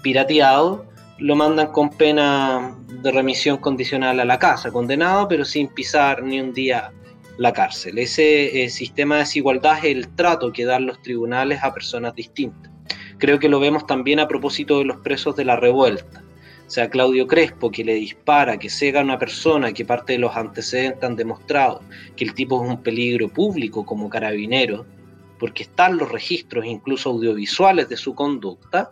pirateados, 0.02 0.80
lo 1.18 1.36
mandan 1.36 1.72
con 1.72 1.90
pena 1.90 2.74
de 2.86 3.10
remisión 3.10 3.58
condicional 3.58 4.20
a 4.20 4.24
la 4.24 4.38
casa, 4.38 4.70
condenado, 4.70 5.28
pero 5.28 5.44
sin 5.44 5.68
pisar 5.68 6.22
ni 6.22 6.40
un 6.40 6.54
día 6.54 6.92
la 7.38 7.52
cárcel. 7.52 7.98
Ese 7.98 8.64
eh, 8.64 8.68
sistema 8.68 9.14
de 9.14 9.20
desigualdad 9.20 9.78
es 9.78 9.84
el 9.84 10.08
trato 10.08 10.52
que 10.52 10.64
dan 10.64 10.86
los 10.86 11.00
tribunales 11.00 11.60
a 11.62 11.72
personas 11.72 12.14
distintas. 12.14 12.70
Creo 13.18 13.38
que 13.38 13.48
lo 13.48 13.60
vemos 13.60 13.86
también 13.86 14.20
a 14.20 14.28
propósito 14.28 14.78
de 14.78 14.84
los 14.84 14.98
presos 14.98 15.34
de 15.36 15.44
la 15.44 15.56
revuelta. 15.56 16.22
O 16.66 16.70
sea, 16.70 16.90
Claudio 16.90 17.26
Crespo, 17.26 17.70
que 17.70 17.84
le 17.84 17.94
dispara, 17.94 18.58
que 18.58 18.68
cega 18.68 19.00
a 19.00 19.04
una 19.04 19.18
persona, 19.18 19.72
que 19.72 19.86
parte 19.86 20.12
de 20.14 20.18
los 20.18 20.36
antecedentes 20.36 21.02
han 21.02 21.16
demostrado 21.16 21.80
que 22.14 22.24
el 22.24 22.34
tipo 22.34 22.62
es 22.62 22.70
un 22.70 22.82
peligro 22.82 23.28
público 23.28 23.86
como 23.86 24.10
carabinero, 24.10 24.84
porque 25.38 25.62
están 25.62 25.96
los 25.96 26.12
registros, 26.12 26.66
incluso 26.66 27.10
audiovisuales, 27.10 27.88
de 27.88 27.96
su 27.96 28.14
conducta, 28.14 28.90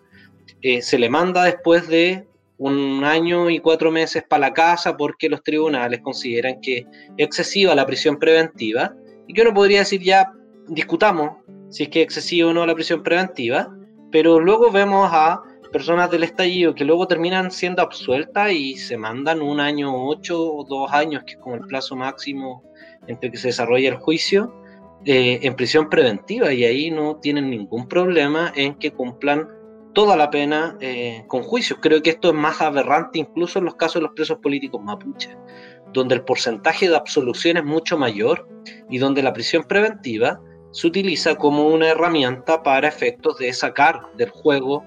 eh, 0.63 0.81
se 0.81 0.99
le 0.99 1.11
manda 1.11 1.45
después 1.45 1.87
de 1.89 2.27
un 2.59 3.05
año 3.05 3.51
y 3.51 3.59
cuatro 3.59 3.91
meses 3.91 4.25
para 4.29 4.49
la 4.49 4.55
casa 4.55 4.97
porque 4.97 5.29
los 5.29 5.43
tribunales 5.43 6.01
consideran 6.01 6.61
que 6.61 6.79
es 6.79 6.87
excesiva 7.19 7.75
la 7.75 7.87
prisión 7.87 8.19
preventiva. 8.19 8.95
Y 9.27 9.35
que 9.35 9.43
uno 9.43 9.53
podría 9.53 9.81
decir 9.81 10.03
ya 10.03 10.33
discutamos 10.69 11.39
si 11.69 11.85
es 11.85 11.89
que 11.89 12.01
es 12.01 12.05
excesiva 12.05 12.51
o 12.51 12.53
no 12.53 12.65
la 12.67 12.75
prisión 12.75 13.03
preventiva, 13.03 13.75
pero 14.11 14.41
luego 14.41 14.71
vemos 14.71 15.11
a 15.13 15.43
personas 15.73 16.11
del 16.11 16.23
estallido 16.23 16.75
que 16.75 16.85
luego 16.85 17.07
terminan 17.07 17.51
siendo 17.51 17.83
absueltas 17.83 18.53
y 18.53 18.77
se 18.77 18.97
mandan 18.97 19.43
un 19.43 19.61
año 19.61 20.07
ocho 20.07 20.41
o 20.41 20.65
dos 20.65 20.91
años, 20.93 21.25
que 21.25 21.33
es 21.33 21.39
como 21.39 21.57
el 21.57 21.63
plazo 21.63 21.97
máximo 21.97 22.63
entre 23.09 23.31
que 23.31 23.37
se 23.37 23.49
desarrolla 23.49 23.91
el 23.91 23.97
juicio, 23.97 24.55
eh, 25.05 25.41
en 25.43 25.55
prisión 25.55 25.91
preventiva. 25.91 26.53
Y 26.53 26.65
ahí 26.65 26.91
no 26.91 27.17
tienen 27.17 27.51
ningún 27.51 27.89
problema 27.89 28.53
en 28.57 28.77
que 28.77 28.93
cumplan 28.93 29.49
toda 29.97 30.15
la 30.15 30.29
pena 30.29 30.77
eh, 30.81 31.25
con 31.27 31.43
juicios. 31.43 31.79
Creo 31.81 32.03
que 32.03 32.11
esto 32.11 32.29
es 32.29 32.35
más 32.35 32.61
aberrante 32.61 33.19
incluso 33.19 33.59
en 33.59 33.65
los 33.65 33.77
casos 33.77 33.95
de 33.95 34.03
los 34.03 34.13
presos 34.13 34.37
políticos 34.43 34.83
mapuches, 34.83 35.35
donde 35.95 36.15
el 36.15 36.21
porcentaje 36.23 36.87
de 36.87 36.95
absolución 36.95 37.57
es 37.57 37.65
mucho 37.65 37.97
mayor 37.97 38.47
y 38.91 38.99
donde 38.99 39.23
la 39.23 39.33
prisión 39.33 39.65
preventiva 39.65 40.39
se 40.71 40.87
utiliza 40.87 41.37
como 41.37 41.69
una 41.69 41.89
herramienta 41.89 42.63
para 42.63 42.87
efectos 42.87 43.39
de 43.39 43.51
sacar 43.55 44.03
del 44.19 44.29
juego 44.29 44.85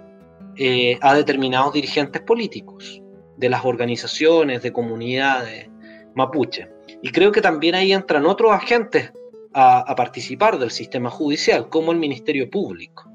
eh, 0.57 0.99
a 1.01 1.15
determinados 1.15 1.73
dirigentes 1.73 2.21
políticos, 2.21 3.01
de 3.35 3.49
las 3.49 3.65
organizaciones, 3.65 4.61
de 4.61 4.71
comunidades 4.71 5.71
mapuche. 6.13 6.69
Y 7.01 7.09
creo 7.09 7.31
que 7.31 7.41
también 7.41 7.73
ahí 7.73 7.93
entran 7.93 8.27
otros 8.27 8.51
agentes 8.51 9.11
a 9.55 9.95
participar 9.95 10.59
del 10.59 10.69
sistema 10.69 11.09
judicial, 11.09 11.67
como 11.67 11.91
el 11.91 11.97
Ministerio 11.97 12.47
Público 12.47 13.08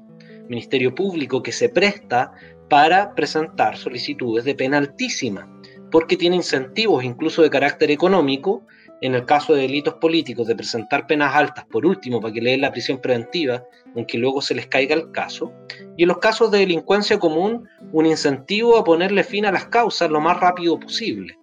Ministerio 0.49 0.93
Público 0.93 1.41
que 1.41 1.51
se 1.51 1.69
presta 1.69 2.31
para 2.69 3.13
presentar 3.15 3.77
solicitudes 3.77 4.45
de 4.45 4.55
pena 4.55 4.77
altísima, 4.77 5.49
porque 5.91 6.17
tiene 6.17 6.35
incentivos 6.35 7.03
incluso 7.03 7.41
de 7.41 7.49
carácter 7.49 7.91
económico, 7.91 8.65
en 9.01 9.13
el 9.13 9.25
caso 9.25 9.53
de 9.53 9.63
delitos 9.63 9.95
políticos, 9.95 10.47
de 10.47 10.55
presentar 10.55 11.05
penas 11.05 11.35
altas, 11.35 11.65
por 11.65 11.85
último, 11.85 12.19
para 12.19 12.33
que 12.33 12.41
le 12.41 12.51
den 12.51 12.61
la 12.61 12.71
prisión 12.71 12.99
preventiva, 12.99 13.63
aunque 13.95 14.17
luego 14.17 14.41
se 14.41 14.55
les 14.55 14.67
caiga 14.67 14.95
el 14.95 15.11
caso, 15.11 15.53
y 15.97 16.03
en 16.03 16.07
los 16.07 16.17
casos 16.17 16.49
de 16.51 16.59
delincuencia 16.59 17.19
común, 17.19 17.67
un 17.91 18.05
incentivo 18.05 18.77
a 18.77 18.83
ponerle 18.83 19.23
fin 19.23 19.45
a 19.45 19.51
las 19.51 19.65
causas 19.67 20.09
lo 20.09 20.21
más 20.21 20.39
rápido 20.39 20.79
posible. 20.79 21.37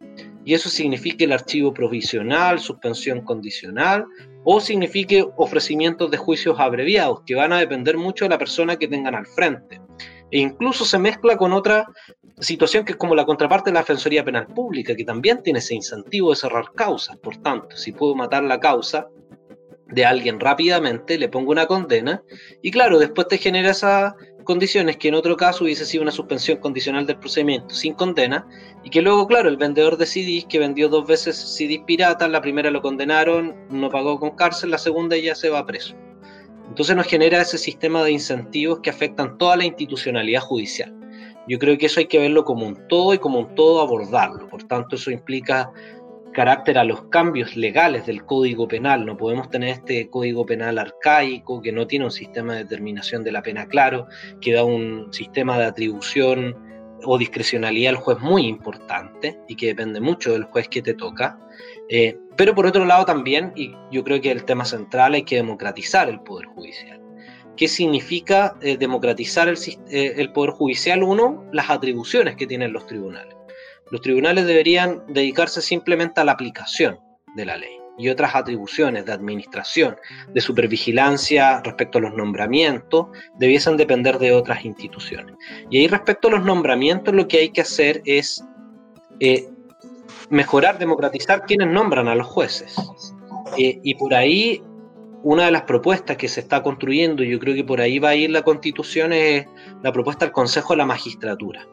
Y 0.44 0.54
eso 0.54 0.68
significa 0.68 1.24
el 1.24 1.32
archivo 1.32 1.72
provisional, 1.72 2.58
suspensión 2.58 3.20
condicional 3.20 4.06
o 4.44 4.60
signifique 4.60 5.24
ofrecimientos 5.36 6.10
de 6.10 6.16
juicios 6.16 6.58
abreviados, 6.58 7.20
que 7.26 7.34
van 7.34 7.52
a 7.52 7.58
depender 7.58 7.96
mucho 7.96 8.24
de 8.24 8.30
la 8.30 8.38
persona 8.38 8.76
que 8.76 8.88
tengan 8.88 9.14
al 9.14 9.26
frente. 9.26 9.80
E 10.30 10.38
incluso 10.38 10.84
se 10.84 10.98
mezcla 10.98 11.36
con 11.36 11.52
otra 11.52 11.86
situación 12.40 12.84
que 12.84 12.92
es 12.92 12.98
como 12.98 13.14
la 13.14 13.26
contraparte 13.26 13.70
de 13.70 13.74
la 13.74 13.80
Defensoría 13.80 14.24
Penal 14.24 14.46
Pública, 14.46 14.96
que 14.96 15.04
también 15.04 15.42
tiene 15.42 15.58
ese 15.58 15.74
incentivo 15.74 16.30
de 16.30 16.36
cerrar 16.36 16.72
causas. 16.74 17.16
Por 17.18 17.36
tanto, 17.36 17.76
si 17.76 17.92
puedo 17.92 18.14
matar 18.14 18.42
la 18.42 18.58
causa 18.58 19.08
de 19.88 20.06
alguien 20.06 20.40
rápidamente, 20.40 21.18
le 21.18 21.28
pongo 21.28 21.52
una 21.52 21.66
condena 21.66 22.22
y 22.62 22.70
claro, 22.70 22.98
después 22.98 23.28
te 23.28 23.36
genera 23.36 23.70
esa 23.70 24.16
condiciones 24.42 24.96
que 24.96 25.08
en 25.08 25.14
otro 25.14 25.36
caso 25.36 25.64
hubiese 25.64 25.84
sido 25.84 26.02
una 26.02 26.12
suspensión 26.12 26.58
condicional 26.58 27.06
del 27.06 27.18
procedimiento 27.18 27.74
sin 27.74 27.94
condena 27.94 28.46
y 28.84 28.90
que 28.90 29.02
luego, 29.02 29.26
claro, 29.26 29.48
el 29.48 29.56
vendedor 29.56 29.96
de 29.96 30.06
CDs 30.06 30.46
que 30.48 30.58
vendió 30.58 30.88
dos 30.88 31.06
veces 31.06 31.36
CDs 31.36 31.82
piratas, 31.86 32.30
la 32.30 32.40
primera 32.40 32.70
lo 32.70 32.82
condenaron, 32.82 33.54
no 33.70 33.88
pagó 33.90 34.18
con 34.18 34.30
cárcel, 34.36 34.70
la 34.70 34.78
segunda 34.78 35.16
ya 35.16 35.34
se 35.34 35.50
va 35.50 35.66
preso. 35.66 35.94
Entonces 36.68 36.96
nos 36.96 37.06
genera 37.06 37.40
ese 37.40 37.58
sistema 37.58 38.02
de 38.02 38.12
incentivos 38.12 38.80
que 38.80 38.90
afectan 38.90 39.36
toda 39.36 39.56
la 39.56 39.64
institucionalidad 39.64 40.40
judicial. 40.40 40.94
Yo 41.48 41.58
creo 41.58 41.76
que 41.76 41.86
eso 41.86 42.00
hay 42.00 42.06
que 42.06 42.18
verlo 42.18 42.44
como 42.44 42.66
un 42.66 42.86
todo 42.88 43.14
y 43.14 43.18
como 43.18 43.40
un 43.40 43.54
todo 43.54 43.80
abordarlo. 43.80 44.48
Por 44.48 44.62
tanto, 44.64 44.96
eso 44.96 45.10
implica 45.10 45.72
carácter 46.32 46.78
a 46.78 46.84
los 46.84 47.04
cambios 47.04 47.56
legales 47.56 48.06
del 48.06 48.24
Código 48.24 48.66
Penal. 48.66 49.06
No 49.06 49.16
podemos 49.16 49.48
tener 49.50 49.68
este 49.68 50.08
Código 50.10 50.44
Penal 50.44 50.78
arcaico 50.78 51.62
que 51.62 51.72
no 51.72 51.86
tiene 51.86 52.06
un 52.06 52.10
sistema 52.10 52.54
de 52.54 52.64
determinación 52.64 53.22
de 53.22 53.32
la 53.32 53.42
pena 53.42 53.66
claro, 53.66 54.06
que 54.40 54.52
da 54.52 54.64
un 54.64 55.12
sistema 55.12 55.58
de 55.58 55.66
atribución 55.66 56.56
o 57.04 57.18
discrecionalidad 57.18 57.90
al 57.90 57.96
juez 57.96 58.18
muy 58.20 58.46
importante 58.46 59.38
y 59.48 59.56
que 59.56 59.66
depende 59.66 60.00
mucho 60.00 60.32
del 60.32 60.44
juez 60.44 60.68
que 60.68 60.82
te 60.82 60.94
toca. 60.94 61.38
Eh, 61.88 62.16
pero 62.36 62.54
por 62.54 62.66
otro 62.66 62.84
lado 62.84 63.04
también, 63.04 63.52
y 63.54 63.74
yo 63.90 64.02
creo 64.04 64.20
que 64.20 64.30
el 64.30 64.44
tema 64.44 64.64
central, 64.64 65.14
hay 65.14 65.24
que 65.24 65.36
democratizar 65.36 66.08
el 66.08 66.20
Poder 66.20 66.46
Judicial. 66.46 67.00
¿Qué 67.56 67.68
significa 67.68 68.56
eh, 68.62 68.78
democratizar 68.78 69.48
eh, 69.48 70.14
el 70.16 70.32
Poder 70.32 70.52
Judicial? 70.52 71.02
Uno, 71.02 71.44
las 71.52 71.68
atribuciones 71.68 72.36
que 72.36 72.46
tienen 72.46 72.72
los 72.72 72.86
tribunales 72.86 73.34
los 73.92 74.00
tribunales 74.00 74.46
deberían 74.46 75.02
dedicarse 75.06 75.60
simplemente 75.60 76.18
a 76.18 76.24
la 76.24 76.32
aplicación 76.32 76.98
de 77.36 77.44
la 77.44 77.58
ley 77.58 77.76
y 77.98 78.08
otras 78.08 78.34
atribuciones 78.34 79.04
de 79.04 79.12
administración, 79.12 79.96
de 80.32 80.40
supervigilancia 80.40 81.60
respecto 81.62 81.98
a 81.98 82.00
los 82.00 82.14
nombramientos, 82.14 83.08
debiesen 83.38 83.76
depender 83.76 84.18
de 84.18 84.32
otras 84.32 84.64
instituciones. 84.64 85.36
Y 85.68 85.76
ahí 85.76 85.88
respecto 85.88 86.28
a 86.28 86.30
los 86.30 86.42
nombramientos 86.42 87.14
lo 87.14 87.28
que 87.28 87.40
hay 87.40 87.50
que 87.50 87.60
hacer 87.60 88.00
es 88.06 88.42
eh, 89.20 89.46
mejorar, 90.30 90.78
democratizar 90.78 91.44
quienes 91.44 91.68
nombran 91.68 92.08
a 92.08 92.14
los 92.14 92.26
jueces. 92.26 92.74
Eh, 93.58 93.78
y 93.82 93.94
por 93.96 94.14
ahí 94.14 94.62
una 95.22 95.44
de 95.44 95.50
las 95.50 95.62
propuestas 95.64 96.16
que 96.16 96.28
se 96.28 96.40
está 96.40 96.62
construyendo, 96.62 97.22
y 97.22 97.28
yo 97.28 97.38
creo 97.38 97.54
que 97.54 97.62
por 97.62 97.82
ahí 97.82 97.98
va 97.98 98.08
a 98.08 98.14
ir 98.14 98.30
la 98.30 98.40
constitución, 98.40 99.12
es 99.12 99.46
la 99.82 99.92
propuesta 99.92 100.24
del 100.24 100.32
Consejo 100.32 100.72
de 100.72 100.78
la 100.78 100.86
Magistratura 100.86 101.68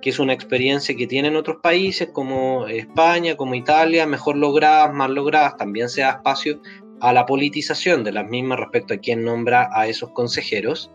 que 0.00 0.10
es 0.10 0.18
una 0.18 0.32
experiencia 0.32 0.94
que 0.96 1.06
tienen 1.06 1.36
otros 1.36 1.58
países 1.62 2.10
como 2.12 2.66
España, 2.66 3.36
como 3.36 3.54
Italia, 3.54 4.06
mejor 4.06 4.36
logradas, 4.36 4.94
más 4.94 5.10
logradas, 5.10 5.56
también 5.56 5.88
se 5.88 6.02
da 6.02 6.10
espacio 6.10 6.60
a 7.00 7.12
la 7.12 7.26
politización 7.26 8.04
de 8.04 8.12
las 8.12 8.26
mismas 8.26 8.58
respecto 8.58 8.94
a 8.94 8.98
quién 8.98 9.24
nombra 9.24 9.68
a 9.72 9.86
esos 9.86 10.10
consejeros. 10.10 10.90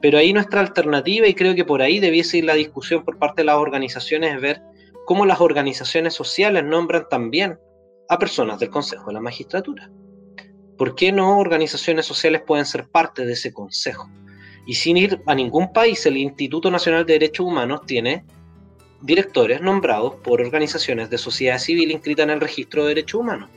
Pero 0.00 0.18
ahí 0.18 0.32
nuestra 0.32 0.60
alternativa, 0.60 1.26
y 1.26 1.34
creo 1.34 1.54
que 1.54 1.64
por 1.64 1.82
ahí 1.82 2.00
debiese 2.00 2.38
ir 2.38 2.44
la 2.44 2.54
discusión 2.54 3.04
por 3.04 3.18
parte 3.18 3.42
de 3.42 3.46
las 3.46 3.56
organizaciones, 3.56 4.34
es 4.34 4.40
ver 4.40 4.62
cómo 5.06 5.26
las 5.26 5.40
organizaciones 5.40 6.14
sociales 6.14 6.64
nombran 6.64 7.06
también 7.08 7.58
a 8.08 8.18
personas 8.18 8.58
del 8.58 8.70
Consejo 8.70 9.06
de 9.06 9.14
la 9.14 9.20
Magistratura. 9.20 9.90
¿Por 10.76 10.94
qué 10.94 11.12
no 11.12 11.38
organizaciones 11.38 12.06
sociales 12.06 12.42
pueden 12.46 12.66
ser 12.66 12.88
parte 12.88 13.24
de 13.24 13.34
ese 13.34 13.52
consejo? 13.52 14.10
Y 14.66 14.74
sin 14.74 14.96
ir 14.96 15.20
a 15.26 15.34
ningún 15.34 15.72
país, 15.72 16.04
el 16.06 16.16
Instituto 16.16 16.70
Nacional 16.70 17.04
de 17.06 17.14
Derechos 17.14 17.46
Humanos 17.46 17.82
tiene 17.86 18.24
directores 19.02 19.60
nombrados 19.60 20.14
por 20.22 20.40
organizaciones 20.40 21.10
de 21.10 21.18
sociedad 21.18 21.58
civil 21.58 21.90
inscritas 21.90 22.24
en 22.24 22.30
el 22.30 22.40
registro 22.40 22.82
de 22.82 22.90
derechos 22.90 23.20
humanos. 23.20 23.50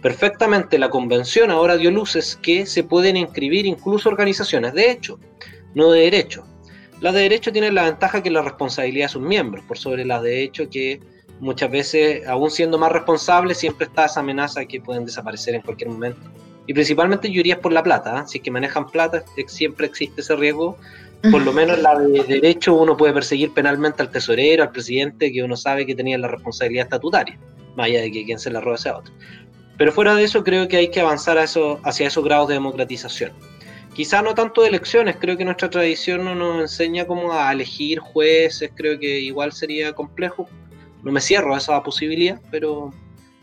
Perfectamente 0.00 0.78
la 0.78 0.90
convención 0.90 1.50
ahora 1.50 1.76
dio 1.76 1.90
luces 1.90 2.38
que 2.40 2.66
se 2.66 2.84
pueden 2.84 3.16
inscribir 3.16 3.66
incluso 3.66 4.08
organizaciones 4.08 4.74
de 4.74 4.90
hecho, 4.90 5.18
no 5.74 5.90
de 5.90 6.02
derecho. 6.02 6.44
Las 7.00 7.14
de 7.14 7.22
derecho 7.22 7.52
tienen 7.52 7.74
la 7.74 7.84
ventaja 7.84 8.22
que 8.22 8.30
la 8.30 8.42
responsabilidad 8.42 9.06
de 9.06 9.12
sus 9.12 9.22
miembros, 9.22 9.64
por 9.64 9.78
sobre 9.78 10.04
las 10.04 10.22
de 10.22 10.42
hecho 10.42 10.68
que 10.70 11.00
muchas 11.40 11.70
veces, 11.70 12.26
aún 12.26 12.50
siendo 12.50 12.78
más 12.78 12.92
responsables, 12.92 13.58
siempre 13.58 13.86
está 13.86 14.04
esa 14.04 14.20
amenaza 14.20 14.64
que 14.64 14.80
pueden 14.80 15.04
desaparecer 15.04 15.54
en 15.54 15.62
cualquier 15.62 15.90
momento. 15.90 16.20
Y 16.66 16.72
principalmente 16.72 17.30
yo 17.30 17.40
iría 17.40 17.60
por 17.60 17.72
la 17.72 17.82
plata, 17.82 18.20
¿eh? 18.20 18.22
si 18.26 18.38
es 18.38 18.44
que 18.44 18.50
manejan 18.50 18.86
plata, 18.86 19.24
siempre 19.46 19.86
existe 19.86 20.22
ese 20.22 20.34
riesgo 20.36 20.78
por 21.30 21.42
lo 21.42 21.52
menos 21.52 21.78
la 21.78 21.98
de 21.98 22.22
derecho 22.24 22.74
uno 22.74 22.96
puede 22.96 23.12
perseguir 23.12 23.52
penalmente 23.52 24.02
al 24.02 24.10
tesorero, 24.10 24.62
al 24.62 24.72
presidente, 24.72 25.32
que 25.32 25.42
uno 25.42 25.56
sabe 25.56 25.86
que 25.86 25.94
tenía 25.94 26.18
la 26.18 26.28
responsabilidad 26.28 26.84
estatutaria, 26.84 27.38
más 27.76 27.86
allá 27.86 28.02
de 28.02 28.12
que 28.12 28.24
quien 28.24 28.38
se 28.38 28.50
la 28.50 28.60
robe 28.60 28.78
sea 28.78 28.98
otro. 28.98 29.12
Pero 29.76 29.92
fuera 29.92 30.14
de 30.14 30.24
eso, 30.24 30.44
creo 30.44 30.68
que 30.68 30.76
hay 30.76 30.88
que 30.88 31.00
avanzar 31.00 31.38
a 31.38 31.44
eso, 31.44 31.80
hacia 31.82 32.06
esos 32.06 32.24
grados 32.24 32.48
de 32.48 32.54
democratización. 32.54 33.32
Quizá 33.94 34.22
no 34.22 34.34
tanto 34.34 34.62
de 34.62 34.68
elecciones, 34.68 35.16
creo 35.18 35.36
que 35.36 35.44
nuestra 35.44 35.70
tradición 35.70 36.24
no 36.24 36.34
nos 36.34 36.60
enseña 36.60 37.06
cómo 37.06 37.32
a 37.32 37.52
elegir 37.52 38.00
jueces, 38.00 38.70
creo 38.74 38.98
que 38.98 39.20
igual 39.20 39.52
sería 39.52 39.92
complejo. 39.92 40.48
No 41.02 41.12
me 41.12 41.20
cierro 41.20 41.54
a 41.54 41.58
esa 41.58 41.82
posibilidad, 41.82 42.40
pero 42.50 42.90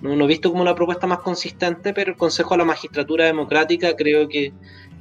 no, 0.01 0.15
no 0.15 0.25
he 0.25 0.27
visto 0.27 0.49
como 0.51 0.61
una 0.61 0.75
propuesta 0.75 1.07
más 1.07 1.19
consistente, 1.19 1.93
pero 1.93 2.11
el 2.11 2.17
Consejo 2.17 2.53
de 2.53 2.59
la 2.59 2.65
Magistratura 2.65 3.25
Democrática 3.25 3.95
creo 3.95 4.27
que 4.27 4.51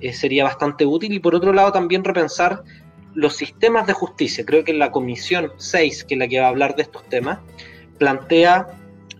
eh, 0.00 0.12
sería 0.12 0.44
bastante 0.44 0.86
útil. 0.86 1.12
Y 1.12 1.18
por 1.18 1.34
otro 1.34 1.52
lado, 1.52 1.72
también 1.72 2.04
repensar 2.04 2.62
los 3.14 3.34
sistemas 3.36 3.86
de 3.86 3.92
justicia. 3.92 4.44
Creo 4.44 4.64
que 4.64 4.72
la 4.72 4.90
Comisión 4.90 5.52
6, 5.56 6.04
que 6.04 6.14
es 6.14 6.18
la 6.18 6.28
que 6.28 6.40
va 6.40 6.46
a 6.46 6.50
hablar 6.50 6.76
de 6.76 6.82
estos 6.82 7.04
temas, 7.08 7.38
plantea 7.98 8.68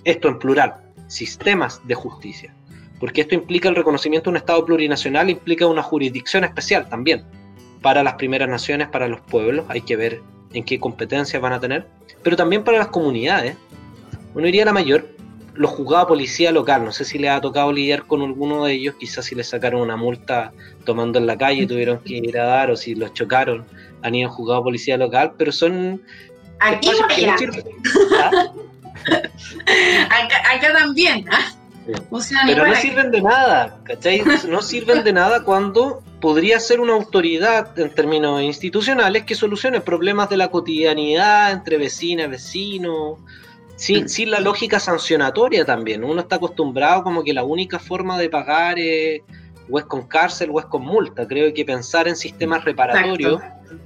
esto 0.05 0.29
en 0.29 0.39
plural, 0.39 0.75
sistemas 1.09 1.81
de 1.87 1.95
justicia. 1.95 2.55
Porque 2.99 3.23
esto 3.23 3.35
implica 3.35 3.69
el 3.69 3.77
reconocimiento 3.77 4.31
de 4.31 4.33
un 4.33 4.37
Estado 4.37 4.65
plurinacional, 4.65 5.31
implica 5.31 5.67
una 5.67 5.83
jurisdicción 5.83 6.45
especial 6.45 6.89
también 6.89 7.25
para 7.83 8.03
las 8.03 8.15
primeras 8.15 8.49
naciones, 8.49 8.89
para 8.89 9.09
los 9.09 9.21
pueblos. 9.23 9.65
Hay 9.69 9.81
que 9.81 9.97
ver 9.97 10.23
en 10.53 10.65
qué 10.65 10.79
competencias 10.79 11.41
van 11.41 11.55
a 11.55 11.61
tener. 11.61 11.87
Pero 12.23 12.37
también 12.37 12.63
para 12.63 12.79
las 12.79 12.89
comunidades. 12.89 13.57
Uno 14.35 14.47
iría 14.47 14.63
a 14.63 14.67
la 14.67 14.73
mayor 14.73 15.09
lo 15.55 15.69
juzgaba 15.69 16.09
policía 16.09 16.53
local. 16.53 16.85
No 16.85 16.93
sé 16.93 17.05
si 17.05 17.19
le 17.19 17.29
ha 17.29 17.41
tocado 17.41 17.73
lidiar 17.73 18.07
con 18.07 18.23
alguno 18.23 18.65
de 18.65 18.75
ellos, 18.75 18.95
quizás 18.99 19.25
si 19.25 19.35
le 19.35 19.45
sacaron 19.45 19.81
una 19.81 19.97
multa 19.97 20.53
tomando 20.85 21.19
en 21.19 21.27
la 21.27 21.37
calle 21.37 21.67
tuvieron 21.67 21.99
que 21.99 22.15
ir 22.15 22.39
a 22.39 22.45
dar, 22.45 22.71
o 22.71 22.77
si 22.77 22.95
los 22.95 23.13
chocaron, 23.15 23.67
han 24.03 24.15
ido 24.15 24.31
juzgado 24.31 24.65
policía 24.65 24.97
local, 24.97 25.33
pero 25.37 25.53
son. 25.53 26.03
Aquí 26.61 26.89
no 26.89 27.07
¿Ah? 28.19 28.43
acá, 30.55 30.73
también. 30.73 31.25
¿ah? 31.31 31.53
Pero 32.47 32.67
no 32.67 32.75
sirven 32.75 33.11
de 33.11 33.23
nada, 33.23 33.81
¿cachai? 33.85 34.23
No 34.49 34.63
sirven 34.63 35.03
de 35.03 35.13
nada 35.13 35.43
cuando 35.45 36.03
podría 36.21 36.61
ser 36.61 36.81
una 36.81 36.93
autoridad 36.93 37.77
en 37.79 37.93
términos 37.95 38.43
institucionales 38.43 39.25
que 39.25 39.35
solucione 39.35 39.81
problemas 39.81 40.29
de 40.29 40.37
la 40.37 40.49
cotidianidad 40.49 41.51
entre 41.51 41.79
vecinas, 41.79 42.31
vecinos, 42.31 43.19
sin, 43.81 44.31
la 44.31 44.41
lógica 44.41 44.79
sancionatoria 44.79 45.65
también. 45.65 46.05
Uno 46.05 46.21
está 46.21 46.37
acostumbrado 46.37 47.03
como 47.03 47.25
que 47.25 47.33
la 47.33 47.45
única 47.45 47.79
forma 47.79 48.19
de 48.19 48.29
pagar 48.29 48.79
es 48.79 49.23
o 49.71 49.79
es 49.79 49.85
con 49.87 50.07
cárcel 50.07 50.51
o 50.53 50.61
es 50.61 50.67
con 50.67 50.83
multa. 50.83 51.27
Creo 51.27 51.53
que 51.55 51.65
pensar 51.65 52.07
en 52.07 52.17
sistemas 52.17 52.65
reparatorios, 52.65 53.41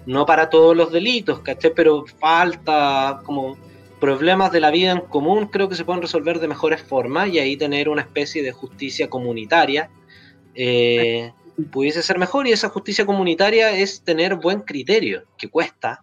no 0.07 0.27
para 0.27 0.51
todos 0.51 0.77
los 0.77 0.91
delitos, 0.91 1.41
¿caché? 1.41 1.71
Pero 1.71 2.05
falta 2.19 3.21
como 3.25 3.57
problemas 4.01 4.51
de 4.51 4.61
la 4.61 4.71
vida 4.71 4.91
en 4.91 5.01
común, 5.01 5.47
creo 5.47 5.69
que 5.69 5.77
se 5.77 5.85
pueden 5.85 6.03
resolver 6.03 6.41
de 6.41 6.49
mejores 6.49 6.83
formas 6.83 7.29
y 7.29 7.39
ahí 7.39 7.57
tener 7.57 7.89
una 7.89 8.03
especie 8.03 8.43
de 8.43 8.51
justicia 8.51 9.09
comunitaria 9.09 9.91
eh, 10.57 11.33
pudiese 11.71 12.03
ser 12.03 12.19
mejor. 12.19 12.49
Y 12.49 12.53
esa 12.53 12.69
justicia 12.69 13.07
comunitaria 13.07 13.71
es 13.71 14.03
tener 14.03 14.35
buen 14.35 14.63
criterio, 14.63 15.23
que 15.39 15.49
cuesta, 15.49 16.03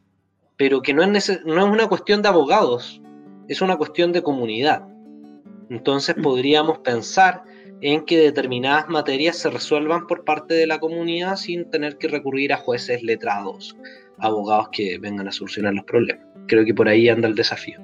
pero 0.55 0.81
que 0.81 0.93
no 0.93 1.03
es, 1.03 1.41
no 1.43 1.65
es 1.65 1.71
una 1.73 1.87
cuestión 1.87 2.21
de 2.21 2.29
abogados, 2.29 3.00
es 3.51 3.61
una 3.61 3.75
cuestión 3.75 4.13
de 4.13 4.23
comunidad. 4.23 4.87
Entonces 5.69 6.15
mm. 6.17 6.21
podríamos 6.21 6.79
pensar 6.79 7.43
en 7.81 8.05
que 8.05 8.17
determinadas 8.17 8.87
materias 8.87 9.35
se 9.35 9.49
resuelvan 9.49 10.07
por 10.07 10.23
parte 10.23 10.53
de 10.53 10.67
la 10.67 10.79
comunidad 10.79 11.35
sin 11.35 11.69
tener 11.69 11.97
que 11.97 12.07
recurrir 12.07 12.53
a 12.53 12.57
jueces 12.57 13.03
letrados, 13.03 13.75
abogados 14.19 14.69
que 14.71 14.97
vengan 14.99 15.27
a 15.27 15.33
solucionar 15.33 15.73
los 15.73 15.83
problemas. 15.83 16.25
Creo 16.47 16.63
que 16.63 16.73
por 16.73 16.87
ahí 16.87 17.09
anda 17.09 17.27
el 17.27 17.35
desafío. 17.35 17.79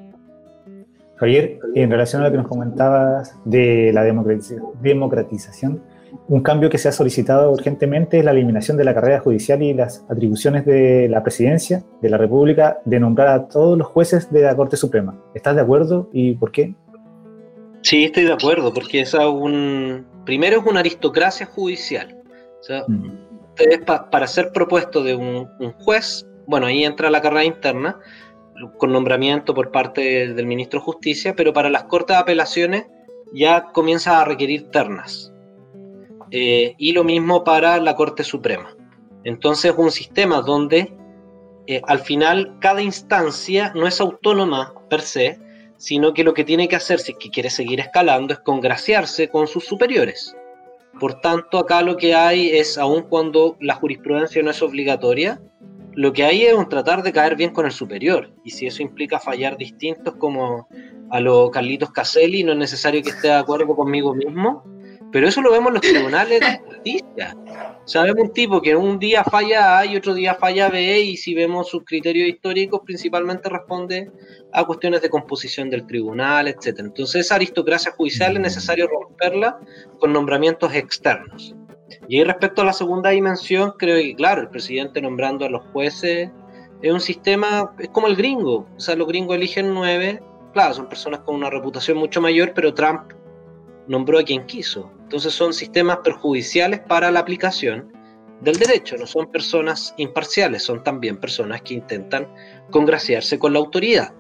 Javier, 1.17 1.59
en 1.75 1.91
relación 1.91 2.21
a 2.21 2.25
lo 2.25 2.31
que 2.31 2.37
nos 2.37 2.47
comentabas 2.47 3.35
de 3.43 3.91
la 3.91 4.03
democratización, 4.03 5.83
un 6.27 6.41
cambio 6.41 6.69
que 6.69 6.77
se 6.77 6.89
ha 6.89 6.91
solicitado 6.91 7.51
urgentemente 7.51 8.19
es 8.19 8.25
la 8.25 8.31
eliminación 8.31 8.77
de 8.77 8.83
la 8.83 8.93
carrera 8.93 9.19
judicial 9.19 9.61
y 9.61 9.73
las 9.73 10.05
atribuciones 10.09 10.65
de 10.65 11.07
la 11.09 11.23
presidencia 11.23 11.83
de 12.01 12.09
la 12.09 12.17
República 12.17 12.79
de 12.85 12.99
nombrar 12.99 13.27
a 13.29 13.47
todos 13.47 13.77
los 13.77 13.87
jueces 13.87 14.31
de 14.31 14.41
la 14.41 14.55
Corte 14.55 14.77
Suprema. 14.77 15.17
¿Estás 15.33 15.55
de 15.55 15.61
acuerdo 15.61 16.09
y 16.11 16.33
por 16.35 16.51
qué? 16.51 16.75
Sí, 17.81 18.05
estoy 18.05 18.25
de 18.25 18.33
acuerdo, 18.33 18.73
porque 18.73 19.01
es 19.01 19.13
un... 19.13 20.05
Primero 20.25 20.59
es 20.59 20.65
una 20.65 20.81
aristocracia 20.81 21.45
judicial. 21.45 22.21
O 22.59 22.63
sea, 22.63 22.83
mm. 22.87 23.85
para 24.11 24.27
ser 24.27 24.51
propuesto 24.51 25.03
de 25.03 25.15
un, 25.15 25.47
juez, 25.79 26.27
bueno, 26.47 26.65
ahí 26.65 26.83
entra 26.83 27.09
la 27.09 27.21
carrera 27.21 27.45
interna, 27.45 27.99
con 28.77 28.91
nombramiento 28.91 29.53
por 29.53 29.71
parte 29.71 30.33
del 30.33 30.45
ministro 30.45 30.79
de 30.79 30.85
Justicia, 30.85 31.33
pero 31.35 31.53
para 31.53 31.69
las 31.69 31.83
cortes 31.83 32.17
de 32.17 32.21
apelaciones 32.21 32.87
ya 33.33 33.67
comienza 33.71 34.19
a 34.19 34.25
requerir 34.25 34.69
ternas. 34.71 35.31
Eh, 36.31 36.75
y 36.77 36.91
lo 36.91 37.03
mismo 37.03 37.43
para 37.43 37.79
la 37.79 37.95
Corte 37.95 38.23
Suprema. 38.23 38.75
Entonces, 39.23 39.73
un 39.77 39.91
sistema 39.91 40.41
donde 40.41 40.93
eh, 41.67 41.81
al 41.87 41.99
final 41.99 42.57
cada 42.59 42.81
instancia 42.81 43.71
no 43.75 43.87
es 43.87 43.99
autónoma 43.99 44.73
per 44.89 45.01
se, 45.01 45.39
sino 45.77 46.13
que 46.13 46.23
lo 46.23 46.33
que 46.33 46.43
tiene 46.43 46.67
que 46.67 46.75
hacer 46.75 46.99
si 46.99 47.11
es 47.11 47.17
que 47.17 47.29
quiere 47.29 47.49
seguir 47.49 47.79
escalando 47.79 48.33
es 48.33 48.39
congraciarse 48.39 49.29
con 49.29 49.47
sus 49.47 49.65
superiores. 49.65 50.35
Por 50.99 51.19
tanto, 51.21 51.59
acá 51.59 51.81
lo 51.81 51.97
que 51.97 52.15
hay 52.15 52.49
es, 52.49 52.77
aun 52.77 53.03
cuando 53.03 53.57
la 53.59 53.75
jurisprudencia 53.75 54.41
no 54.41 54.51
es 54.51 54.61
obligatoria, 54.61 55.39
lo 55.93 56.13
que 56.13 56.23
hay 56.23 56.43
es 56.43 56.53
un 56.53 56.69
tratar 56.69 57.03
de 57.03 57.11
caer 57.11 57.35
bien 57.35 57.51
con 57.51 57.65
el 57.65 57.71
superior. 57.71 58.31
Y 58.43 58.51
si 58.51 58.67
eso 58.67 58.81
implica 58.81 59.19
fallar 59.19 59.57
distintos 59.57 60.15
como 60.15 60.67
a 61.09 61.19
los 61.19 61.51
Carlitos 61.51 61.91
Caselli, 61.91 62.43
no 62.43 62.53
es 62.53 62.57
necesario 62.57 63.01
que 63.03 63.09
esté 63.09 63.27
de 63.27 63.33
acuerdo 63.33 63.75
conmigo 63.75 64.13
mismo, 64.13 64.63
pero 65.17 65.29
eso 65.29 65.41
lo 65.41 65.51
vemos 65.51 65.69
en 65.69 65.73
los 65.73 65.81
tribunales 65.93 66.39
de 66.39 66.59
justicia. 66.59 67.35
Sabemos 67.85 68.27
un 68.27 68.33
tipo 68.33 68.61
que 68.61 68.75
un 68.75 68.99
día 68.99 69.23
falla 69.23 69.79
A 69.79 69.85
y 69.87 69.95
otro 69.95 70.13
día 70.13 70.35
falla 70.35 70.69
B, 70.69 70.99
y 70.99 71.17
si 71.17 71.33
vemos 71.33 71.69
sus 71.69 71.83
criterios 71.85 72.29
históricos, 72.29 72.81
principalmente 72.85 73.49
responde 73.49 74.11
a 74.53 74.63
cuestiones 74.63 75.01
de 75.01 75.09
composición 75.09 75.71
del 75.71 75.87
tribunal, 75.87 76.47
etc. 76.47 76.81
Entonces, 76.81 77.25
esa 77.25 77.33
aristocracia 77.33 77.93
judicial 77.93 78.35
es 78.35 78.41
necesario 78.41 78.87
romperla 78.87 79.57
con 79.97 80.13
nombramientos 80.13 80.71
externos. 80.75 81.55
Y 82.07 82.23
respecto 82.23 82.61
a 82.61 82.65
la 82.65 82.73
segunda 82.73 83.09
dimensión, 83.09 83.73
creo 83.75 83.97
que, 83.97 84.13
claro, 84.13 84.41
el 84.41 84.49
presidente 84.49 85.01
nombrando 85.01 85.45
a 85.45 85.49
los 85.49 85.65
jueces 85.73 86.29
es 86.83 86.93
un 86.93 87.01
sistema, 87.01 87.73
es 87.79 87.89
como 87.89 88.05
el 88.05 88.15
gringo. 88.15 88.67
O 88.77 88.79
sea, 88.79 88.95
los 88.95 89.07
gringos 89.07 89.35
eligen 89.35 89.73
nueve, 89.73 90.21
claro, 90.53 90.75
son 90.75 90.87
personas 90.87 91.21
con 91.21 91.33
una 91.33 91.49
reputación 91.49 91.97
mucho 91.97 92.21
mayor, 92.21 92.51
pero 92.53 92.75
Trump 92.75 93.16
nombró 93.87 94.19
a 94.19 94.23
quien 94.23 94.45
quiso. 94.45 94.91
Entonces 95.03 95.33
son 95.33 95.53
sistemas 95.53 95.99
perjudiciales 96.03 96.81
para 96.81 97.11
la 97.11 97.19
aplicación 97.19 97.93
del 98.41 98.57
derecho, 98.57 98.97
no 98.97 99.07
son 99.07 99.31
personas 99.31 99.93
imparciales, 99.97 100.63
son 100.63 100.83
también 100.83 101.17
personas 101.17 101.61
que 101.61 101.73
intentan 101.73 102.27
congraciarse 102.69 103.39
con 103.39 103.53
la 103.53 103.59
autoridad. 103.59 104.13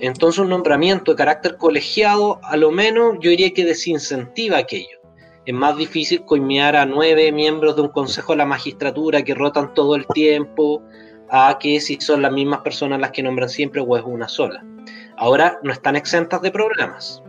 Entonces 0.00 0.38
un 0.38 0.50
nombramiento 0.50 1.12
de 1.12 1.16
carácter 1.16 1.56
colegiado, 1.56 2.38
a 2.44 2.56
lo 2.56 2.70
menos 2.70 3.16
yo 3.20 3.30
diría 3.30 3.52
que 3.52 3.64
desincentiva 3.64 4.58
aquello. 4.58 4.98
Es 5.44 5.54
más 5.54 5.76
difícil 5.76 6.24
coimear 6.24 6.76
a 6.76 6.86
nueve 6.86 7.32
miembros 7.32 7.74
de 7.74 7.82
un 7.82 7.88
consejo 7.88 8.32
de 8.32 8.38
la 8.38 8.46
magistratura 8.46 9.24
que 9.24 9.34
rotan 9.34 9.74
todo 9.74 9.96
el 9.96 10.06
tiempo, 10.08 10.82
a 11.30 11.58
que 11.58 11.80
si 11.80 12.00
son 12.00 12.22
las 12.22 12.32
mismas 12.32 12.60
personas 12.60 13.00
las 13.00 13.10
que 13.10 13.22
nombran 13.22 13.48
siempre 13.48 13.80
o 13.80 13.96
es 13.96 14.04
una 14.04 14.28
sola. 14.28 14.64
Ahora 15.16 15.58
no 15.62 15.72
están 15.72 15.96
exentas 15.96 16.40
de 16.42 16.50
problemas. 16.50 17.22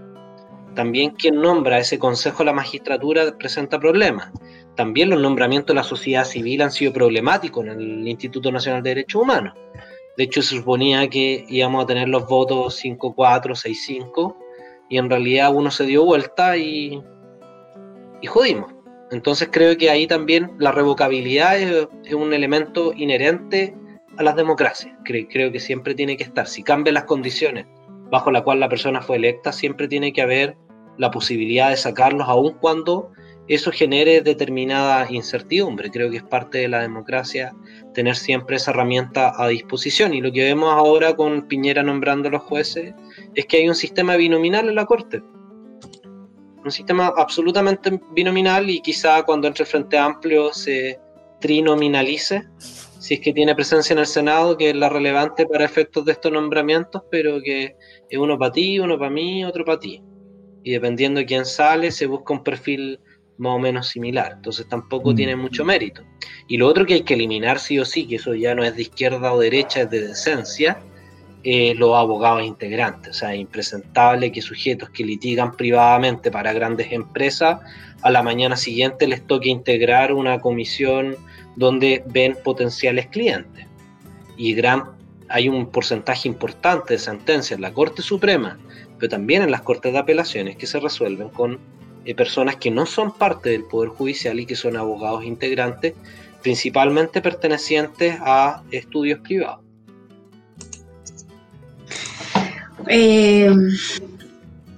También 0.80 1.12
quien 1.12 1.42
nombra 1.42 1.78
ese 1.78 2.00
consejo 2.00 2.38
de 2.38 2.46
la 2.46 2.54
magistratura 2.54 3.38
presenta 3.38 3.78
problemas. 3.82 4.32
También 4.78 5.10
los 5.10 5.20
nombramientos 5.20 5.74
de 5.74 5.82
la 5.82 5.84
sociedad 5.84 6.24
civil 6.24 6.62
han 6.62 6.72
sido 6.72 6.94
problemáticos 6.94 7.66
en 7.66 7.72
el 7.72 8.08
Instituto 8.08 8.50
Nacional 8.50 8.82
de 8.82 8.92
Derechos 8.92 9.22
Humanos. 9.22 9.56
De 10.16 10.24
hecho, 10.24 10.42
se 10.42 10.56
suponía 10.56 11.10
que 11.10 11.44
íbamos 11.50 11.84
a 11.84 11.86
tener 11.86 12.08
los 12.08 12.26
votos 12.28 12.82
5-4, 12.82 13.58
6-5, 14.08 14.38
y 14.90 14.98
en 14.98 15.10
realidad 15.10 15.54
uno 15.54 15.70
se 15.70 15.86
dio 15.86 16.06
vuelta 16.06 16.56
y, 16.56 17.04
y 18.22 18.28
jodimos. 18.28 18.74
Entonces 19.12 19.50
creo 19.52 19.76
que 19.78 19.90
ahí 19.90 20.08
también 20.08 20.54
la 20.60 20.72
revocabilidad 20.72 21.60
es, 21.60 21.90
un 22.14 22.34
elemento 22.34 22.94
inherente 22.96 23.76
a 24.16 24.24
las 24.24 24.38
democracias. 24.38 24.96
Creo, 25.04 25.52
que 25.52 25.60
siempre 25.60 25.94
tiene 25.94 26.16
que 26.16 26.24
estar. 26.24 26.48
Si 26.48 26.64
cambian 26.64 26.94
las 26.94 27.04
condiciones 27.04 27.66
bajo 28.10 28.32
las 28.32 28.44
cuales 28.44 28.62
la 28.62 28.70
persona 28.70 29.02
fue 29.02 29.18
electa, 29.18 29.52
siempre 29.52 29.90
tiene 29.90 30.14
que 30.14 30.22
haber 30.22 30.56
la 31.00 31.10
posibilidad 31.10 31.72
de 31.72 31.78
sacarlos, 31.78 32.28
aun 32.28 32.54
cuando 32.60 33.12
eso 33.48 33.72
genere 33.72 34.22
determinada 34.22 35.08
incertidumbre. 35.10 35.90
Creo 35.90 36.12
que 36.12 36.18
es 36.18 36.24
parte 36.24 36.60
de 36.60 36.68
la 36.68 36.82
democracia 36.82 37.56
tener 37.96 38.16
siempre 38.16 38.58
esa 38.58 38.70
herramienta 38.70 39.34
a 39.36 39.48
disposición. 39.48 40.14
Y 40.14 40.22
lo 40.22 40.32
que 40.32 40.44
vemos 40.44 40.72
ahora 40.72 41.16
con 41.16 41.48
Piñera 41.48 41.82
nombrando 41.82 42.30
a 42.30 42.32
los 42.34 42.44
jueces 42.44 42.94
es 43.34 43.46
que 43.48 43.58
hay 43.58 43.68
un 43.68 43.74
sistema 43.74 44.16
binominal 44.18 44.70
en 44.70 44.76
la 44.76 44.86
Corte 44.86 45.24
un 46.64 46.72
sistema 46.72 47.14
absolutamente 47.16 48.00
binominal 48.12 48.70
y 48.70 48.82
quizá 48.82 49.24
cuando 49.24 49.48
entre 49.48 49.64
el 49.64 49.70
Frente 49.70 49.98
Amplio 49.98 50.54
se 50.54 51.00
trinominalice, 51.40 52.44
si 53.00 53.16
es 53.16 53.20
que 53.22 53.34
tiene 53.34 53.56
presencia 53.56 53.94
en 53.94 54.00
el 54.00 54.06
Senado, 54.06 54.58
que 54.58 54.72
es 54.72 54.76
la 54.76 54.90
relevante 54.90 55.46
para 55.46 55.64
efectos 55.64 56.04
de 56.06 56.12
estos 56.12 56.32
nombramientos, 56.32 57.04
pero 57.10 57.42
que 57.42 57.76
es 58.10 58.20
uno 58.20 58.38
para 58.38 58.52
ti, 58.52 58.80
uno 58.80 59.00
para 59.00 59.10
mí, 59.10 59.46
otro 59.46 59.64
para 59.64 59.80
ti. 59.80 60.04
Y 60.70 60.74
dependiendo 60.74 61.20
de 61.20 61.26
quién 61.26 61.48
sale, 61.48 61.90
se 61.90 62.06
busca 62.06 62.32
un 62.32 62.44
perfil 62.44 63.00
más 63.40 63.56
o 63.56 63.58
menos 63.58 63.88
similar. 63.88 64.34
Entonces 64.36 64.68
tampoco 64.70 65.16
tiene 65.16 65.36
mm. 65.36 65.40
mucho 65.40 65.66
mérito. 65.66 66.04
Y 66.48 66.58
lo 66.58 66.68
otro 66.68 66.86
que 66.86 66.94
hay 66.94 67.02
que 67.02 67.16
eliminar 67.16 67.58
sí 67.58 67.80
o 67.80 67.86
sí, 67.86 68.06
que 68.06 68.18
eso 68.18 68.36
ya 68.36 68.54
no 68.54 68.64
es 68.64 68.76
de 68.76 68.84
izquierda 68.84 69.34
o 69.34 69.40
derecha, 69.40 69.82
es 69.82 69.90
de 69.90 70.10
decencia, 70.10 70.78
eh, 71.44 71.74
los 71.74 71.96
abogados 71.96 72.46
integrantes. 72.46 73.10
O 73.10 73.14
sea, 73.16 73.34
es 73.34 73.40
impresentable 73.40 74.32
que 74.32 74.44
sujetos 74.44 74.92
que 74.92 75.04
litigan 75.04 75.54
privadamente 75.54 76.30
para 76.30 76.54
grandes 76.54 76.92
empresas, 76.92 77.62
a 78.04 78.12
la 78.12 78.22
mañana 78.22 78.56
siguiente 78.56 79.08
les 79.08 79.26
toque 79.26 79.50
integrar 79.50 80.14
una 80.14 80.40
comisión 80.40 81.16
donde 81.56 82.04
ven 82.06 82.38
potenciales 82.44 83.08
clientes. 83.08 83.66
Y 84.38 84.54
gran, 84.54 84.84
hay 85.30 85.50
un 85.50 85.66
porcentaje 85.66 86.28
importante 86.28 86.94
de 86.94 87.00
sentencias 87.00 87.58
en 87.58 87.62
la 87.64 87.74
Corte 87.74 88.04
Suprema, 88.04 88.60
pero 89.00 89.10
también 89.10 89.42
en 89.42 89.52
las 89.52 89.62
Cortes 89.62 89.94
de 89.94 90.00
Apelaciones 90.00 90.58
que 90.58 90.68
se 90.68 90.80
resuelven 90.80 91.30
con 91.30 91.60
eh, 92.06 92.16
personas 92.16 92.58
que 92.58 92.72
no 92.72 92.86
son 92.86 93.12
parte 93.12 93.50
del 93.50 93.64
Poder 93.64 93.90
Judicial 93.90 94.40
y 94.40 94.46
que 94.46 94.56
son 94.56 94.78
abogados 94.78 95.24
integrantes, 95.24 95.94
principalmente 96.42 97.22
pertenecientes 97.22 98.18
a 98.22 98.64
estudios 98.72 99.20
privados. 99.20 99.64
Eh, 102.88 103.52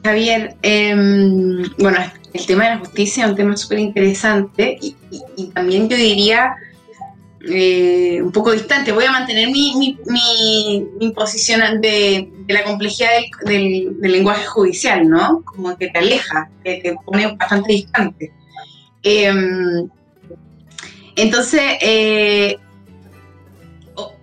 Javier, 0.04 0.56
em, 0.64 1.64
bueno, 1.78 2.00
el 2.34 2.46
tema 2.46 2.64
de 2.64 2.70
la 2.72 2.78
justicia 2.80 3.26
es 3.26 3.30
un 3.30 3.36
tema 3.36 3.56
súper 3.56 3.80
interesante 3.80 4.78
y, 4.82 4.96
también 5.54 5.90
yo 5.90 5.98
diría 5.98 6.56
eh, 7.50 8.22
un 8.22 8.32
poco 8.32 8.52
distante. 8.52 8.92
Voy 8.92 9.06
a 9.06 9.12
mantener 9.12 9.50
mi, 9.50 9.98
posición 11.16 11.82
de, 11.82 12.30
la 12.48 12.64
complejidad 12.64 13.10
del, 13.46 13.98
lenguaje 14.02 14.46
judicial, 14.46 15.08
¿no? 15.10 15.42
Como 15.44 15.76
que 15.78 15.88
te 15.88 16.00
aleja, 16.00 16.50
que 16.64 16.82
te 16.84 16.96
pone 17.06 17.36
bastante 17.36 17.74
distante. 17.74 18.32
Em, 19.04 19.90
entonces, 21.16 21.62
eh, 21.82 22.58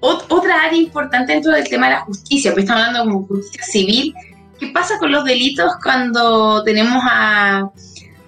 otra 0.01 0.63
área 0.63 0.79
importante 0.79 1.33
dentro 1.33 1.53
del 1.53 1.69
tema 1.69 1.89
de 1.89 1.95
la 1.95 2.01
justicia, 2.01 2.53
pues 2.53 2.65
estamos 2.65 2.87
hablando 2.87 3.11
como 3.11 3.27
justicia 3.27 3.65
civil, 3.65 4.15
¿qué 4.59 4.69
pasa 4.69 4.99
con 4.99 5.13
los 5.13 5.25
delitos 5.25 5.73
cuando 5.83 6.63
tenemos 6.65 7.03
a, 7.05 7.71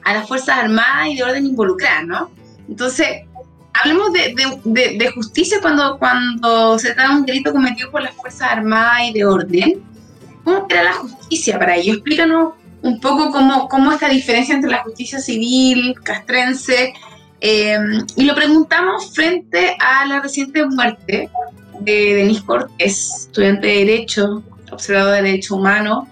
las 0.05 0.27
Fuerzas 0.27 0.59
Armadas 0.59 1.09
y 1.09 1.17
de 1.17 1.23
orden 1.23 1.47
involucradas, 1.47 2.07
no? 2.07 2.31
Entonces, 2.69 3.23
hablemos 3.75 4.13
de, 4.13 5.13
justicia 5.15 5.59
cuando, 5.61 5.99
cuando 5.99 6.79
se 6.79 6.95
trata 6.95 7.11
de 7.11 7.21
un 7.21 7.27
delito 7.27 7.53
cometido 7.53 7.91
por 7.91 8.03
las 8.03 8.15
Fuerzas 8.15 8.51
Armadas 8.51 9.03
y 9.09 9.13
de 9.13 9.25
orden. 9.25 9.83
¿Cómo 10.45 10.67
era 10.69 10.85
la 10.85 10.93
justicia 10.95 11.59
para 11.59 11.77
ello? 11.77 11.95
Explícanos 11.95 12.55
un 12.83 13.01
poco 13.01 13.31
cómo, 13.31 13.69
cómo 13.69 13.93
es 13.93 14.01
la 14.01 14.09
diferencia 14.09 14.55
entre 14.55 14.71
la 14.71 14.83
justicia 14.83 15.19
civil 15.19 15.95
castrense 16.03 16.95
Em, 17.41 18.07
y 18.17 18.25
lo 18.25 18.35
preguntamos 18.35 19.15
frente 19.15 19.75
a 19.81 20.05
la 20.07 20.21
reciente 20.21 20.65
muerte 20.67 21.31
de 21.81 22.15
Denise 22.15 22.45
Cortés, 22.45 23.27
estudiante 23.27 23.67
de 23.67 23.75
Derecho, 23.77 24.43
observador 24.71 25.15
de 25.17 25.23
Derecho 25.23 25.57
Humano, 25.57 26.07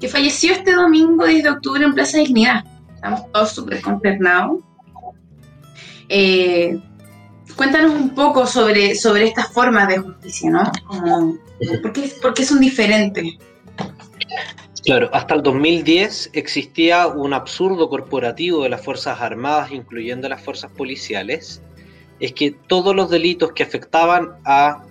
que 0.00 0.08
falleció 0.08 0.52
este 0.52 0.72
domingo 0.72 1.26
10 1.26 1.42
de 1.42 1.50
octubre 1.50 1.84
en 1.84 1.94
Plaza 1.94 2.18
Dignidad. 2.18 2.64
Estamos 2.94 3.32
todos 3.32 3.50
súper 3.50 3.80
consternados. 3.82 4.60
Eh, 6.14 6.78
cuéntanos 7.56 7.92
un 7.92 8.14
poco 8.14 8.46
sobre, 8.46 8.94
sobre 8.94 9.28
estas 9.28 9.50
formas 9.50 9.88
de 9.88 9.96
justicia, 9.96 10.50
¿no? 10.50 10.70
¿por, 11.80 11.92
qué, 11.94 12.12
¿Por 12.20 12.34
qué 12.34 12.44
son 12.44 12.60
diferentes? 12.60 13.24
Claro, 14.84 15.08
hasta 15.14 15.34
el 15.36 15.42
2010 15.42 16.30
existía 16.34 17.06
un 17.06 17.32
absurdo 17.32 17.88
corporativo 17.88 18.62
de 18.62 18.68
las 18.68 18.84
Fuerzas 18.84 19.22
Armadas, 19.22 19.72
incluyendo 19.72 20.28
las 20.28 20.44
fuerzas 20.44 20.70
policiales, 20.72 21.62
es 22.20 22.34
que 22.34 22.50
todos 22.50 22.94
los 22.94 23.08
delitos 23.08 23.52
que 23.52 23.62
afectaban 23.62 24.32
a 24.44 24.84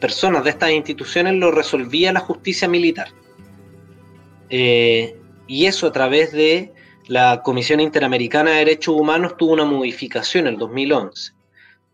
personas 0.00 0.44
de 0.44 0.50
estas 0.50 0.70
instituciones 0.70 1.34
lo 1.34 1.50
resolvía 1.50 2.10
la 2.10 2.20
justicia 2.20 2.68
militar. 2.68 3.08
Eh, 4.48 5.14
y 5.46 5.66
eso 5.66 5.88
a 5.88 5.92
través 5.92 6.32
de 6.32 6.72
la 7.08 7.42
Comisión 7.42 7.80
Interamericana 7.80 8.52
de 8.52 8.58
Derechos 8.58 8.94
Humanos 8.98 9.36
tuvo 9.36 9.52
una 9.52 9.64
modificación 9.64 10.46
en 10.46 10.54
el 10.54 10.58
2011, 10.58 11.32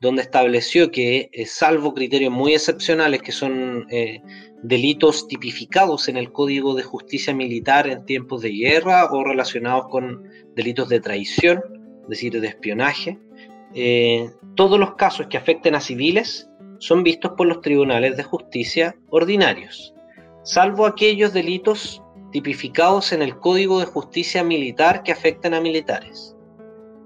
donde 0.01 0.23
estableció 0.23 0.91
que, 0.91 1.31
eh, 1.33 1.47
salvo 1.47 1.95
criterios 1.95 2.33
muy 2.33 2.55
excepcionales 2.55 3.21
que 3.21 3.33
son 3.33 3.87
eh, 3.91 4.23
delitos 4.63 5.27
tipificados 5.27 6.09
en 6.09 6.17
el 6.17 6.33
Código 6.33 6.75
de 6.75 6.85
Justicia 6.85 7.35
Militar 7.35 7.89
en 7.89 8.05
tiempos 8.07 8.43
de 8.43 8.51
guerra 8.51 9.11
o 9.11 9.25
relacionados 9.25 9.89
con 9.89 10.23
delitos 10.55 10.89
de 10.89 11.01
traición, 11.01 11.61
es 12.03 12.09
decir, 12.09 12.41
de 12.41 12.47
espionaje. 12.47 13.19
Eh, 13.75 14.31
todos 14.55 14.79
los 14.79 14.95
casos 14.95 15.27
que 15.27 15.37
afecten 15.37 15.75
a 15.75 15.81
civiles 15.81 16.49
son 16.79 17.03
vistos 17.03 17.33
por 17.37 17.47
los 17.47 17.61
tribunales 17.61 18.17
de 18.17 18.23
justicia 18.23 18.97
ordinarios, 19.09 19.93
salvo 20.45 20.87
aquellos 20.87 21.33
delitos 21.33 22.03
tipificados 22.31 23.13
en 23.13 23.23
el 23.23 23.39
Código 23.39 23.81
de 23.81 23.87
Justicia 23.87 24.45
Militar 24.45 25.03
que 25.03 25.13
afecten 25.13 25.55
a 25.55 25.61
militares. 25.61 26.37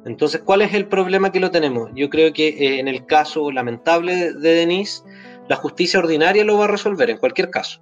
Entonces, 0.05 0.43
¿cuál 0.45 0.63
es 0.63 0.75
el 0.75 0.87
problema 0.87 1.33
que 1.33 1.41
lo 1.41 1.51
tenemos? 1.51 1.91
Yo 1.95 2.11
creo 2.11 2.33
que 2.33 2.49
eh, 2.49 2.79
en 2.79 2.89
el 2.89 3.07
caso 3.07 3.51
lamentable 3.51 4.35
de 4.35 4.55
Denise, 4.55 5.03
la 5.49 5.57
justicia 5.57 5.99
ordinaria 5.99 6.45
lo 6.45 6.59
va 6.59 6.65
a 6.65 6.69
resolver 6.69 7.09
en 7.11 7.19
cualquier 7.19 7.51
caso. 7.51 7.81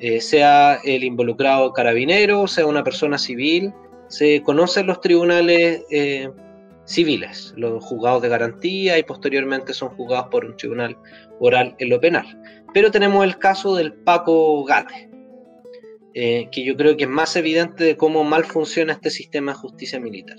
Eh, 0.00 0.20
sea 0.20 0.78
el 0.84 1.02
involucrado 1.02 1.72
carabinero, 1.72 2.46
sea 2.46 2.66
una 2.66 2.84
persona 2.84 3.18
civil, 3.18 3.72
se 4.06 4.42
conocen 4.42 4.86
los 4.86 5.00
tribunales 5.00 5.82
eh, 5.90 6.30
civiles, 6.84 7.52
los 7.56 7.84
juzgados 7.84 8.22
de 8.22 8.28
garantía 8.28 8.98
y 8.98 9.02
posteriormente 9.02 9.74
son 9.74 9.90
juzgados 9.90 10.28
por 10.28 10.44
un 10.44 10.56
tribunal 10.56 10.96
oral 11.40 11.74
en 11.78 11.88
lo 11.88 12.00
penal. 12.00 12.40
Pero 12.72 12.92
tenemos 12.92 13.24
el 13.24 13.38
caso 13.38 13.74
del 13.74 13.92
Paco 13.92 14.64
Gate, 14.64 15.07
eh, 16.20 16.48
que 16.50 16.64
yo 16.64 16.76
creo 16.76 16.96
que 16.96 17.04
es 17.04 17.08
más 17.08 17.36
evidente 17.36 17.84
de 17.84 17.96
cómo 17.96 18.24
mal 18.24 18.44
funciona 18.44 18.94
este 18.94 19.08
sistema 19.08 19.52
de 19.52 19.58
justicia 19.58 20.00
militar. 20.00 20.36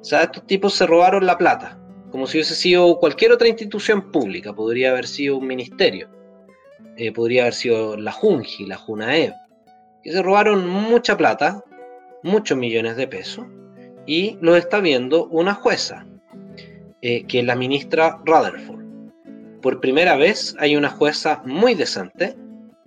O 0.00 0.02
sea, 0.02 0.24
estos 0.24 0.44
tipos 0.48 0.74
se 0.74 0.84
robaron 0.84 1.24
la 1.24 1.38
plata, 1.38 1.78
como 2.10 2.26
si 2.26 2.38
hubiese 2.38 2.56
sido 2.56 2.98
cualquier 2.98 3.30
otra 3.30 3.46
institución 3.46 4.10
pública, 4.10 4.52
podría 4.52 4.90
haber 4.90 5.06
sido 5.06 5.36
un 5.36 5.46
ministerio, 5.46 6.10
eh, 6.96 7.12
podría 7.12 7.42
haber 7.42 7.54
sido 7.54 7.96
la 7.96 8.10
Junji, 8.10 8.66
la 8.66 8.78
Junaev, 8.78 9.32
que 10.02 10.10
se 10.10 10.20
robaron 10.22 10.66
mucha 10.68 11.16
plata, 11.16 11.62
muchos 12.24 12.58
millones 12.58 12.96
de 12.96 13.06
pesos, 13.06 13.46
y 14.06 14.36
lo 14.40 14.56
está 14.56 14.80
viendo 14.80 15.28
una 15.28 15.54
jueza, 15.54 16.04
eh, 17.00 17.24
que 17.28 17.38
es 17.38 17.44
la 17.44 17.54
ministra 17.54 18.18
Rutherford. 18.24 18.84
Por 19.62 19.80
primera 19.80 20.16
vez 20.16 20.56
hay 20.58 20.74
una 20.74 20.90
jueza 20.90 21.42
muy 21.46 21.76
decente 21.76 22.34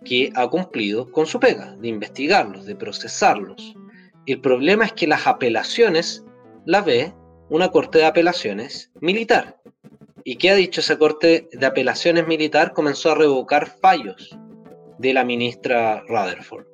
que 0.05 0.31
ha 0.35 0.47
cumplido 0.47 1.11
con 1.11 1.25
su 1.25 1.39
pega, 1.39 1.75
de 1.75 1.87
investigarlos, 1.87 2.65
de 2.65 2.75
procesarlos. 2.75 3.75
El 4.25 4.41
problema 4.41 4.85
es 4.85 4.93
que 4.93 5.07
las 5.07 5.27
apelaciones 5.27 6.25
la 6.65 6.81
ve 6.81 7.13
una 7.49 7.69
corte 7.69 7.99
de 7.99 8.05
apelaciones 8.05 8.91
militar. 9.01 9.57
¿Y 10.23 10.35
qué 10.35 10.51
ha 10.51 10.55
dicho 10.55 10.81
esa 10.81 10.97
Corte 10.97 11.47
de 11.51 11.65
Apelaciones 11.65 12.27
Militar? 12.27 12.73
Comenzó 12.73 13.11
a 13.11 13.15
revocar 13.15 13.67
fallos 13.81 14.37
de 14.99 15.13
la 15.13 15.23
ministra 15.23 16.03
Rutherford, 16.07 16.65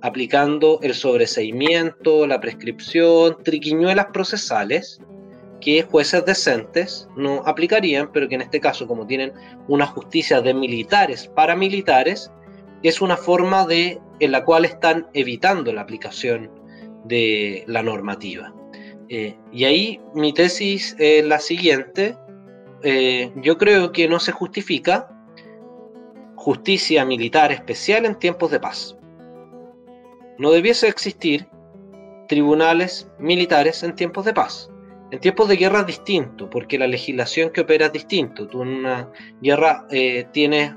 aplicando 0.00 0.80
el 0.82 0.94
sobreseimiento, 0.94 2.26
la 2.26 2.40
prescripción, 2.40 3.36
triquiñuelas 3.44 4.06
procesales 4.06 5.00
que 5.60 5.82
jueces 5.82 6.24
decentes 6.24 7.06
no 7.16 7.42
aplicarían, 7.44 8.10
pero 8.12 8.28
que 8.28 8.34
en 8.34 8.40
este 8.40 8.60
caso, 8.60 8.86
como 8.86 9.06
tienen 9.06 9.32
una 9.68 9.86
justicia 9.86 10.40
de 10.40 10.54
militares 10.54 11.30
para 11.36 11.54
militares, 11.54 12.32
es 12.88 13.00
una 13.00 13.16
forma 13.16 13.66
de, 13.66 14.00
en 14.20 14.32
la 14.32 14.44
cual 14.44 14.64
están 14.64 15.08
evitando 15.12 15.72
la 15.72 15.82
aplicación 15.82 16.50
de 17.04 17.64
la 17.66 17.82
normativa. 17.82 18.54
Eh, 19.08 19.36
y 19.52 19.64
ahí 19.64 20.00
mi 20.14 20.32
tesis 20.32 20.94
es 20.98 21.24
la 21.24 21.40
siguiente. 21.40 22.16
Eh, 22.82 23.32
yo 23.36 23.58
creo 23.58 23.92
que 23.92 24.08
no 24.08 24.20
se 24.20 24.32
justifica 24.32 25.08
justicia 26.36 27.04
militar 27.04 27.52
especial 27.52 28.06
en 28.06 28.18
tiempos 28.18 28.50
de 28.50 28.60
paz. 28.60 28.96
No 30.38 30.52
debiese 30.52 30.88
existir 30.88 31.46
tribunales 32.28 33.10
militares 33.18 33.82
en 33.82 33.94
tiempos 33.94 34.24
de 34.24 34.32
paz. 34.32 34.70
En 35.10 35.18
tiempos 35.18 35.48
de 35.48 35.56
guerra 35.56 35.80
es 35.80 35.86
distinto, 35.86 36.48
porque 36.48 36.78
la 36.78 36.86
legislación 36.86 37.50
que 37.50 37.62
opera 37.62 37.86
es 37.86 37.92
distinto. 37.92 38.46
Tú 38.46 38.62
en 38.62 38.68
una 38.68 39.10
guerra 39.42 39.86
eh, 39.90 40.28
tienes 40.32 40.72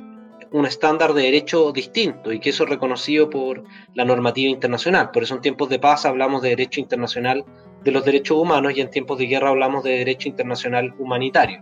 un 0.54 0.68
estándar 0.68 1.14
de 1.14 1.24
derecho 1.24 1.72
distinto 1.72 2.32
y 2.32 2.40
que 2.40 2.52
eso 2.52 2.64
es 2.64 2.70
reconocido 2.70 3.30
por 3.30 3.64
la 3.96 4.06
normativa 4.06 4.50
internacional. 4.50 5.10
Por 5.12 5.24
eso 5.24 5.36
en 5.36 5.42
tiempos 5.42 5.68
de 5.68 5.80
paz 5.80 6.06
hablamos 6.06 6.44
de 6.44 6.50
derecho 6.50 6.80
internacional 6.80 7.44
de 7.84 7.92
los 7.92 8.06
derechos 8.06 8.38
humanos 8.38 8.74
y 8.76 8.82
en 8.82 8.90
tiempos 8.90 9.18
de 9.18 9.26
guerra 9.26 9.50
hablamos 9.50 9.84
de 9.84 9.98
derecho 9.98 10.30
internacional 10.30 10.94
humanitario, 11.00 11.60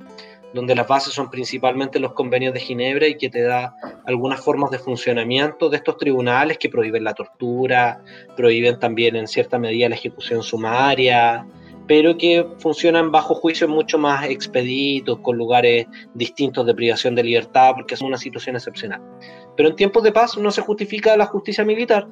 donde 0.54 0.76
las 0.76 0.90
bases 0.90 1.14
son 1.14 1.30
principalmente 1.30 2.00
los 2.00 2.12
convenios 2.12 2.54
de 2.54 2.60
Ginebra 2.60 3.08
y 3.08 3.16
que 3.16 3.30
te 3.30 3.42
da 3.42 3.74
algunas 4.06 4.42
formas 4.42 4.72
de 4.72 4.80
funcionamiento 4.80 5.70
de 5.70 5.78
estos 5.78 5.96
tribunales 5.96 6.58
que 6.58 6.68
prohíben 6.68 7.06
la 7.06 7.14
tortura, 7.14 8.02
prohíben 8.36 8.78
también 8.78 9.16
en 9.16 9.28
cierta 9.28 9.58
medida 9.58 9.88
la 9.88 9.96
ejecución 9.96 10.44
sumaria, 10.44 11.46
pero 11.92 12.16
que 12.16 12.48
funcionan 12.60 13.12
bajo 13.12 13.36
juicios 13.36 13.70
mucho 13.70 13.98
más 13.98 14.24
expeditos, 14.30 15.20
con 15.20 15.36
lugares 15.36 15.88
distintos 16.14 16.66
de 16.66 16.74
privación 16.74 17.16
de 17.16 17.24
libertad, 17.26 17.74
porque 17.76 17.96
es 17.96 18.02
una 18.02 18.16
situación 18.16 18.56
excepcional. 18.56 19.02
Pero 19.58 19.68
en 19.68 19.76
tiempos 19.76 20.02
de 20.04 20.14
paz 20.14 20.38
no 20.38 20.52
se 20.52 20.62
justifica 20.62 21.18
la 21.18 21.26
justicia 21.26 21.66
militar. 21.66 22.08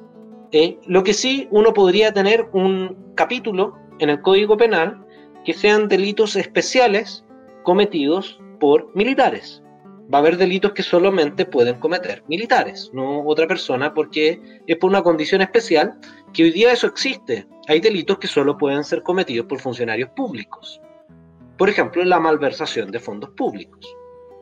Eh, 0.52 0.78
lo 0.86 1.02
que 1.02 1.14
sí, 1.14 1.48
uno 1.50 1.72
podría 1.72 2.12
tener 2.12 2.50
un 2.52 3.14
capítulo 3.14 3.74
en 4.00 4.10
el 4.10 4.20
Código 4.20 4.58
Penal 4.58 5.02
que 5.46 5.54
sean 5.54 5.88
delitos 5.88 6.36
especiales 6.36 7.24
cometidos 7.62 8.38
por 8.58 8.94
militares 8.94 9.62
va 10.12 10.18
a 10.18 10.20
haber 10.20 10.36
delitos 10.36 10.72
que 10.72 10.82
solamente 10.82 11.44
pueden 11.44 11.78
cometer 11.78 12.24
militares, 12.26 12.90
no 12.92 13.24
otra 13.24 13.46
persona, 13.46 13.94
porque 13.94 14.40
es 14.66 14.76
por 14.76 14.90
una 14.90 15.02
condición 15.02 15.40
especial 15.40 15.98
que 16.32 16.44
hoy 16.44 16.50
día 16.50 16.72
eso 16.72 16.88
existe. 16.88 17.46
Hay 17.68 17.80
delitos 17.80 18.18
que 18.18 18.26
solo 18.26 18.58
pueden 18.58 18.82
ser 18.82 19.02
cometidos 19.02 19.46
por 19.46 19.60
funcionarios 19.60 20.10
públicos. 20.10 20.80
Por 21.56 21.68
ejemplo, 21.68 22.04
la 22.04 22.18
malversación 22.18 22.90
de 22.90 22.98
fondos 22.98 23.30
públicos. 23.30 23.96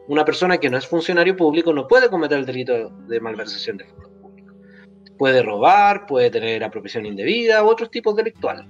Una 0.06 0.24
persona 0.24 0.56
que 0.56 0.70
no 0.70 0.78
es 0.78 0.86
funcionario 0.86 1.36
público 1.36 1.72
no 1.74 1.86
puede 1.86 2.08
cometer 2.08 2.38
el 2.38 2.46
delito 2.46 2.88
de 2.88 3.20
malversación 3.20 3.76
de 3.76 3.84
fondos 3.84 4.10
públicos. 4.22 4.54
Puede 5.18 5.42
robar, 5.42 6.06
puede 6.06 6.30
tener 6.30 6.64
apropiación 6.64 7.04
indebida 7.04 7.64
otros 7.64 7.90
tipos 7.90 8.16
delictuales. 8.16 8.64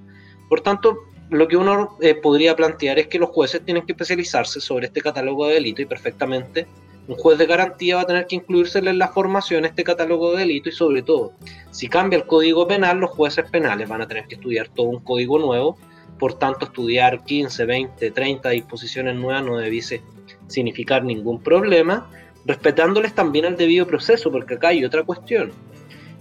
Por 0.49 0.63
tanto, 0.63 0.99
lo 1.31 1.47
que 1.47 1.57
uno 1.57 1.97
eh, 2.01 2.15
podría 2.15 2.57
plantear 2.57 2.99
es 2.99 3.07
que 3.07 3.19
los 3.19 3.29
jueces 3.29 3.63
tienen 3.65 3.85
que 3.85 3.93
especializarse 3.93 4.61
sobre 4.61 4.87
este 4.87 5.01
catálogo 5.01 5.47
de 5.47 5.55
delitos 5.55 5.81
y 5.81 5.87
perfectamente 5.87 6.67
un 7.09 7.17
juez 7.17 7.39
de 7.39 7.47
garantía 7.47 7.97
va 7.97 8.03
a 8.03 8.07
tener 8.07 8.27
que 8.27 8.37
incluírsele 8.37 8.91
en 8.91 8.99
la 8.99 9.09
formación 9.09 9.65
este 9.65 9.83
catálogo 9.83 10.33
de 10.33 10.41
delitos 10.41 10.75
y 10.75 10.77
sobre 10.77 11.03
todo, 11.03 11.33
si 11.71 11.89
cambia 11.89 12.19
el 12.19 12.27
código 12.27 12.69
penal, 12.69 12.99
los 12.99 13.11
jueces 13.11 13.51
penales 13.51 13.89
van 13.89 14.03
a 14.03 14.07
tener 14.07 14.27
que 14.27 14.35
estudiar 14.35 14.69
todo 14.69 14.89
un 14.89 15.01
código 15.01 15.39
nuevo, 15.39 15.79
por 16.19 16.35
tanto 16.39 16.67
estudiar 16.67 17.25
15, 17.25 17.65
20, 17.65 18.11
30 18.11 18.51
disposiciones 18.51 19.17
nuevas 19.17 19.43
no 19.43 19.57
debiese 19.57 20.03
significar 20.49 21.03
ningún 21.03 21.43
problema, 21.43 22.11
respetándoles 22.45 23.15
también 23.15 23.47
el 23.47 23.57
debido 23.57 23.87
proceso, 23.87 24.31
porque 24.31 24.55
acá 24.55 24.69
hay 24.69 24.85
otra 24.85 25.03
cuestión. 25.03 25.53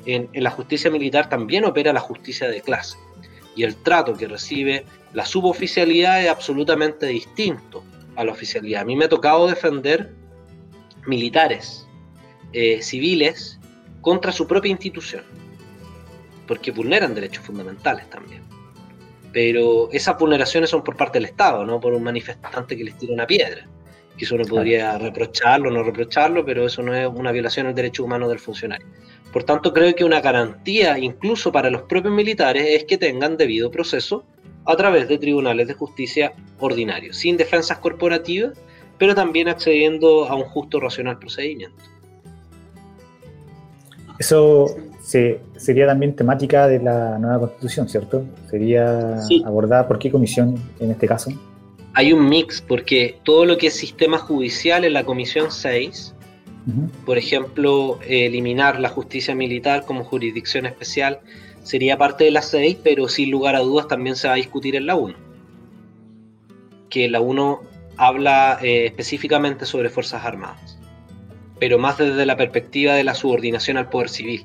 En, 0.05 0.29
en 0.31 0.43
la 0.43 0.51
justicia 0.51 0.89
militar 0.89 1.27
también 1.27 1.65
opera 1.65 1.91
la 1.91 1.99
justicia 1.99 2.47
de 2.49 2.61
clase 2.61 2.97
y 3.57 3.63
el 3.63 3.75
trato 3.75 4.13
que 4.13 4.27
recibe 4.27 4.85
la 5.13 5.25
suboficialidad 5.25 6.23
es 6.23 6.29
absolutamente 6.29 7.07
distinto 7.07 7.83
a 8.15 8.23
la 8.23 8.31
oficialidad. 8.31 8.83
A 8.83 8.85
mí 8.85 8.95
me 8.95 9.05
ha 9.05 9.09
tocado 9.09 9.47
defender 9.47 10.13
militares, 11.07 11.87
eh, 12.53 12.81
civiles, 12.81 13.59
contra 14.01 14.31
su 14.31 14.47
propia 14.47 14.71
institución, 14.71 15.23
porque 16.47 16.71
vulneran 16.71 17.13
derechos 17.13 17.45
fundamentales 17.45 18.09
también. 18.09 18.41
Pero 19.33 19.89
esas 19.91 20.17
vulneraciones 20.17 20.69
son 20.69 20.83
por 20.83 20.95
parte 20.95 21.19
del 21.19 21.25
Estado, 21.25 21.65
no 21.65 21.79
por 21.79 21.93
un 21.93 22.03
manifestante 22.03 22.77
que 22.77 22.83
les 22.83 22.97
tira 22.97 23.13
una 23.13 23.27
piedra. 23.27 23.67
Que 24.17 24.25
eso 24.25 24.35
uno 24.35 24.45
podría 24.45 24.97
reprocharlo 24.97 25.69
o 25.69 25.73
no 25.73 25.83
reprocharlo, 25.83 26.43
pero 26.43 26.65
eso 26.65 26.81
no 26.81 26.95
es 26.95 27.07
una 27.07 27.31
violación 27.31 27.67
del 27.67 27.75
derecho 27.75 28.03
humano 28.03 28.27
del 28.29 28.39
funcionario. 28.39 28.87
Por 29.31 29.43
tanto, 29.43 29.73
creo 29.73 29.93
que 29.93 30.05
una 30.05 30.21
garantía, 30.21 30.97
incluso 30.97 31.51
para 31.51 31.69
los 31.69 31.83
propios 31.83 32.13
militares, 32.13 32.65
es 32.67 32.85
que 32.85 32.97
tengan 32.97 33.37
debido 33.37 33.69
proceso 33.69 34.23
a 34.65 34.75
través 34.75 35.07
de 35.07 35.17
tribunales 35.17 35.67
de 35.67 35.73
justicia 35.73 36.33
ordinarios, 36.59 37.17
sin 37.17 37.37
defensas 37.37 37.77
corporativas 37.77 38.57
pero 38.97 39.15
también 39.15 39.47
accediendo 39.47 40.25
a 40.25 40.35
un 40.35 40.43
justo 40.43 40.79
racional 40.79 41.17
procedimiento. 41.19 41.83
Eso 44.19 44.67
sería 45.01 45.85
también 45.87 46.15
temática 46.15 46.67
de 46.67 46.79
la 46.79 47.17
nueva 47.19 47.39
constitución, 47.39 47.87
¿cierto? 47.87 48.25
Sería 48.49 49.19
abordada 49.45 49.87
por 49.87 49.99
qué 49.99 50.11
comisión 50.11 50.55
en 50.79 50.91
este 50.91 51.07
caso. 51.07 51.31
Hay 51.93 52.13
un 52.13 52.27
mix, 52.27 52.61
porque 52.61 53.17
todo 53.23 53.45
lo 53.45 53.57
que 53.57 53.67
es 53.67 53.73
sistema 53.73 54.17
judicial 54.17 54.85
en 54.85 54.93
la 54.93 55.03
comisión 55.03 55.51
6, 55.51 56.13
por 57.05 57.17
ejemplo, 57.17 57.99
eliminar 58.05 58.79
la 58.79 58.89
justicia 58.89 59.33
militar 59.33 59.85
como 59.85 60.03
jurisdicción 60.03 60.65
especial, 60.65 61.21
sería 61.63 61.97
parte 61.97 62.25
de 62.25 62.31
la 62.31 62.41
6, 62.41 62.77
pero 62.83 63.07
sin 63.07 63.31
lugar 63.31 63.55
a 63.55 63.59
dudas 63.59 63.87
también 63.87 64.15
se 64.15 64.27
va 64.27 64.33
a 64.33 64.37
discutir 64.37 64.75
en 64.75 64.85
la 64.85 64.95
1. 64.95 65.15
Que 66.89 67.07
la 67.07 67.21
1 67.21 67.61
habla 67.97 68.59
eh, 68.61 68.85
específicamente 68.85 69.65
sobre 69.65 69.89
Fuerzas 69.89 70.23
Armadas, 70.23 70.79
pero 71.59 71.77
más 71.77 71.97
desde 71.97 72.25
la 72.25 72.37
perspectiva 72.37 72.93
de 72.93 73.03
la 73.03 73.15
subordinación 73.15 73.77
al 73.77 73.89
poder 73.89 74.09
civil. 74.09 74.43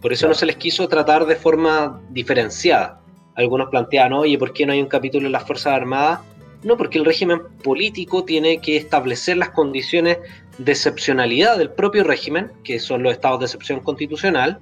Por 0.00 0.12
eso 0.12 0.28
no 0.28 0.34
se 0.34 0.46
les 0.46 0.56
quiso 0.56 0.88
tratar 0.88 1.26
de 1.26 1.36
forma 1.36 2.00
diferenciada. 2.10 3.00
Algunos 3.36 3.68
plantean, 3.70 4.12
oye, 4.12 4.38
¿por 4.38 4.52
qué 4.52 4.66
no 4.66 4.72
hay 4.72 4.82
un 4.82 4.88
capítulo 4.88 5.26
en 5.26 5.32
las 5.32 5.44
Fuerzas 5.44 5.74
Armadas? 5.74 6.20
No, 6.62 6.76
porque 6.76 6.98
el 6.98 7.04
régimen 7.04 7.40
político 7.62 8.24
tiene 8.24 8.58
que 8.60 8.76
establecer 8.76 9.36
las 9.36 9.50
condiciones 9.50 10.18
de 10.58 10.72
excepcionalidad 10.72 11.58
del 11.58 11.70
propio 11.70 12.04
régimen, 12.04 12.52
que 12.64 12.78
son 12.78 13.02
los 13.02 13.12
estados 13.12 13.40
de 13.40 13.46
excepción 13.46 13.80
constitucional, 13.80 14.60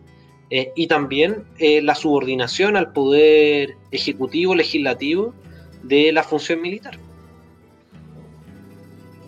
eh, 0.50 0.72
y 0.74 0.86
también 0.86 1.44
eh, 1.58 1.80
la 1.80 1.94
subordinación 1.94 2.76
al 2.76 2.92
poder 2.92 3.76
ejecutivo, 3.90 4.54
legislativo 4.54 5.32
de 5.82 6.12
la 6.12 6.22
función 6.22 6.60
militar. 6.60 6.98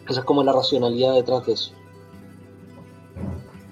Esa 0.08 0.20
es 0.20 0.26
como 0.26 0.42
la 0.42 0.52
racionalidad 0.52 1.14
detrás 1.14 1.46
de 1.46 1.52
eso. 1.54 1.72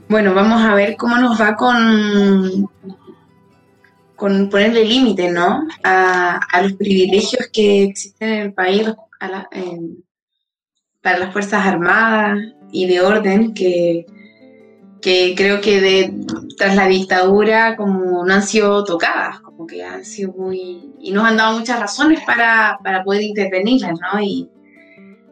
Bueno, 0.08 0.34
vamos 0.34 0.62
a 0.62 0.74
ver 0.74 0.96
cómo 0.96 1.16
nos 1.16 1.40
va 1.40 1.56
con, 1.56 2.68
con 4.14 4.50
ponerle 4.50 4.84
límite, 4.84 5.30
¿no? 5.30 5.66
A, 5.84 6.38
los 6.62 6.74
privilegios 6.74 7.48
que 7.52 7.84
existen 7.84 8.28
en 8.28 8.40
el 8.42 8.52
país 8.52 8.92
para 11.00 11.18
las 11.18 11.32
Fuerzas 11.32 11.66
Armadas 11.66 12.38
y 12.70 12.86
de 12.86 13.00
orden 13.00 13.54
que, 13.54 14.06
que 15.00 15.34
creo 15.34 15.60
que 15.60 16.12
tras 16.58 16.76
la 16.76 16.88
dictadura 16.88 17.76
como 17.76 18.24
no 18.24 18.34
han 18.34 18.42
sido 18.42 18.84
tocadas, 18.84 19.40
como 19.40 19.66
que 19.66 19.82
han 19.82 20.04
sido 20.04 20.32
muy... 20.32 20.92
y 21.00 21.10
nos 21.12 21.24
han 21.24 21.36
dado 21.36 21.58
muchas 21.58 21.80
razones 21.80 22.20
para, 22.26 22.78
para 22.84 23.02
poder 23.02 23.22
intervenirlas, 23.22 23.98
¿no? 23.98 24.20
Y, 24.20 24.50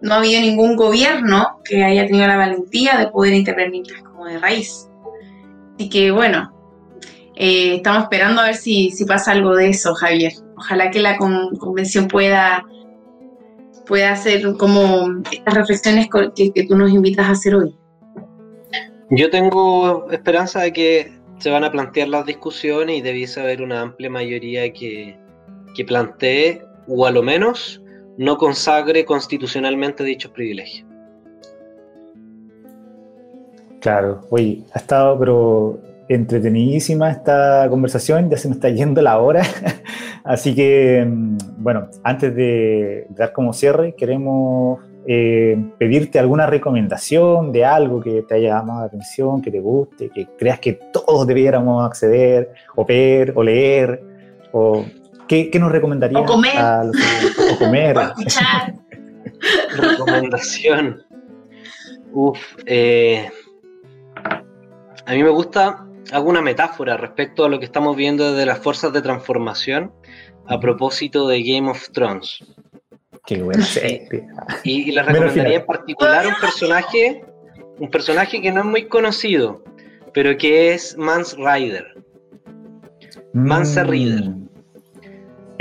no 0.02 0.14
ha 0.14 0.18
habido 0.18 0.40
ningún 0.40 0.76
gobierno 0.76 1.60
que 1.64 1.82
haya 1.84 2.06
tenido 2.06 2.26
la 2.26 2.36
valentía 2.36 2.98
de 2.98 3.08
poder 3.08 3.34
intervenirlas 3.34 4.02
como 4.02 4.26
de 4.26 4.38
raíz. 4.38 4.88
Así 5.74 5.88
que 5.88 6.10
bueno, 6.10 6.52
eh, 7.36 7.76
estamos 7.76 8.04
esperando 8.04 8.42
a 8.42 8.46
ver 8.46 8.54
si, 8.54 8.92
pasa 9.06 9.32
algo 9.32 9.54
de 9.54 9.70
eso, 9.70 9.94
Javier. 9.94 10.32
Ojalá 10.56 10.90
que 10.90 11.00
la 11.00 11.16
convención 11.16 12.06
pueda, 12.08 12.66
pueda 13.86 14.12
hacer 14.12 14.42
como 14.58 15.22
estas 15.30 15.54
reflexiones 15.54 16.08
que, 16.34 16.52
que 16.52 16.64
tú 16.64 16.76
nos 16.76 16.90
invitas 16.90 17.26
a 17.26 17.30
hacer 17.32 17.54
hoy. 17.54 17.74
Yo 19.10 19.30
tengo 19.30 20.10
esperanza 20.10 20.60
de 20.60 20.72
que 20.72 21.20
se 21.38 21.50
van 21.50 21.64
a 21.64 21.72
plantear 21.72 22.08
las 22.08 22.26
discusiones 22.26 22.98
y 22.98 23.00
debiese 23.00 23.40
haber 23.40 23.62
una 23.62 23.80
amplia 23.80 24.10
mayoría 24.10 24.72
que, 24.72 25.18
que 25.74 25.84
plantee, 25.84 26.62
o 26.86 27.06
a 27.06 27.10
lo 27.10 27.22
menos 27.22 27.79
no 28.20 28.36
consagre 28.36 29.06
constitucionalmente 29.06 30.04
dichos 30.04 30.30
privilegios. 30.30 30.86
Claro, 33.80 34.20
oye, 34.28 34.62
ha 34.74 34.78
estado 34.78 35.18
pero 35.18 35.78
entretenidísima 36.06 37.10
esta 37.10 37.66
conversación, 37.70 38.28
ya 38.28 38.36
se 38.36 38.48
nos 38.48 38.58
está 38.58 38.68
yendo 38.68 39.00
la 39.00 39.18
hora, 39.18 39.42
así 40.24 40.54
que, 40.54 41.02
mm, 41.08 41.38
bueno, 41.56 41.88
antes 42.04 42.36
de 42.36 43.06
dar 43.08 43.32
como 43.32 43.54
cierre, 43.54 43.94
queremos 43.94 44.80
eh, 45.06 45.58
pedirte 45.78 46.18
alguna 46.18 46.44
recomendación 46.44 47.52
de 47.52 47.64
algo 47.64 48.02
que 48.02 48.20
te 48.28 48.34
haya 48.34 48.58
llamado 48.58 48.80
la 48.80 48.86
atención, 48.86 49.40
que 49.40 49.50
te 49.50 49.60
guste, 49.60 50.10
que 50.10 50.28
creas 50.38 50.60
que 50.60 50.74
todos 50.74 51.26
debiéramos 51.26 51.86
acceder, 51.86 52.50
o 52.76 52.84
ver, 52.84 53.32
o 53.34 53.42
leer, 53.42 54.02
o 54.52 54.84
qué, 55.26 55.58
nos 55.58 55.72
recomendarías? 55.72 56.22
O 56.22 56.26
comer. 56.26 56.52
o 56.58 57.39
comer. 57.64 57.96
escuchar. 57.96 58.74
Recomendación. 59.76 61.02
Uf, 62.12 62.38
eh, 62.66 63.30
a 65.06 65.12
mí 65.12 65.22
me 65.22 65.30
gusta 65.30 65.86
alguna 66.12 66.42
metáfora 66.42 66.96
respecto 66.96 67.44
a 67.44 67.48
lo 67.48 67.58
que 67.58 67.66
estamos 67.66 67.96
viendo 67.96 68.32
desde 68.32 68.46
las 68.46 68.58
fuerzas 68.58 68.92
de 68.92 69.02
transformación 69.02 69.92
a 70.46 70.58
propósito 70.58 71.28
de 71.28 71.42
Game 71.42 71.70
of 71.70 71.90
Thrones. 71.90 72.44
Qué 73.26 73.42
buena 73.42 73.64
Y, 74.64 74.88
y 74.88 74.92
les 74.92 75.06
recomendaría 75.06 75.58
en 75.58 75.66
particular 75.66 76.26
un 76.26 76.34
personaje, 76.40 77.24
un 77.78 77.90
personaje 77.90 78.40
que 78.40 78.50
no 78.50 78.60
es 78.60 78.66
muy 78.66 78.88
conocido, 78.88 79.62
pero 80.12 80.36
que 80.36 80.72
es 80.72 80.96
Mans 80.96 81.36
Rider. 81.36 81.86
Mance 83.32 83.84
mm. 83.84 83.88
Rider. 83.88 84.24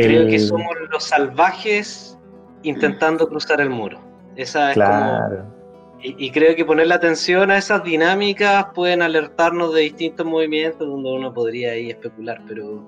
Creo 0.06 0.28
que 0.28 0.40
somos 0.40 0.76
los 0.92 1.04
salvajes 1.04 2.18
intentando 2.64 3.28
cruzar 3.28 3.62
el 3.62 3.70
muro. 3.70 4.00
Esa 4.36 4.72
es 4.72 4.78
como 4.78 5.60
y, 6.02 6.32
creo 6.32 6.56
que 6.56 6.64
poner 6.64 6.88
la 6.88 6.96
atención 6.96 7.52
a 7.52 7.58
esas 7.58 7.84
dinámicas 7.84 8.68
pueden 8.74 9.02
alertarnos 9.02 9.74
de 9.74 9.82
distintos 9.82 10.26
movimientos 10.26 10.88
donde 10.88 11.12
uno 11.12 11.34
podría 11.34 11.72
ahí 11.74 11.90
especular, 11.90 12.42
pero 12.48 12.88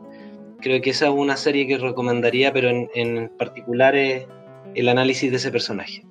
creo 0.62 0.82
que 0.82 0.92
esa 0.92 1.08
es 1.08 1.12
una 1.12 1.36
serie 1.36 1.68
que 1.68 1.78
recomendaría, 1.78 2.54
pero 2.54 2.70
en, 2.70 3.30
particular 3.38 3.96
es 3.98 4.28
el 4.76 4.88
análisis 4.88 5.30
de 5.30 5.38
ese 5.38 5.52
personaje. 5.52 6.06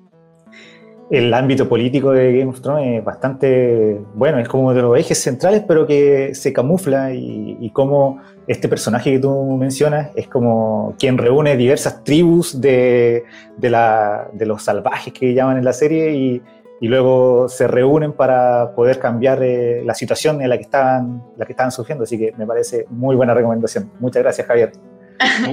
El 1.11 1.33
ámbito 1.33 1.67
político 1.67 2.11
de 2.11 2.31
Game 2.31 2.49
of 2.49 2.61
Thrones 2.61 2.99
es 2.99 3.03
bastante 3.03 3.99
bueno, 4.15 4.39
es 4.39 4.47
como 4.47 4.73
de 4.73 4.81
los 4.81 4.97
ejes 4.97 5.21
centrales, 5.21 5.63
pero 5.67 5.85
que 5.85 6.33
se 6.33 6.53
camufla 6.53 7.13
y, 7.13 7.57
y 7.59 7.69
como 7.71 8.21
este 8.47 8.69
personaje 8.69 9.11
que 9.11 9.19
tú 9.19 9.57
mencionas 9.57 10.11
es 10.15 10.27
como 10.27 10.95
quien 10.97 11.17
reúne 11.17 11.57
diversas 11.57 12.03
tribus 12.03 12.61
de, 12.61 13.25
de, 13.57 13.69
la, 13.69 14.29
de 14.31 14.45
los 14.45 14.63
salvajes 14.63 15.11
que 15.13 15.33
llaman 15.33 15.57
en 15.57 15.65
la 15.65 15.73
serie 15.73 16.15
y, 16.15 16.41
y 16.81 16.87
luego 16.87 17.47
se 17.47 17.67
reúnen 17.67 18.11
para 18.11 18.73
poder 18.73 18.97
cambiar 18.97 19.43
eh, 19.43 19.83
la 19.85 19.93
situación 19.93 20.41
en 20.41 20.49
la 20.49 20.57
que, 20.57 20.63
estaban, 20.63 21.23
la 21.37 21.45
que 21.45 21.53
estaban 21.53 21.71
sufriendo. 21.71 22.05
Así 22.05 22.17
que 22.17 22.33
me 22.37 22.47
parece 22.47 22.87
muy 22.89 23.15
buena 23.15 23.35
recomendación. 23.35 23.91
Muchas 23.99 24.23
gracias, 24.23 24.47
Javier. 24.47 24.71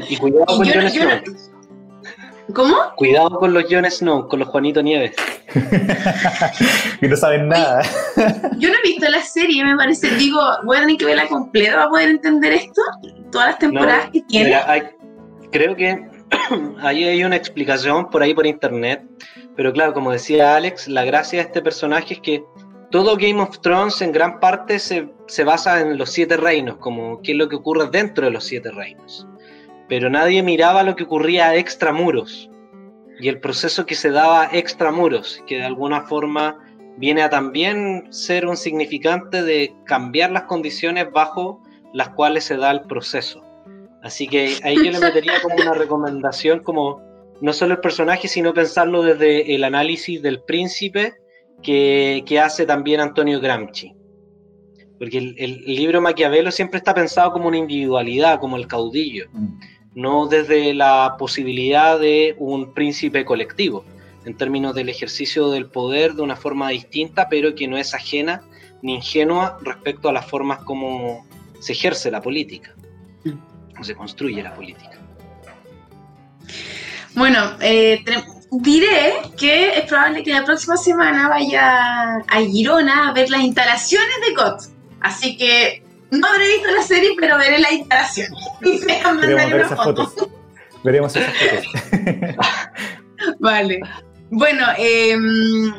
y 0.08 0.16
cuidado 0.16 0.46
con 0.46 0.64
Snow. 0.64 1.47
¿Cómo? 2.54 2.76
Cuidado 2.96 3.38
con 3.38 3.52
los 3.52 3.64
Jon 3.70 3.84
Snow, 3.90 4.28
con 4.28 4.40
los 4.40 4.48
Juanito 4.48 4.82
Nieves. 4.82 5.14
que 7.00 7.08
no 7.08 7.16
saben 7.16 7.48
nada. 7.48 7.82
yo 8.58 8.68
no 8.68 8.74
he 8.74 8.88
visto 8.88 9.08
la 9.08 9.22
serie, 9.22 9.64
me 9.64 9.76
parece. 9.76 10.10
Digo, 10.16 10.40
voy 10.64 10.78
a 10.78 10.80
tener 10.80 10.96
que 10.96 11.04
verla 11.04 11.28
completa 11.28 11.74
para 11.74 11.88
poder 11.88 12.08
entender 12.10 12.52
esto. 12.52 12.80
Todas 13.30 13.48
las 13.48 13.58
temporadas 13.58 14.10
que 14.12 14.22
tiene. 14.22 14.58
creo 15.52 15.76
que 15.76 16.06
ahí 16.82 17.04
hay 17.04 17.24
una 17.24 17.36
explicación 17.36 18.10
por 18.10 18.22
ahí 18.22 18.34
por 18.34 18.46
internet 18.46 19.02
pero 19.58 19.72
claro, 19.72 19.92
como 19.92 20.12
decía 20.12 20.54
Alex, 20.54 20.86
la 20.86 21.04
gracia 21.04 21.40
de 21.40 21.46
este 21.46 21.60
personaje 21.60 22.14
es 22.14 22.20
que 22.20 22.44
todo 22.92 23.16
Game 23.16 23.42
of 23.42 23.58
Thrones 23.58 24.00
en 24.02 24.12
gran 24.12 24.38
parte 24.38 24.78
se, 24.78 25.08
basa 25.44 25.80
en 25.80 25.98
los 25.98 26.10
siete 26.10 26.36
reinos, 26.36 26.76
como 26.76 27.20
qué 27.22 27.32
es 27.32 27.38
lo 27.38 27.48
que 27.48 27.56
ocurre 27.56 27.88
dentro 27.90 28.26
de 28.26 28.30
los 28.30 28.44
siete 28.44 28.70
reinos. 28.70 29.26
Pero 29.88 30.10
nadie 30.10 30.42
miraba 30.42 30.82
lo 30.82 30.96
que 30.96 31.04
ocurría 31.04 31.54
extramuros 31.56 32.50
y 33.20 33.28
el 33.28 33.40
proceso 33.40 33.86
que 33.86 33.94
se 33.94 34.10
daba 34.10 34.48
extramuros, 34.52 35.42
que 35.46 35.56
de 35.56 35.64
alguna 35.64 36.02
forma 36.02 36.58
viene 36.96 37.22
a 37.22 37.30
también 37.30 38.06
ser 38.10 38.46
un 38.46 38.56
significante 38.56 39.42
de 39.42 39.74
cambiar 39.84 40.30
las 40.30 40.42
condiciones 40.44 41.10
bajo 41.12 41.62
las 41.92 42.10
cuales 42.10 42.44
se 42.44 42.56
da 42.56 42.70
el 42.70 42.82
proceso. 42.82 43.42
Así 44.02 44.28
que 44.28 44.56
ahí 44.62 44.76
yo 44.76 44.90
le 44.90 45.00
metería 45.00 45.40
como 45.42 45.56
una 45.56 45.74
recomendación 45.74 46.60
como 46.60 47.02
no 47.40 47.52
solo 47.52 47.74
el 47.74 47.80
personaje, 47.80 48.28
sino 48.28 48.54
pensarlo 48.54 49.02
desde 49.02 49.54
el 49.54 49.64
análisis 49.64 50.20
del 50.22 50.42
príncipe 50.42 51.14
que, 51.62 52.40
hace 52.42 52.66
también 52.66 53.00
Antonio 53.00 53.40
Gramsci. 53.40 53.94
Porque 54.98 55.18
el, 55.18 55.64
libro 55.64 56.00
Maquiavelo 56.00 56.50
siempre 56.50 56.78
está 56.78 56.94
pensado 56.94 57.32
como 57.32 57.48
una 57.48 57.58
individualidad, 57.58 58.40
como 58.40 58.56
el 58.56 58.66
caudillo, 58.66 59.26
mm. 59.32 59.60
No 59.98 60.28
desde 60.28 60.74
la 60.74 61.16
posibilidad 61.18 61.98
de 61.98 62.36
un 62.38 62.72
príncipe 62.72 63.24
colectivo, 63.24 63.84
en 64.24 64.36
términos 64.36 64.72
del 64.76 64.88
ejercicio 64.88 65.50
del 65.50 65.66
poder 65.66 66.14
de 66.14 66.22
una 66.22 66.36
forma 66.36 66.68
distinta, 66.68 67.28
pero 67.28 67.56
que 67.56 67.66
no 67.66 67.76
es 67.76 67.94
ajena 67.94 68.42
ni 68.80 68.94
ingenua 68.94 69.58
respecto 69.60 70.08
a 70.08 70.12
las 70.12 70.24
formas 70.24 70.60
como 70.60 71.26
se 71.58 71.72
ejerce 71.72 72.12
la 72.12 72.22
política, 72.22 72.76
o 73.76 73.82
se 73.82 73.96
construye 73.96 74.40
la 74.40 74.54
política. 74.54 75.00
Bueno, 77.16 77.56
eh, 77.60 78.04
diré 78.52 79.14
que 79.36 79.80
es 79.80 79.84
probable 79.86 80.22
que 80.22 80.30
la 80.30 80.44
próxima 80.44 80.76
semana 80.76 81.28
vaya 81.28 82.18
a 82.18 82.40
Girona 82.48 83.08
a 83.08 83.12
ver 83.12 83.30
las 83.30 83.40
instalaciones 83.40 84.14
de 84.28 84.34
COT. 84.34 84.60
Así 85.00 85.36
que 85.36 85.87
no 86.10 86.26
habré 86.26 86.48
visto 86.48 86.70
la 86.70 86.82
serie, 86.82 87.10
pero 87.18 87.38
veré 87.38 87.58
las 87.58 87.72
instalaciones. 87.72 88.32
Y 88.62 88.84
Veremos 88.84 89.50
ver 89.50 89.60
esas 89.60 89.84
fotos. 89.84 90.14
Veremos 90.82 91.16
esas 91.16 91.34
fotos. 91.34 92.36
vale. 93.38 93.80
Bueno, 94.30 94.66
em, 94.76 95.72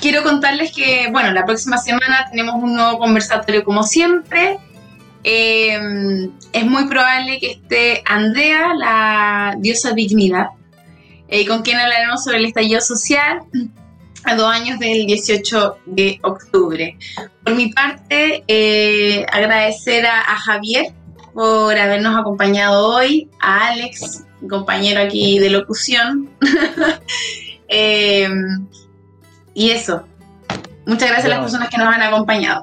quiero 0.00 0.22
contarles 0.22 0.72
que, 0.72 1.08
bueno, 1.10 1.32
la 1.32 1.44
próxima 1.44 1.78
semana 1.78 2.26
tenemos 2.30 2.54
un 2.56 2.74
nuevo 2.74 2.98
conversatorio 2.98 3.64
como 3.64 3.82
siempre. 3.82 4.58
Em, 5.24 6.30
es 6.52 6.64
muy 6.64 6.86
probable 6.86 7.40
que 7.40 7.52
esté 7.52 8.02
Andrea, 8.06 8.74
la 8.74 9.54
diosa 9.58 9.92
dignidad, 9.92 10.46
eh, 11.28 11.46
con 11.46 11.62
quien 11.62 11.78
hablaremos 11.78 12.22
sobre 12.22 12.38
el 12.38 12.46
estallido 12.46 12.80
social 12.80 13.40
a 14.26 14.34
dos 14.34 14.52
años 14.52 14.78
del 14.78 15.06
18 15.06 15.78
de 15.86 16.18
octubre. 16.22 16.96
Por 17.44 17.54
mi 17.54 17.72
parte, 17.72 18.42
eh, 18.48 19.24
agradecer 19.32 20.04
a, 20.04 20.36
Javier 20.36 20.92
por 21.32 21.76
habernos 21.78 22.18
acompañado 22.18 22.88
hoy, 22.88 23.30
a 23.40 23.68
Alex, 23.68 24.24
compañero 24.48 25.00
aquí 25.00 25.38
de 25.38 25.50
locución. 25.50 26.30
Eh, 27.68 28.28
y 29.52 29.70
eso. 29.70 30.04
Muchas 30.86 31.08
gracias 31.08 31.24
a 31.24 31.28
las 31.30 31.40
personas 31.40 31.68
que 31.68 31.78
nos 31.78 31.92
han 31.92 32.00
acompañado. 32.00 32.62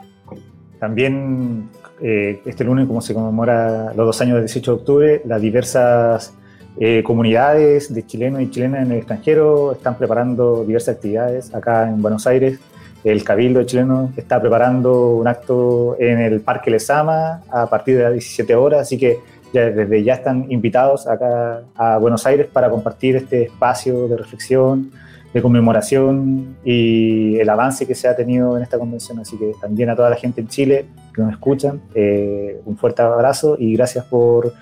También 0.79 1.69
este 1.99 2.63
lunes, 2.63 2.87
como 2.87 3.01
se 3.01 3.13
conmemora 3.13 3.93
los 3.95 4.05
dos 4.05 4.21
años 4.21 4.35
del 4.35 4.45
18 4.45 4.71
de 4.71 4.77
octubre, 4.77 5.21
las 5.25 5.41
diversas 5.41 6.33
eh, 6.79 7.03
comunidades 7.03 7.93
de 7.93 8.05
chilenos 8.05 8.41
y 8.41 8.49
chilenas 8.49 8.85
en 8.85 8.91
el 8.91 8.97
extranjero 8.97 9.73
están 9.73 9.95
preparando 9.95 10.63
diversas 10.65 10.95
actividades 10.95 11.53
acá 11.53 11.87
en 11.87 12.01
Buenos 12.01 12.25
Aires. 12.25 12.59
El 13.03 13.23
Cabildo 13.23 13.63
chileno 13.63 14.11
está 14.15 14.39
preparando 14.39 15.15
un 15.15 15.27
acto 15.27 15.95
en 15.99 16.19
el 16.19 16.41
Parque 16.41 16.71
Lesama 16.71 17.41
a 17.51 17.69
partir 17.69 17.97
de 17.97 18.03
las 18.03 18.13
17 18.13 18.55
horas, 18.55 18.81
así 18.81 18.97
que 18.97 19.19
ya, 19.53 19.69
desde 19.69 20.03
ya 20.03 20.13
están 20.13 20.51
invitados 20.51 21.05
acá 21.05 21.63
a 21.75 21.97
Buenos 21.97 22.25
Aires 22.25 22.47
para 22.51 22.69
compartir 22.69 23.17
este 23.17 23.43
espacio 23.43 24.07
de 24.07 24.17
reflexión, 24.17 24.91
de 25.33 25.41
conmemoración 25.41 26.55
y 26.63 27.37
el 27.37 27.49
avance 27.49 27.85
que 27.85 27.93
se 27.93 28.07
ha 28.07 28.15
tenido 28.15 28.55
en 28.57 28.63
esta 28.63 28.79
convención. 28.79 29.19
Así 29.19 29.37
que 29.37 29.51
también 29.59 29.89
a 29.89 29.95
toda 29.95 30.09
la 30.09 30.15
gente 30.15 30.41
en 30.41 30.47
Chile 30.47 30.85
que 31.13 31.21
nos 31.21 31.33
escuchan, 31.33 31.81
eh, 31.93 32.61
un 32.65 32.77
fuerte 32.77 33.01
abrazo 33.01 33.57
y 33.59 33.75
gracias 33.75 34.05
por 34.05 34.53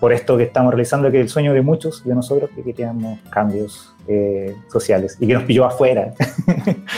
por 0.00 0.12
esto 0.12 0.36
que 0.36 0.44
estamos 0.44 0.72
realizando, 0.72 1.10
que 1.10 1.18
es 1.18 1.24
el 1.24 1.28
sueño 1.28 1.52
de 1.52 1.62
muchos 1.62 2.04
de 2.04 2.14
nosotros 2.14 2.50
que 2.54 2.62
queríamos 2.62 3.18
cambios 3.30 3.94
eh, 4.06 4.54
sociales 4.68 5.16
y 5.20 5.26
que 5.26 5.34
nos 5.34 5.42
pilló 5.44 5.64
afuera. 5.64 6.14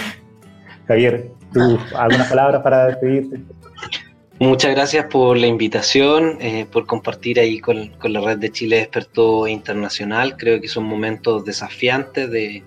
Javier, 0.86 1.30
¿tú 1.52 1.78
algunas 1.96 2.28
palabras 2.28 2.62
para 2.62 2.86
despedirte? 2.86 3.40
Muchas 4.38 4.70
gracias 4.70 5.06
por 5.06 5.36
la 5.36 5.46
invitación, 5.46 6.38
eh, 6.40 6.66
por 6.70 6.86
compartir 6.86 7.38
ahí 7.38 7.60
con, 7.60 7.92
la 8.02 8.20
red 8.20 8.38
de 8.38 8.50
Chile 8.50 8.80
Experto 8.80 9.46
Internacional. 9.46 10.36
Creo 10.36 10.60
que 10.60 10.68
son 10.68 10.84
momentos 10.84 11.44
desafiantes 11.44 12.30
de, 12.30 12.64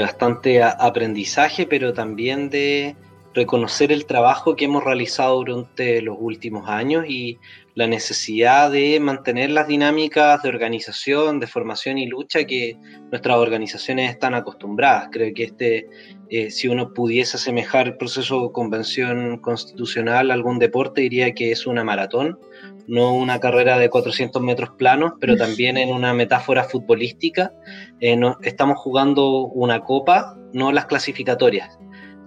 bastante 0.00 0.62
aprendizaje, 0.62 1.66
pero 1.66 1.92
también 1.92 2.50
de, 2.50 2.94
reconocer 3.34 3.92
el 3.92 4.06
trabajo 4.06 4.56
que 4.56 4.64
hemos 4.64 4.84
realizado 4.84 5.36
durante 5.36 6.02
los 6.02 6.16
últimos 6.18 6.68
años 6.68 7.04
y 7.08 7.38
la 7.78 7.86
necesidad 7.86 8.72
de 8.72 8.98
mantener 8.98 9.50
las 9.50 9.68
dinámicas 9.68 10.42
de 10.42 10.48
organización, 10.48 11.38
de 11.38 11.46
formación 11.46 11.96
y 11.96 12.08
lucha 12.08 12.42
que 12.42 12.76
nuestras 13.12 13.36
organizaciones 13.36 14.10
están 14.10 14.34
acostumbradas. 14.34 15.10
Creo 15.12 15.32
que 15.32 15.44
este, 15.44 15.86
eh, 16.28 16.50
si 16.50 16.66
uno 16.66 16.92
pudiese 16.92 17.36
asemejar 17.36 17.86
el 17.86 17.96
proceso 17.96 18.42
de 18.42 18.52
convención 18.52 19.38
constitucional 19.38 20.32
a 20.32 20.34
algún 20.34 20.58
deporte, 20.58 21.02
diría 21.02 21.32
que 21.34 21.52
es 21.52 21.68
una 21.68 21.84
maratón, 21.84 22.40
no 22.88 23.14
una 23.14 23.38
carrera 23.38 23.78
de 23.78 23.88
400 23.88 24.42
metros 24.42 24.70
planos, 24.76 25.12
pero 25.20 25.36
también 25.36 25.76
en 25.76 25.94
una 25.94 26.12
metáfora 26.12 26.64
futbolística, 26.64 27.52
eh, 28.00 28.18
estamos 28.42 28.76
jugando 28.78 29.46
una 29.46 29.82
copa, 29.84 30.36
no 30.52 30.72
las 30.72 30.86
clasificatorias. 30.86 31.78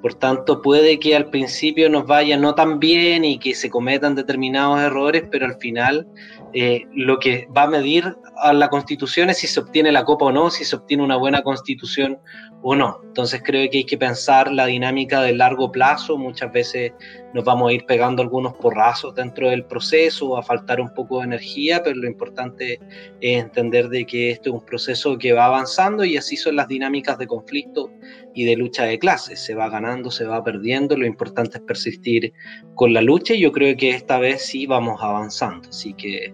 Por 0.02 0.16
tanto, 0.16 0.62
puede 0.62 1.00
que 1.00 1.16
al 1.16 1.30
principio 1.30 1.90
nos 1.90 2.08
vaya 2.08 2.36
no 2.36 2.56
tan 2.56 2.80
bien 2.80 3.24
y 3.24 3.38
que 3.38 3.54
se 3.54 3.70
cometan 3.70 4.16
determinados 4.16 4.80
errores, 4.82 5.24
pero 5.30 5.46
al 5.46 5.56
final 5.58 6.08
eh, 6.54 6.86
lo 6.94 7.20
que 7.20 7.48
va 7.56 7.64
a 7.64 7.68
medir 7.68 8.16
a 8.38 8.54
la 8.54 8.70
constitución 8.70 9.30
es 9.30 9.38
si 9.38 9.48
se 9.48 9.60
obtiene 9.60 9.92
la 9.92 10.04
copa 10.04 10.26
o 10.26 10.32
no, 10.32 10.50
si 10.50 10.66
se 10.66 10.76
obtiene 10.76 11.04
una 11.04 11.18
buena 11.18 11.44
constitución 11.44 12.18
o 12.62 12.76
no. 12.76 13.00
Entonces 13.04 13.42
creo 13.44 13.70
que 13.70 13.80
hay 13.80 13.84
que 13.84 13.98
pensar 13.98 14.52
la 14.52 14.68
dinámica 14.68 15.22
de 15.22 15.34
largo 15.34 15.72
plazo. 15.72 16.18
Muchas 16.18 16.52
veces 16.52 16.92
nos 17.34 17.44
vamos 17.44 17.70
a 17.70 17.74
ir 17.74 17.86
pegando 17.86 18.22
algunos 18.22 18.54
porrazos 18.54 19.16
dentro 19.16 19.50
del 19.50 19.66
proceso, 19.66 20.38
a 20.38 20.44
faltar 20.44 20.80
un 20.80 20.94
poco 20.94 21.20
de 21.20 21.26
energía, 21.26 21.82
pero 21.84 21.96
lo 21.96 22.08
importante 22.08 22.80
es 23.20 23.44
entender 23.44 23.90
de 23.90 24.06
que 24.06 24.32
esto 24.32 24.50
es 24.50 24.56
un 24.56 24.66
proceso 24.66 25.18
que 25.18 25.34
va 25.34 25.46
avanzando 25.46 26.06
y 26.06 26.18
así 26.18 26.38
son 26.38 26.56
las 26.56 26.68
dinámicas 26.68 27.18
de 27.18 27.28
conflicto 27.28 27.90
y 28.34 28.46
de 28.46 28.56
lucha 28.56 28.86
de 28.86 29.00
clases. 29.00 29.40
Se 29.40 29.56
va 29.56 29.70
ganando, 29.70 30.12
se 30.12 30.26
va 30.26 30.44
perdiendo. 30.44 30.96
Lo 30.96 31.06
importante 31.06 31.58
es 31.58 31.64
persistir 31.64 32.34
con 32.76 32.94
la 32.94 33.02
lucha 33.02 33.34
y 33.34 33.40
yo 33.40 33.52
creo 33.52 33.76
que 33.76 33.90
esta 33.90 34.20
vez 34.20 34.44
sí 34.44 34.68
vamos 34.68 35.02
avanzando. 35.02 35.70
Así 35.70 35.94
que 35.94 36.34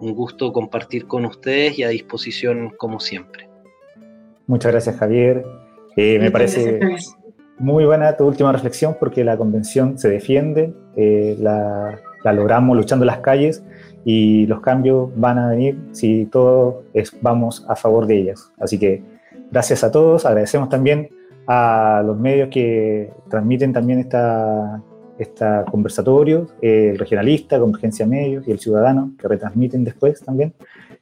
un 0.00 0.14
gusto 0.14 0.52
compartir 0.52 1.06
con 1.06 1.24
ustedes 1.24 1.78
y 1.78 1.82
a 1.82 1.88
disposición 1.88 2.74
como 2.76 3.00
siempre. 3.00 3.48
Muchas 4.46 4.72
gracias 4.72 4.96
Javier. 4.96 5.65
Eh, 5.96 6.18
me 6.18 6.30
parece 6.30 6.80
muy 7.58 7.84
buena 7.84 8.16
tu 8.16 8.26
última 8.26 8.52
reflexión 8.52 8.96
porque 9.00 9.24
la 9.24 9.36
convención 9.36 9.98
se 9.98 10.08
defiende, 10.08 10.74
eh, 10.94 11.36
la, 11.40 11.98
logramos 12.32 12.76
luchando 12.76 13.04
en 13.04 13.08
las 13.08 13.18
calles 13.18 13.64
y 14.04 14.46
los 14.46 14.60
cambios 14.60 15.10
van 15.16 15.38
a 15.38 15.48
venir 15.48 15.78
si 15.92 16.26
todos 16.26 16.84
vamos 17.20 17.64
a 17.68 17.76
favor 17.76 18.06
de 18.06 18.18
ellas. 18.18 18.52
Así 18.58 18.78
que 18.78 19.02
gracias 19.50 19.84
a 19.84 19.90
todos, 19.90 20.26
agradecemos 20.26 20.68
también 20.68 21.08
a 21.46 22.02
los 22.04 22.18
medios 22.18 22.48
que 22.50 23.10
transmiten 23.28 23.72
también 23.72 24.00
esta, 24.00 24.82
esta 25.18 25.64
conversatorio, 25.64 26.48
eh, 26.60 26.90
el 26.90 26.98
regionalista, 26.98 27.58
Convergencia 27.58 28.06
Medios 28.06 28.46
y 28.46 28.50
el 28.50 28.58
Ciudadano, 28.58 29.12
que 29.18 29.28
retransmiten 29.28 29.84
después 29.84 30.20
también. 30.20 30.52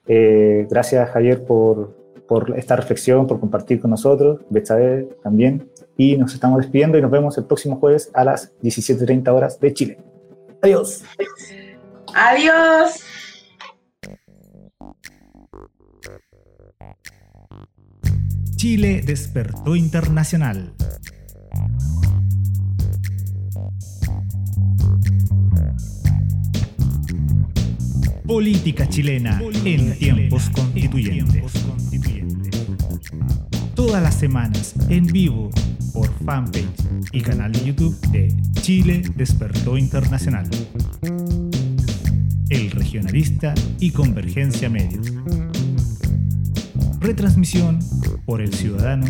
Eh, 0.07 0.67
gracias 0.71 1.11
Javier 1.11 1.45
por, 1.45 1.97
por, 2.35 2.59
esta 2.59 2.75
reflexión, 2.75 3.29
por 3.29 3.39
compartir 3.39 3.79
con 3.81 3.93
nosotros, 3.93 4.41
Betsabe 4.51 5.09
también, 5.23 5.71
y 5.97 6.17
nos 6.17 6.35
estamos 6.35 6.59
despidiendo 6.59 6.99
y 6.99 7.01
nos 7.01 7.13
vemos 7.13 7.39
el 7.39 7.45
próximo 7.45 7.77
jueves 7.77 8.11
a 8.13 8.25
las 8.25 8.53
17.30 8.61 9.29
horas 9.29 9.61
de 9.61 9.73
Chile. 9.73 9.99
Adiós. 10.61 11.05
Adiós. 12.13 13.05
Chile 18.57 19.01
despertó 19.07 19.77
internacional. 19.77 20.75
Política 28.27 28.89
chilena 28.89 29.39
en 29.65 29.99
tiempos 29.99 30.49
constituyentes. 30.49 31.53
Todas 33.75 34.03
las 34.03 34.15
semanas 34.15 34.75
en 34.89 35.07
vivo 35.07 35.51
por 35.93 36.11
fanpage 36.25 36.65
y 37.13 37.21
canal 37.21 37.53
de 37.53 37.67
YouTube 37.67 37.95
de 38.09 38.35
Chile 38.63 39.03
Despertó 39.15 39.77
Internacional. 39.77 40.49
El 42.49 42.71
Regionalista 42.71 43.53
y 43.79 43.91
Convergencia 43.91 44.71
Medios. 44.71 45.13
Retransmisión 47.01 47.81
por 48.25 48.41
El 48.41 48.55
Ciudadano 48.55 49.07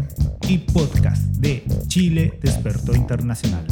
y 0.49 0.59
podcast 0.59 1.23
de 1.37 1.63
Chile 1.87 2.39
Despertó 2.43 2.97
Internacional. 2.97 3.65